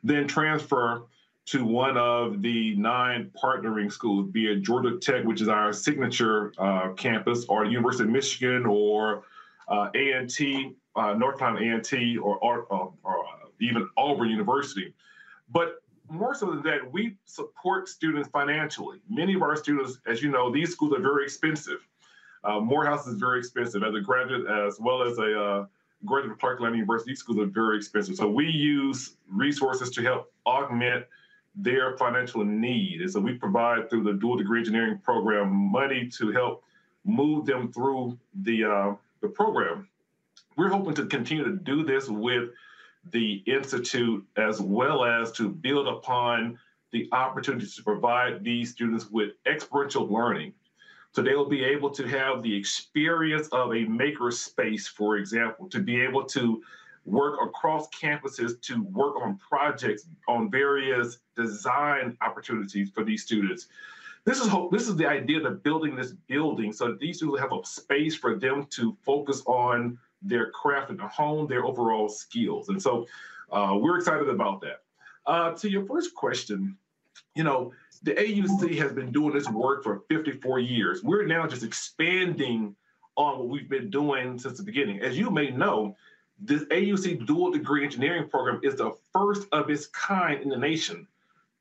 [0.04, 1.06] then transfer
[1.46, 6.52] to one of the nine partnering schools, be it Georgia Tech, which is our signature
[6.58, 9.22] uh, campus, or the University of Michigan, or
[9.68, 12.92] uh, A&T, uh, North Carolina A&T, or, or, or
[13.60, 14.94] even Auburn University.
[15.50, 18.98] But more so than that, we support students financially.
[19.08, 21.86] Many of our students, as you know, these schools are very expensive.
[22.44, 23.82] Uh, Morehouse is very expensive.
[23.82, 25.66] As a graduate, as well as a uh,
[26.04, 28.16] graduate of Clark Atlanta University, these schools are very expensive.
[28.16, 31.06] So we use resources to help augment
[31.56, 33.00] their financial need.
[33.00, 36.62] And so we provide through the dual degree engineering program money to help
[37.04, 39.88] move them through the uh, the program.
[40.56, 42.50] We're hoping to continue to do this with
[43.10, 46.58] the Institute as well as to build upon
[46.92, 50.52] the opportunities to provide these students with experiential learning.
[51.12, 55.80] So they'll be able to have the experience of a maker space, for example, to
[55.80, 56.62] be able to
[57.06, 63.68] work across campuses to work on projects on various design opportunities for these students.
[64.24, 67.58] This is this is the idea of building this building so these students will have
[67.58, 69.96] a space for them to focus on
[70.28, 72.68] their craft and to hone their overall skills.
[72.68, 73.06] And so
[73.50, 74.82] uh, we're excited about that.
[75.26, 76.76] Uh, to your first question,
[77.34, 77.72] you know,
[78.02, 81.02] the AUC has been doing this work for 54 years.
[81.02, 82.74] We're now just expanding
[83.16, 85.00] on what we've been doing since the beginning.
[85.00, 85.96] As you may know,
[86.38, 91.06] this AUC dual degree engineering program is the first of its kind in the nation.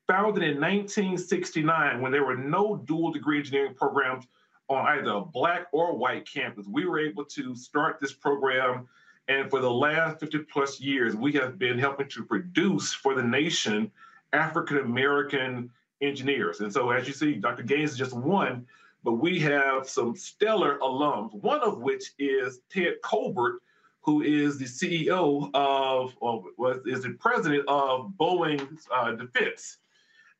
[0.07, 4.25] Founded in 1969, when there were no dual degree engineering programs
[4.69, 6.65] on either a black or white campus.
[6.67, 8.87] We were able to start this program.
[9.27, 13.23] And for the last 50 plus years, we have been helping to produce for the
[13.23, 13.91] nation
[14.33, 15.69] African American
[16.01, 16.59] engineers.
[16.59, 17.63] And so, as you see, Dr.
[17.63, 18.65] Gaines is just one,
[19.03, 23.61] but we have some stellar alums, one of which is Ted Colbert,
[24.01, 29.77] who is the CEO of, or was, is the president of Boeing uh, Defense.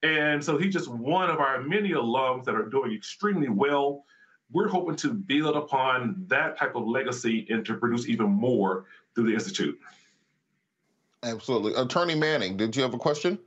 [0.04, 4.06] And so he's just one of our many alums that are doing extremely well
[4.52, 9.28] we're hoping to build upon that type of legacy and to produce even more through
[9.28, 9.80] the Institute.
[11.24, 11.74] Absolutely.
[11.74, 13.40] Attorney Manning, did you have a question?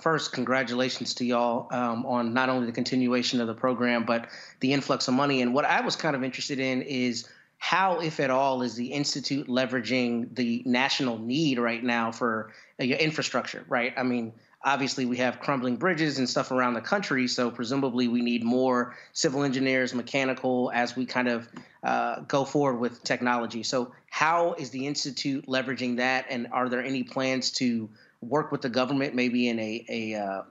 [0.00, 4.28] First, congratulations to y'all um, on not only the continuation of the program, but
[4.60, 5.42] the influx of money.
[5.42, 7.28] And what I was kind of interested in is
[7.58, 12.50] how, if at all, is the Institute leveraging the national need right now for
[12.80, 13.92] uh, your infrastructure, right?
[13.96, 14.32] I mean,
[14.64, 17.28] obviously we have crumbling bridges and stuff around the country.
[17.28, 21.48] So presumably we need more civil engineers, mechanical, as we kind of
[21.82, 23.62] uh, go forward with technology.
[23.62, 27.90] So how is the institute leveraging that, and are there any plans to
[28.22, 30.42] work with the government, maybe in a a uh,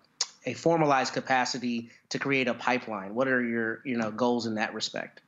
[0.45, 3.15] a formalized capacity to create a pipeline?
[3.15, 5.21] What are your you know goals in that respect?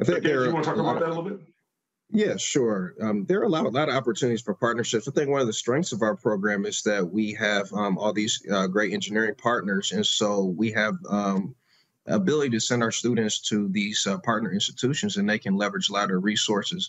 [0.00, 1.40] I think Gabe, there you want to talk about lot that a little bit?
[2.10, 2.94] Yeah, sure.
[3.02, 5.06] Um, there are a lot, a lot of opportunities for partnerships.
[5.06, 8.14] I think one of the strengths of our program is that we have um, all
[8.14, 11.54] these uh, great engineering partners, and so we have um,
[12.06, 15.92] ability to send our students to these uh, partner institutions, and they can leverage a
[15.92, 16.88] lot of resources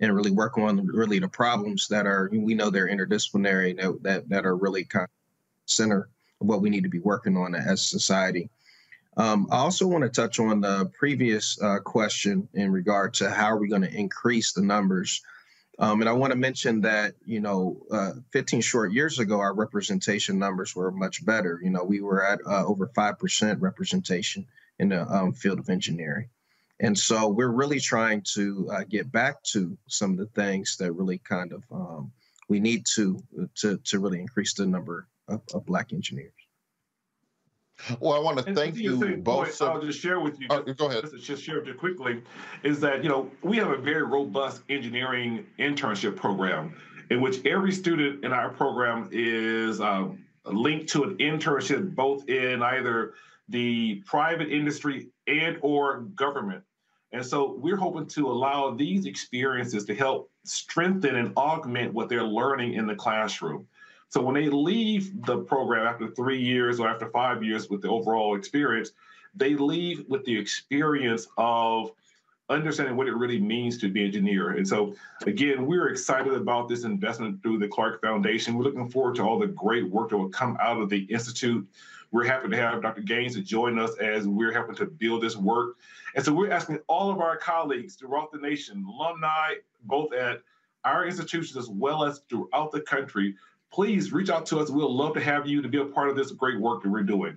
[0.00, 4.28] and really work on really the problems that are we know they're interdisciplinary that that,
[4.28, 5.10] that are really kind of
[5.66, 6.08] center
[6.40, 8.50] of what we need to be working on as society.
[9.16, 13.46] Um, I also want to touch on the previous uh, question in regard to how
[13.46, 15.22] are we going to increase the numbers.
[15.78, 19.54] Um, and I want to mention that, you know, uh, 15 short years ago, our
[19.54, 21.60] representation numbers were much better.
[21.62, 24.46] You know, we were at uh, over 5% representation
[24.78, 26.28] in the um, field of engineering.
[26.80, 30.92] And so we're really trying to uh, get back to some of the things that
[30.92, 32.12] really kind of um,
[32.48, 33.22] we need to,
[33.56, 36.35] to, to really increase the number of, of Black engineers.
[38.00, 39.44] Well, I want to And thank you both.
[39.44, 40.46] point, so- I'll just share with you.
[40.50, 41.02] Oh, go ahead.
[41.10, 42.22] Just, just share with you quickly,
[42.62, 46.74] is that you know we have a very robust engineering internship program
[47.10, 52.62] in which every student in our program is um, linked to an internship both in
[52.62, 53.14] either
[53.48, 56.62] the private industry and or government.
[57.12, 62.24] And so we're hoping to allow these experiences to help strengthen and augment what they're
[62.24, 63.66] learning in the classroom.
[64.08, 67.88] So when they leave the program after three years or after five years with the
[67.88, 68.92] overall experience,
[69.34, 71.92] they leave with the experience of
[72.48, 74.50] understanding what it really means to be an engineer.
[74.50, 74.94] And so,
[75.26, 78.54] again, we're excited about this investment through the Clark Foundation.
[78.54, 81.66] We're looking forward to all the great work that will come out of the Institute.
[82.12, 83.02] We're happy to have Dr.
[83.02, 85.76] Gaines to join us as we're helping to build this work.
[86.14, 90.40] And so we're asking all of our colleagues throughout the nation, alumni, both at
[90.84, 93.34] our institutions as well as throughout the country,
[93.72, 94.70] please reach out to us.
[94.70, 97.02] We'll love to have you to be a part of this great work that we're
[97.02, 97.36] doing.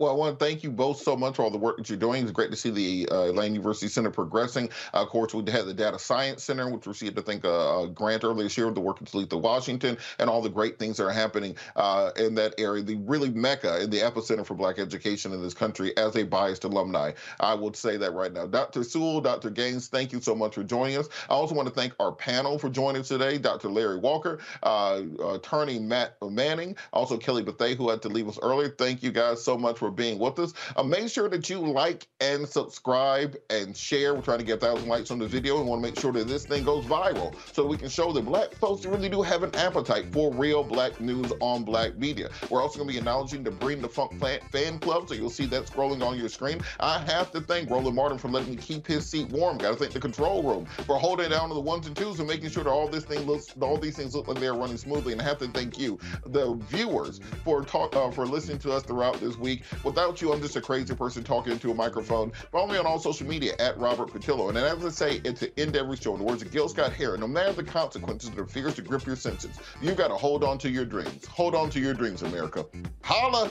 [0.00, 1.98] Well, I want to thank you both so much for all the work that you're
[1.98, 2.22] doing.
[2.22, 4.70] It's great to see the uh, University Center progressing.
[4.94, 7.88] Uh, of course, we had the Data Science Center, which received, I think, a, a
[7.92, 10.96] grant earlier this year with the work in Talitha, Washington, and all the great things
[10.96, 14.78] that are happening uh, in that area, the really mecca in the epicenter for Black
[14.78, 17.12] education in this country as a biased alumni.
[17.38, 18.46] I would say that right now.
[18.46, 18.84] Dr.
[18.84, 19.50] Sewell, Dr.
[19.50, 21.10] Gaines, thank you so much for joining us.
[21.28, 23.68] I also want to thank our panel for joining today, Dr.
[23.68, 28.70] Larry Walker, uh, attorney Matt Manning, also Kelly Bethay, who had to leave us earlier.
[28.70, 30.54] Thank you guys so much for being with us.
[30.76, 34.14] Uh, make sure that you like and subscribe and share.
[34.14, 36.28] We're trying to get 1,000 likes on the video and want to make sure that
[36.28, 39.54] this thing goes viral so we can show that black folks really do have an
[39.54, 42.30] appetite for real black news on black media.
[42.48, 44.20] We're also going to be acknowledging the Bring the Funk
[44.50, 46.60] fan club, so you'll see that scrolling on your screen.
[46.78, 49.58] I have to thank Roland Martin for letting me keep his seat warm.
[49.58, 52.28] Got to thank the control room for holding down to the ones and twos and
[52.28, 55.12] making sure that all this thing looks, all these things look like they're running smoothly.
[55.12, 58.82] And I have to thank you, the viewers, for talk uh, for listening to us
[58.82, 59.62] throughout this week.
[59.84, 62.32] Without you, I'm just a crazy person talking into a microphone.
[62.52, 64.48] Follow me on all social media at Robert Patillo.
[64.48, 66.12] And as I say, it's the end every show.
[66.12, 69.06] In the words of Gil Scott Heron, no matter the consequences that fears to grip
[69.06, 71.26] your senses, you've got to hold on to your dreams.
[71.26, 72.66] Hold on to your dreams, America.
[73.02, 73.50] Holla!